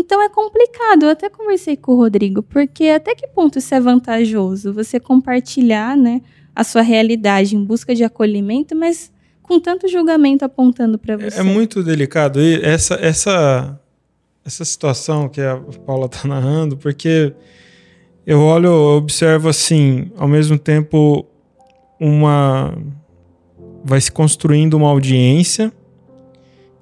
Então 0.00 0.22
é 0.22 0.30
complicado. 0.30 1.04
Eu 1.04 1.10
até 1.10 1.28
conversei 1.28 1.76
com 1.76 1.92
o 1.92 1.96
Rodrigo, 1.96 2.42
porque 2.42 2.84
até 2.88 3.14
que 3.14 3.26
ponto 3.28 3.58
isso 3.58 3.74
é 3.74 3.80
vantajoso? 3.80 4.72
Você 4.72 4.98
compartilhar, 4.98 5.94
né, 5.96 6.22
a 6.56 6.64
sua 6.64 6.80
realidade 6.80 7.54
em 7.54 7.62
busca 7.62 7.94
de 7.94 8.02
acolhimento, 8.02 8.74
mas 8.74 9.12
com 9.42 9.60
tanto 9.60 9.88
julgamento 9.88 10.44
apontando 10.44 10.98
para 10.98 11.14
é, 11.14 11.16
você. 11.18 11.40
É 11.40 11.42
muito 11.42 11.82
delicado 11.82 12.40
e 12.40 12.62
essa 12.62 12.94
essa 12.94 13.78
essa 14.42 14.64
situação 14.64 15.28
que 15.28 15.40
a 15.40 15.56
Paula 15.84 16.06
está 16.06 16.26
narrando, 16.26 16.78
porque 16.78 17.34
eu 18.26 18.40
olho, 18.40 18.68
eu 18.68 18.96
observo 18.96 19.48
assim, 19.50 20.10
ao 20.16 20.26
mesmo 20.26 20.58
tempo 20.58 21.26
uma 22.00 22.74
vai 23.84 24.00
se 24.00 24.10
construindo 24.10 24.74
uma 24.74 24.88
audiência, 24.88 25.70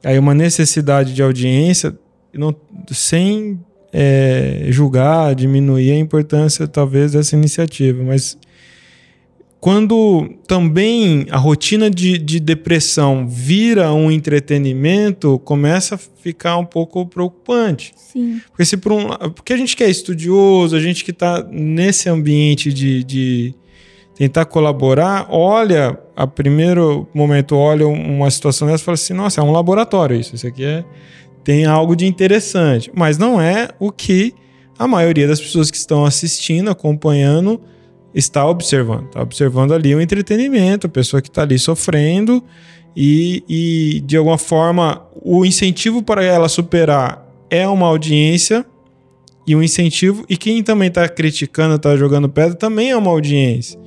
aí 0.05 0.19
uma 0.19 0.35
necessidade 0.35 1.13
de 1.13 1.23
audiência 1.23 1.99
não, 2.33 2.55
sem 2.91 3.59
é, 3.93 4.67
julgar, 4.69 5.35
diminuir 5.35 5.93
a 5.93 5.99
importância 5.99 6.67
talvez 6.67 7.13
dessa 7.13 7.37
iniciativa, 7.37 8.03
mas 8.03 8.37
quando 9.61 10.29
também 10.47 11.27
a 11.31 11.37
rotina 11.37 11.91
de, 11.91 12.17
de, 12.17 12.39
depressão 12.39 13.27
vira 13.27 13.93
um 13.93 14.11
entretenimento, 14.11 15.39
começa 15.41 15.97
a 15.97 15.99
ficar 15.99 16.57
um 16.59 16.65
pouco 16.65 17.05
preocupante. 17.07 17.93
Sim. 17.97 18.41
Porque, 18.51 18.65
se 18.65 18.77
por 18.77 18.93
um, 18.93 19.09
porque 19.35 19.53
a 19.53 19.57
gente 19.57 19.77
que 19.77 19.83
é 19.83 19.91
estudioso, 19.91 20.77
a 20.77 20.81
gente 20.81 21.05
que 21.05 21.11
está 21.11 21.45
nesse 21.51 22.09
ambiente 22.09 22.73
de, 22.73 23.03
de, 23.03 23.55
tentar 24.15 24.45
colaborar, 24.45 25.27
olha, 25.29 25.99
a 26.15 26.27
primeiro 26.27 27.09
momento, 27.13 27.57
olha 27.57 27.87
uma 27.87 28.31
situação 28.31 28.69
dessa 28.69 28.83
e 28.83 28.85
fala 28.85 28.95
assim: 28.95 29.13
nossa, 29.13 29.41
é 29.41 29.45
um 29.45 29.51
laboratório 29.51 30.19
isso, 30.19 30.37
isso 30.37 30.47
aqui 30.47 30.65
é 30.65 30.85
tem 31.49 31.65
algo 31.65 31.97
de 31.97 32.05
interessante, 32.05 32.91
mas 32.95 33.17
não 33.17 33.41
é 33.41 33.71
o 33.79 33.91
que 33.91 34.35
a 34.79 34.87
maioria 34.87 35.27
das 35.27 35.41
pessoas 35.41 35.71
que 35.71 35.79
estão 35.79 36.05
assistindo, 36.05 36.69
acompanhando, 36.69 37.59
está 38.15 38.47
observando. 38.47 39.07
Está 39.07 39.23
observando 39.23 39.73
ali 39.73 39.95
o 39.95 40.01
entretenimento, 40.03 40.89
a 40.89 40.91
pessoa 40.91 41.23
que 41.23 41.31
está 41.31 41.41
ali 41.41 41.59
sofrendo 41.59 42.45
e, 42.95 43.43
e, 43.49 44.01
de 44.01 44.19
alguma 44.19 44.37
forma, 44.37 45.07
o 45.23 45.43
incentivo 45.43 46.03
para 46.03 46.23
ela 46.23 46.51
superar 46.51 47.27
é 47.49 47.67
uma 47.67 47.87
audiência 47.87 48.63
e 49.47 49.57
um 49.57 49.63
incentivo, 49.63 50.27
e 50.29 50.37
quem 50.37 50.63
também 50.63 50.89
está 50.89 51.09
criticando, 51.09 51.77
está 51.77 51.97
jogando 51.97 52.29
pedra, 52.29 52.55
também 52.55 52.91
é 52.91 52.97
uma 52.99 53.11
audiência. 53.11 53.81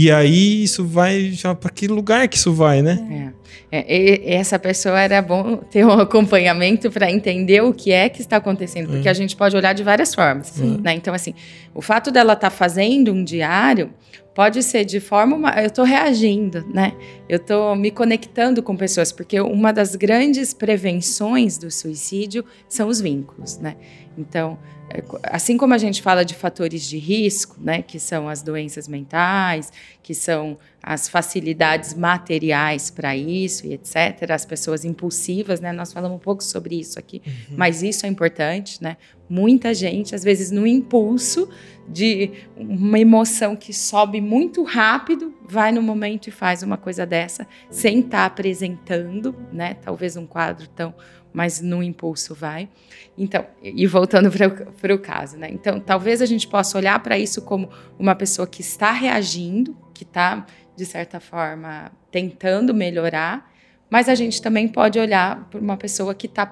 E 0.00 0.12
aí 0.12 0.62
isso 0.62 0.86
vai 0.86 1.32
para 1.60 1.70
que 1.70 1.88
lugar 1.88 2.28
que 2.28 2.36
isso 2.36 2.52
vai, 2.52 2.82
né? 2.82 3.34
É. 3.34 3.78
É, 3.80 4.34
essa 4.36 4.56
pessoa 4.56 5.00
era 5.00 5.20
bom 5.20 5.56
ter 5.56 5.84
um 5.84 5.90
acompanhamento 5.90 6.88
para 6.88 7.10
entender 7.10 7.64
o 7.64 7.74
que 7.74 7.90
é 7.90 8.08
que 8.08 8.20
está 8.20 8.36
acontecendo, 8.36 8.90
porque 8.90 9.08
é. 9.08 9.10
a 9.10 9.14
gente 9.14 9.34
pode 9.34 9.56
olhar 9.56 9.72
de 9.72 9.82
várias 9.82 10.14
formas. 10.14 10.56
Né? 10.56 10.94
Então, 10.94 11.12
assim, 11.12 11.34
o 11.74 11.82
fato 11.82 12.12
dela 12.12 12.34
estar 12.34 12.48
tá 12.48 12.56
fazendo 12.56 13.12
um 13.12 13.24
diário 13.24 13.90
pode 14.36 14.62
ser 14.62 14.84
de 14.84 15.00
forma. 15.00 15.50
Eu 15.60 15.66
estou 15.66 15.84
reagindo, 15.84 16.64
né? 16.72 16.92
Eu 17.28 17.38
estou 17.38 17.74
me 17.74 17.90
conectando 17.90 18.62
com 18.62 18.76
pessoas, 18.76 19.10
porque 19.10 19.40
uma 19.40 19.72
das 19.72 19.96
grandes 19.96 20.54
prevenções 20.54 21.58
do 21.58 21.72
suicídio 21.72 22.44
são 22.68 22.86
os 22.86 23.00
vínculos, 23.00 23.58
né? 23.58 23.74
Então, 24.18 24.58
é, 24.90 25.02
assim 25.24 25.56
como 25.56 25.74
a 25.74 25.78
gente 25.78 26.02
fala 26.02 26.24
de 26.24 26.34
fatores 26.34 26.82
de 26.82 26.98
risco, 26.98 27.56
né, 27.60 27.82
que 27.82 28.00
são 28.00 28.28
as 28.28 28.42
doenças 28.42 28.88
mentais, 28.88 29.72
que 30.02 30.14
são 30.14 30.58
as 30.82 31.08
facilidades 31.08 31.92
materiais 31.94 32.90
para 32.90 33.14
isso 33.14 33.66
e 33.66 33.74
etc., 33.74 34.30
as 34.30 34.44
pessoas 34.44 34.84
impulsivas, 34.84 35.60
né, 35.60 35.72
nós 35.72 35.92
falamos 35.92 36.16
um 36.16 36.20
pouco 36.20 36.42
sobre 36.42 36.78
isso 36.78 36.98
aqui, 36.98 37.20
uhum. 37.26 37.56
mas 37.56 37.82
isso 37.82 38.06
é 38.06 38.08
importante, 38.08 38.82
né? 38.82 38.96
Muita 39.28 39.74
gente, 39.74 40.14
às 40.14 40.24
vezes, 40.24 40.50
no 40.50 40.66
impulso 40.66 41.50
de 41.86 42.30
uma 42.56 42.98
emoção 42.98 43.54
que 43.54 43.74
sobe 43.74 44.22
muito 44.22 44.62
rápido, 44.62 45.34
vai 45.46 45.70
no 45.70 45.82
momento 45.82 46.28
e 46.28 46.30
faz 46.30 46.62
uma 46.62 46.78
coisa 46.78 47.04
dessa, 47.04 47.46
sem 47.70 47.98
estar 47.98 48.10
tá 48.10 48.24
apresentando, 48.24 49.36
né? 49.52 49.74
Talvez 49.74 50.16
um 50.16 50.26
quadro 50.26 50.66
tão 50.68 50.94
mas 51.38 51.60
no 51.60 51.84
impulso 51.84 52.34
vai. 52.34 52.68
Então, 53.16 53.46
e 53.62 53.86
voltando 53.86 54.28
para 54.28 54.92
o 54.92 54.98
caso, 54.98 55.36
né? 55.36 55.48
Então, 55.52 55.78
talvez 55.78 56.20
a 56.20 56.26
gente 56.26 56.48
possa 56.48 56.76
olhar 56.76 57.00
para 57.00 57.16
isso 57.16 57.42
como 57.42 57.70
uma 57.96 58.16
pessoa 58.16 58.44
que 58.44 58.60
está 58.60 58.90
reagindo, 58.90 59.76
que 59.94 60.02
está, 60.02 60.44
de 60.76 60.84
certa 60.84 61.20
forma, 61.20 61.92
tentando 62.10 62.74
melhorar, 62.74 63.52
mas 63.88 64.08
a 64.08 64.16
gente 64.16 64.42
também 64.42 64.66
pode 64.66 64.98
olhar 64.98 65.48
para 65.48 65.60
uma 65.60 65.76
pessoa 65.76 66.12
que 66.12 66.26
está 66.26 66.44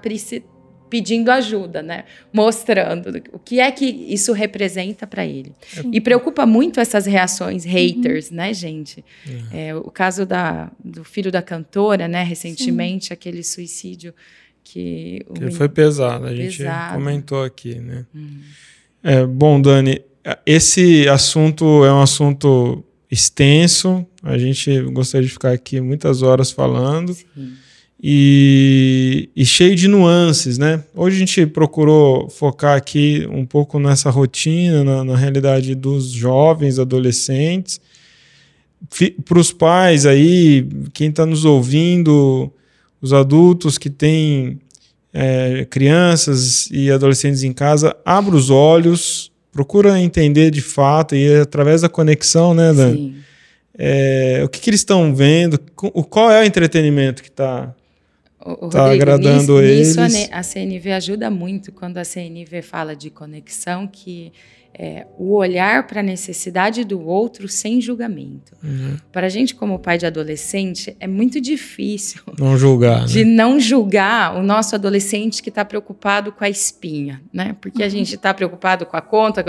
pedindo 0.89 1.31
ajuda, 1.31 1.83
né? 1.83 2.05
Mostrando 2.33 3.21
o 3.33 3.41
que 3.41 3.59
é 3.59 3.73
que 3.73 3.85
isso 3.85 4.33
representa 4.33 5.05
para 5.05 5.27
ele. 5.27 5.53
Sim. 5.67 5.91
E 5.93 6.01
preocupa 6.01 6.47
muito 6.47 6.79
essas 6.79 7.07
reações 7.07 7.65
haters, 7.65 8.31
uhum. 8.31 8.37
né, 8.37 8.55
gente? 8.55 9.05
Uhum. 9.27 9.49
É, 9.53 9.75
o 9.75 9.91
caso 9.91 10.25
da, 10.25 10.71
do 10.83 11.03
filho 11.03 11.33
da 11.33 11.43
cantora, 11.43 12.07
né? 12.07 12.23
Recentemente, 12.23 13.07
Sim. 13.07 13.15
aquele 13.15 13.43
suicídio 13.43 14.15
que... 14.67 15.25
que 15.35 15.51
foi 15.51 15.69
pesado, 15.69 16.27
a 16.27 16.35
gente 16.35 16.63
comentou 16.93 17.43
aqui, 17.45 17.77
né? 17.77 18.05
Uhum. 18.15 18.41
É, 19.03 19.25
bom, 19.25 19.61
Dani, 19.61 20.01
esse 20.45 21.09
assunto 21.09 21.85
é 21.85 21.93
um 21.93 22.03
assunto 22.03 22.85
extenso, 23.11 24.05
a 24.23 24.37
gente 24.37 24.81
gostaria 24.83 25.27
de 25.27 25.33
ficar 25.33 25.53
aqui 25.53 25.81
muitas 25.81 26.23
horas 26.23 26.51
falando. 26.51 27.15
Sim 27.15 27.67
e, 28.03 29.31
e, 29.35 29.45
cheio 29.45 29.75
de 29.75 29.89
nuances, 29.89 30.59
né? 30.59 30.85
Hoje 30.95 31.17
a 31.17 31.19
gente 31.21 31.47
procurou 31.47 32.29
focar 32.29 32.77
aqui 32.77 33.27
um 33.31 33.47
pouco 33.47 33.79
nessa 33.79 34.11
rotina, 34.11 34.85
na, 34.85 35.03
na 35.03 35.17
realidade 35.17 35.75
dos 35.75 36.11
jovens, 36.11 36.79
adolescentes. 36.79 37.81
Para 39.25 39.39
os 39.39 39.51
pais 39.51 40.05
aí, 40.05 40.69
quem 40.93 41.09
está 41.09 41.25
nos 41.25 41.47
ouvindo, 41.47 42.53
os 43.07 43.13
adultos 43.13 43.79
que 43.79 43.89
têm 43.89 44.59
é, 45.13 45.67
crianças 45.71 46.69
e 46.71 46.91
adolescentes 46.91 47.43
em 47.43 47.53
casa, 47.53 47.97
abra 48.05 48.35
os 48.35 48.51
olhos, 48.51 49.33
procura 49.53 50.01
entender 50.01 50.51
de 50.51 50.61
fato 50.61 51.15
e 51.15 51.41
através 51.41 51.81
da 51.81 51.89
conexão, 51.89 52.53
né, 52.53 52.73
Dan? 52.73 53.13
É, 53.79 54.43
o 54.45 54.49
que, 54.49 54.61
que 54.61 54.71
eles 54.71 54.81
estão 54.81 55.15
vendo, 55.15 55.59
qual 55.79 56.31
é 56.31 56.41
o 56.41 56.45
entretenimento 56.45 57.23
que 57.23 57.29
está 57.29 57.75
Está 58.63 58.93
agradando 58.93 59.61
nisso, 59.61 59.61
eles. 59.61 59.97
Nisso 59.97 60.29
a 60.31 60.43
CNV 60.43 60.93
ajuda 60.93 61.29
muito 61.31 61.73
quando 61.73 61.99
a 61.99 62.05
CNV 62.05 62.63
fala 62.63 62.95
de 62.95 63.11
conexão, 63.11 63.89
que 63.89 64.33
é 64.79 65.07
o 65.17 65.35
olhar 65.35 65.87
para 65.87 66.01
a 66.01 66.03
necessidade 66.03 66.85
do 66.85 67.01
outro 67.01 67.49
sem 67.49 67.81
julgamento. 67.81 68.53
Uhum. 68.63 68.97
Para 69.11 69.27
a 69.27 69.31
gente, 69.31 69.55
como 69.55 69.79
pai 69.79 69.97
de 69.97 70.05
adolescente, 70.05 70.95
é 71.01 71.07
muito 71.07 71.41
difícil 71.41 72.21
não 72.39 72.59
julgar, 72.59 73.07
de 73.07 73.25
né? 73.25 73.33
não 73.33 73.59
julgar 73.59 74.37
o 74.37 74.43
nosso 74.43 74.75
adolescente 74.75 75.43
que 75.43 75.49
está 75.49 75.65
preocupado 75.65 76.31
com 76.31 76.45
a 76.45 76.51
espinha, 76.51 77.23
né? 77.33 77.57
Porque 77.59 77.81
uhum. 77.81 77.87
a 77.87 77.89
gente 77.89 78.15
está 78.15 78.35
preocupado 78.35 78.85
com 78.85 78.97
a 78.97 79.01
conta. 79.01 79.45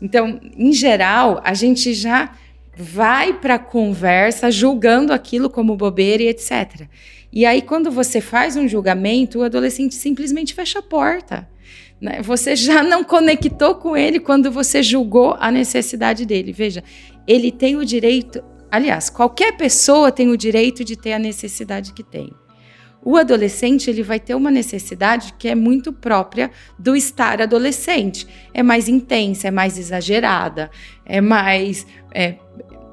Então, 0.00 0.40
em 0.56 0.72
geral, 0.72 1.40
a 1.44 1.52
gente 1.52 1.92
já 1.92 2.32
vai 2.76 3.32
para 3.32 3.54
a 3.54 3.58
conversa 3.58 4.50
julgando 4.50 5.12
aquilo 5.12 5.50
como 5.50 5.76
bobeira 5.76 6.22
e 6.22 6.28
etc. 6.28 6.88
E 7.32 7.44
aí, 7.44 7.60
quando 7.60 7.90
você 7.90 8.20
faz 8.20 8.56
um 8.56 8.68
julgamento, 8.68 9.40
o 9.40 9.42
adolescente 9.42 9.96
simplesmente 9.96 10.54
fecha 10.54 10.78
a 10.78 10.82
porta. 10.82 11.48
Né? 12.00 12.20
Você 12.22 12.54
já 12.56 12.82
não 12.82 13.02
conectou 13.04 13.76
com 13.76 13.96
ele 13.96 14.20
quando 14.20 14.50
você 14.50 14.82
julgou 14.82 15.36
a 15.38 15.50
necessidade 15.50 16.26
dele. 16.26 16.52
Veja, 16.52 16.82
ele 17.26 17.50
tem 17.50 17.76
o 17.76 17.84
direito. 17.84 18.42
Aliás, 18.70 19.08
qualquer 19.08 19.56
pessoa 19.56 20.10
tem 20.12 20.30
o 20.30 20.36
direito 20.36 20.84
de 20.84 20.96
ter 20.96 21.12
a 21.12 21.18
necessidade 21.18 21.92
que 21.92 22.02
tem. 22.02 22.32
O 23.04 23.18
adolescente 23.18 23.90
ele 23.90 24.02
vai 24.02 24.18
ter 24.18 24.34
uma 24.34 24.50
necessidade 24.50 25.34
que 25.38 25.46
é 25.46 25.54
muito 25.54 25.92
própria 25.92 26.50
do 26.78 26.96
estar 26.96 27.42
adolescente. 27.42 28.26
É 28.52 28.62
mais 28.62 28.88
intensa, 28.88 29.48
é 29.48 29.50
mais 29.50 29.78
exagerada, 29.78 30.70
é 31.04 31.20
mais 31.20 31.86
é, 32.14 32.36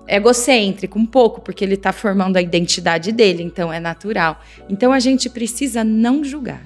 egocêntrico, 0.08 1.00
um 1.00 1.06
pouco, 1.06 1.40
porque 1.40 1.64
ele 1.64 1.76
está 1.76 1.94
formando 1.94 2.36
a 2.36 2.42
identidade 2.42 3.14
dele, 3.14 3.42
então 3.42 3.72
é 3.72 3.80
natural. 3.80 4.42
Então 4.70 4.92
a 4.92 5.00
gente 5.00 5.30
precisa 5.30 5.84
não 5.84 6.24
julgar, 6.24 6.66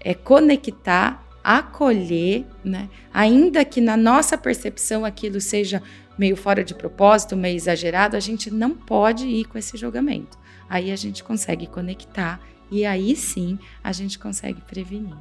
é 0.00 0.12
conectar, 0.12 1.24
acolher, 1.46 2.44
né? 2.64 2.88
Ainda 3.14 3.64
que 3.64 3.80
na 3.80 3.96
nossa 3.96 4.36
percepção 4.36 5.04
aquilo 5.04 5.40
seja 5.40 5.80
meio 6.18 6.36
fora 6.36 6.64
de 6.64 6.74
propósito, 6.74 7.36
meio 7.36 7.54
exagerado, 7.54 8.16
a 8.16 8.20
gente 8.20 8.50
não 8.50 8.74
pode 8.74 9.28
ir 9.28 9.44
com 9.44 9.56
esse 9.56 9.76
julgamento. 9.76 10.36
Aí 10.68 10.90
a 10.90 10.96
gente 10.96 11.22
consegue 11.22 11.68
conectar 11.68 12.40
e 12.68 12.84
aí 12.84 13.14
sim 13.14 13.60
a 13.84 13.92
gente 13.92 14.18
consegue 14.18 14.60
prevenir. 14.60 15.14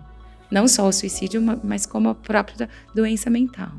Não 0.49 0.67
só 0.67 0.87
o 0.87 0.91
suicídio, 0.91 1.39
mas 1.63 1.85
como 1.85 2.09
a 2.09 2.15
própria 2.15 2.67
doença 2.93 3.29
mental. 3.29 3.71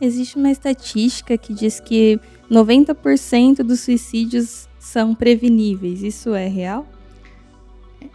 Existe 0.00 0.36
uma 0.36 0.50
estatística 0.50 1.36
que 1.36 1.52
diz 1.52 1.80
que 1.80 2.20
90% 2.48 3.64
dos 3.64 3.80
suicídios 3.80 4.68
são 4.78 5.12
preveníveis. 5.12 6.04
Isso 6.04 6.34
é 6.34 6.46
real? 6.46 6.86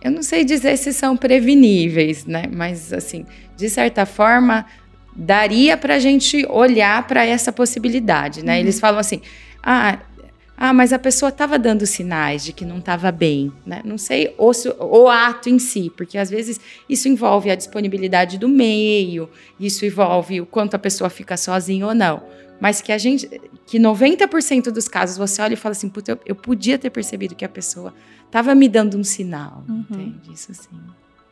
Eu 0.01 0.11
não 0.11 0.23
sei 0.23 0.43
dizer 0.43 0.77
se 0.77 0.93
são 0.93 1.17
preveníveis, 1.17 2.25
né? 2.25 2.43
Mas, 2.51 2.93
assim, 2.93 3.25
de 3.55 3.69
certa 3.69 4.05
forma, 4.05 4.65
daria 5.15 5.77
para 5.77 5.95
a 5.95 5.99
gente 5.99 6.45
olhar 6.49 7.07
para 7.07 7.25
essa 7.25 7.51
possibilidade, 7.51 8.43
né? 8.43 8.53
Uhum. 8.53 8.59
Eles 8.59 8.79
falam 8.79 8.99
assim: 8.99 9.21
ah, 9.63 9.99
ah, 10.57 10.71
mas 10.73 10.93
a 10.93 10.99
pessoa 10.99 11.29
estava 11.29 11.59
dando 11.59 11.85
sinais 11.85 12.43
de 12.43 12.53
que 12.53 12.63
não 12.63 12.77
estava 12.77 13.11
bem, 13.11 13.51
né? 13.65 13.81
Não 13.83 13.97
sei 13.97 14.33
o, 14.37 14.51
o, 14.79 15.09
ato 15.09 15.49
em 15.49 15.59
si, 15.59 15.91
porque 15.95 16.17
às 16.17 16.29
vezes 16.29 16.59
isso 16.87 17.09
envolve 17.09 17.51
a 17.51 17.55
disponibilidade 17.55 18.37
do 18.37 18.47
meio, 18.47 19.29
isso 19.59 19.85
envolve 19.85 20.39
o 20.39 20.45
quanto 20.45 20.75
a 20.75 20.79
pessoa 20.79 21.09
fica 21.09 21.35
sozinha 21.35 21.85
ou 21.85 21.93
não. 21.93 22.23
Mas 22.59 22.81
que 22.81 22.91
a 22.91 22.97
gente, 22.97 23.27
que 23.65 23.77
90% 23.77 24.71
dos 24.71 24.87
casos 24.87 25.17
você 25.17 25.41
olha 25.41 25.53
e 25.53 25.57
fala 25.57 25.73
assim, 25.73 25.89
puta, 25.89 26.13
eu, 26.13 26.19
eu 26.25 26.35
podia 26.35 26.77
ter 26.77 26.89
percebido 26.89 27.35
que 27.35 27.43
a 27.43 27.49
pessoa 27.49 27.93
estava 28.25 28.55
me 28.55 28.67
dando 28.67 28.97
um 28.97 29.03
sinal, 29.03 29.63
uhum. 29.67 29.85
entende? 29.89 30.33
Isso 30.33 30.53
sim. 30.53 30.79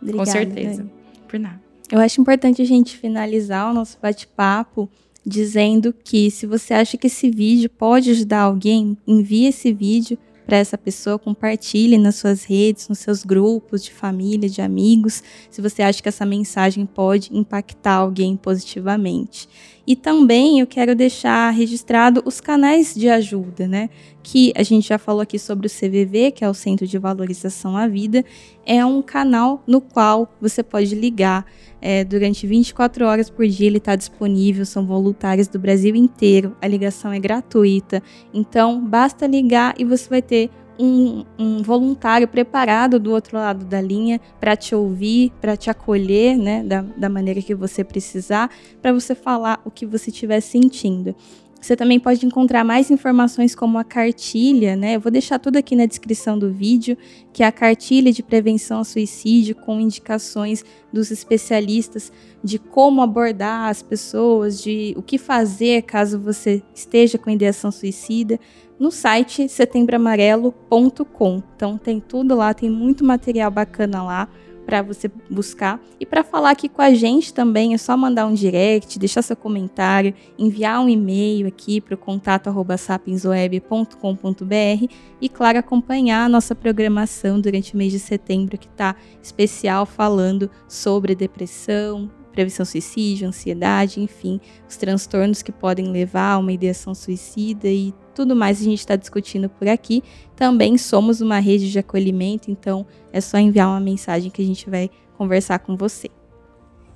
Obrigada, 0.01 0.25
Com 0.25 0.31
certeza. 0.31 0.85
Por 1.27 1.39
nada. 1.39 1.61
Eu 1.91 1.99
acho 1.99 2.19
importante 2.19 2.61
a 2.61 2.65
gente 2.65 2.97
finalizar 2.97 3.69
o 3.69 3.73
nosso 3.73 3.97
bate-papo 4.01 4.89
dizendo 5.25 5.93
que 5.93 6.29
se 6.29 6.45
você 6.45 6.73
acha 6.73 6.97
que 6.97 7.07
esse 7.07 7.29
vídeo 7.29 7.69
pode 7.69 8.11
ajudar 8.11 8.41
alguém, 8.41 8.97
envie 9.07 9.45
esse 9.45 9.71
vídeo 9.71 10.17
para 10.45 10.57
essa 10.57 10.77
pessoa, 10.77 11.17
compartilhe 11.17 11.97
nas 11.97 12.15
suas 12.15 12.43
redes, 12.43 12.89
nos 12.89 12.99
seus 12.99 13.23
grupos 13.23 13.83
de 13.83 13.91
família, 13.91 14.49
de 14.49 14.61
amigos, 14.61 15.23
se 15.49 15.61
você 15.61 15.81
acha 15.81 16.01
que 16.01 16.09
essa 16.09 16.25
mensagem 16.25 16.85
pode 16.85 17.35
impactar 17.35 17.93
alguém 17.93 18.35
positivamente. 18.35 19.47
E 19.85 19.97
também 19.97 20.61
eu 20.61 20.67
quero 20.67 20.95
deixar 20.95 21.49
registrado 21.49 22.23
os 22.25 22.39
canais 22.39 22.95
de 22.95 23.09
ajuda, 23.09 23.67
né? 23.67 23.89
Que 24.21 24.53
a 24.55 24.63
gente 24.63 24.87
já 24.87 24.97
falou 24.97 25.19
aqui 25.19 25.37
sobre 25.37 25.67
o 25.67 25.69
CVV, 25.69 26.31
que 26.31 26.45
é 26.45 26.49
o 26.49 26.53
Centro 26.53 26.87
de 26.87 26.97
Valorização 26.97 27.75
à 27.75 27.85
Vida, 27.85 28.23
é 28.65 28.85
um 28.85 29.01
canal 29.01 29.61
no 29.67 29.81
qual 29.81 30.33
você 30.39 30.63
pode 30.63 30.95
ligar 30.95 31.45
é, 31.81 32.05
durante 32.05 32.47
24 32.47 33.05
horas 33.05 33.29
por 33.29 33.45
dia. 33.45 33.67
Ele 33.67 33.77
está 33.77 33.93
disponível, 33.97 34.65
são 34.65 34.85
voluntários 34.85 35.49
do 35.49 35.59
Brasil 35.59 35.95
inteiro, 35.97 36.55
a 36.61 36.67
ligação 36.67 37.11
é 37.11 37.19
gratuita. 37.19 38.01
Então, 38.33 38.79
basta 38.79 39.27
ligar 39.27 39.75
e 39.77 39.83
você 39.83 40.09
vai 40.09 40.21
ter 40.21 40.49
um, 40.79 41.23
um, 41.37 41.61
voluntário 41.61 42.27
preparado 42.27 42.99
do 42.99 43.11
outro 43.11 43.37
lado 43.37 43.65
da 43.65 43.81
linha 43.81 44.19
para 44.39 44.55
te 44.55 44.73
ouvir, 44.75 45.31
para 45.39 45.55
te 45.55 45.69
acolher, 45.69 46.37
né, 46.37 46.63
da, 46.63 46.81
da 46.81 47.09
maneira 47.09 47.41
que 47.41 47.53
você 47.53 47.83
precisar, 47.83 48.49
para 48.81 48.91
você 48.91 49.13
falar 49.15 49.61
o 49.65 49.71
que 49.71 49.85
você 49.85 50.09
estiver 50.09 50.41
sentindo. 50.41 51.15
Você 51.63 51.77
também 51.77 51.97
pode 51.97 52.25
encontrar 52.25 52.65
mais 52.65 52.91
informações 52.91 53.55
como 53.55 53.77
a 53.77 53.85
cartilha, 53.85 54.75
né? 54.75 54.97
Eu 54.97 54.99
vou 54.99 55.09
deixar 55.09 55.39
tudo 55.39 55.55
aqui 55.55 55.77
na 55.77 55.85
descrição 55.85 56.37
do 56.37 56.51
vídeo, 56.51 56.97
que 57.31 57.41
é 57.41 57.45
a 57.45 57.53
cartilha 57.53 58.11
de 58.11 58.21
prevenção 58.21 58.79
ao 58.79 58.83
suicídio 58.83 59.55
com 59.55 59.79
indicações 59.79 60.65
dos 60.91 61.09
especialistas 61.09 62.11
de 62.43 62.59
como 62.59 63.01
abordar 63.01 63.69
as 63.69 63.81
pessoas, 63.81 64.61
de 64.61 64.93
o 64.97 65.01
que 65.01 65.17
fazer 65.17 65.83
caso 65.83 66.19
você 66.19 66.61
esteja 66.75 67.17
com 67.17 67.29
ideação 67.29 67.71
suicida 67.71 68.37
no 68.79 68.91
site 68.91 69.47
setembroamarelo.com. 69.47 71.43
Então 71.55 71.77
tem 71.77 71.99
tudo 71.99 72.35
lá, 72.35 72.53
tem 72.53 72.69
muito 72.69 73.03
material 73.03 73.51
bacana 73.51 74.03
lá 74.03 74.29
para 74.65 74.81
você 74.81 75.09
buscar. 75.29 75.79
E 75.99 76.05
para 76.05 76.23
falar 76.23 76.51
aqui 76.51 76.69
com 76.69 76.81
a 76.81 76.93
gente 76.93 77.33
também, 77.33 77.73
é 77.73 77.77
só 77.77 77.95
mandar 77.95 78.25
um 78.25 78.33
direct, 78.33 78.97
deixar 78.97 79.21
seu 79.21 79.35
comentário, 79.35 80.13
enviar 80.37 80.81
um 80.81 80.89
e-mail 80.89 81.47
aqui 81.47 81.81
para 81.81 81.95
o 81.95 81.97
contato 81.97 82.49
sapiensweb.com.br 82.77 84.93
e, 85.21 85.29
claro, 85.29 85.59
acompanhar 85.59 86.25
a 86.25 86.29
nossa 86.29 86.55
programação 86.55 87.39
durante 87.39 87.73
o 87.73 87.77
mês 87.77 87.91
de 87.91 87.99
setembro, 87.99 88.57
que 88.57 88.67
está 88.67 88.95
especial 89.21 89.85
falando 89.85 90.49
sobre 90.67 91.15
depressão, 91.15 92.09
prevenção 92.31 92.65
suicídio, 92.65 93.27
ansiedade, 93.27 94.01
enfim, 94.01 94.39
os 94.67 94.75
transtornos 94.75 95.41
que 95.41 95.51
podem 95.51 95.91
levar 95.91 96.33
a 96.33 96.37
uma 96.37 96.51
ideação 96.51 96.95
suicida 96.95 97.67
e 97.67 97.93
tudo 98.13 98.35
mais 98.35 98.61
a 98.61 98.63
gente 98.63 98.79
está 98.79 98.95
discutindo 98.95 99.49
por 99.49 99.67
aqui. 99.67 100.03
Também 100.35 100.77
somos 100.77 101.21
uma 101.21 101.39
rede 101.39 101.71
de 101.71 101.79
acolhimento, 101.79 102.49
então 102.51 102.85
é 103.11 103.19
só 103.19 103.37
enviar 103.37 103.67
uma 103.67 103.79
mensagem 103.79 104.29
que 104.29 104.41
a 104.41 104.45
gente 104.45 104.69
vai 104.69 104.89
conversar 105.17 105.59
com 105.59 105.75
você. 105.75 106.09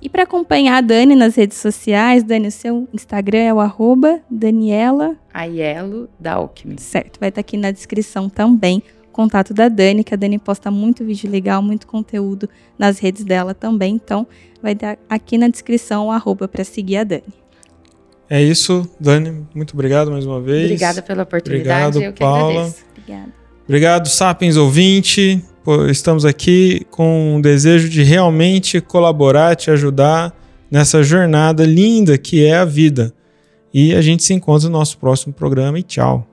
E 0.00 0.08
para 0.08 0.22
acompanhar 0.22 0.76
a 0.76 0.80
Dani 0.80 1.16
nas 1.16 1.34
redes 1.34 1.58
sociais, 1.58 2.22
Dani, 2.22 2.48
o 2.48 2.52
seu 2.52 2.88
Instagram 2.92 3.38
é 3.38 3.52
o 3.52 3.58
arroba 3.58 4.20
Daniela 4.30 5.16
Aiello. 5.34 6.08
Certo, 6.80 7.18
vai 7.18 7.30
estar 7.30 7.42
tá 7.42 7.46
aqui 7.46 7.56
na 7.56 7.72
descrição 7.72 8.28
também 8.28 8.82
contato 9.18 9.52
da 9.52 9.68
Dani, 9.68 10.04
que 10.04 10.14
a 10.14 10.16
Dani 10.16 10.38
posta 10.38 10.70
muito 10.70 11.04
vídeo 11.04 11.28
legal, 11.28 11.60
muito 11.60 11.88
conteúdo 11.88 12.48
nas 12.78 13.00
redes 13.00 13.24
dela 13.24 13.52
também. 13.52 13.96
Então, 13.96 14.24
vai 14.62 14.76
dar 14.76 14.96
aqui 15.08 15.36
na 15.36 15.48
descrição 15.48 16.06
o 16.06 16.12
arroba 16.12 16.46
para 16.46 16.62
seguir 16.62 16.98
a 16.98 17.02
Dani. 17.02 17.34
É 18.30 18.42
isso, 18.42 18.88
Dani. 19.00 19.46
Muito 19.54 19.72
obrigado 19.74 20.10
mais 20.10 20.26
uma 20.26 20.40
vez. 20.40 20.64
Obrigada 20.64 21.02
pela 21.02 21.22
oportunidade. 21.22 21.96
Obrigado, 21.96 22.02
eu 22.02 22.12
que 22.12 22.20
Paula. 22.20 22.74
Obrigada. 22.90 23.32
Obrigado, 23.64 24.08
Sapiens 24.08 24.56
ouvinte. 24.56 25.42
Estamos 25.90 26.24
aqui 26.24 26.86
com 26.90 27.36
o 27.36 27.42
desejo 27.42 27.88
de 27.88 28.02
realmente 28.02 28.80
colaborar, 28.80 29.54
te 29.54 29.70
ajudar 29.70 30.34
nessa 30.70 31.02
jornada 31.02 31.64
linda 31.64 32.16
que 32.16 32.44
é 32.44 32.56
a 32.56 32.64
vida. 32.64 33.12
E 33.72 33.94
a 33.94 34.00
gente 34.00 34.22
se 34.22 34.32
encontra 34.32 34.68
no 34.68 34.78
nosso 34.78 34.96
próximo 34.98 35.32
programa 35.32 35.78
e 35.78 35.82
tchau. 35.82 36.26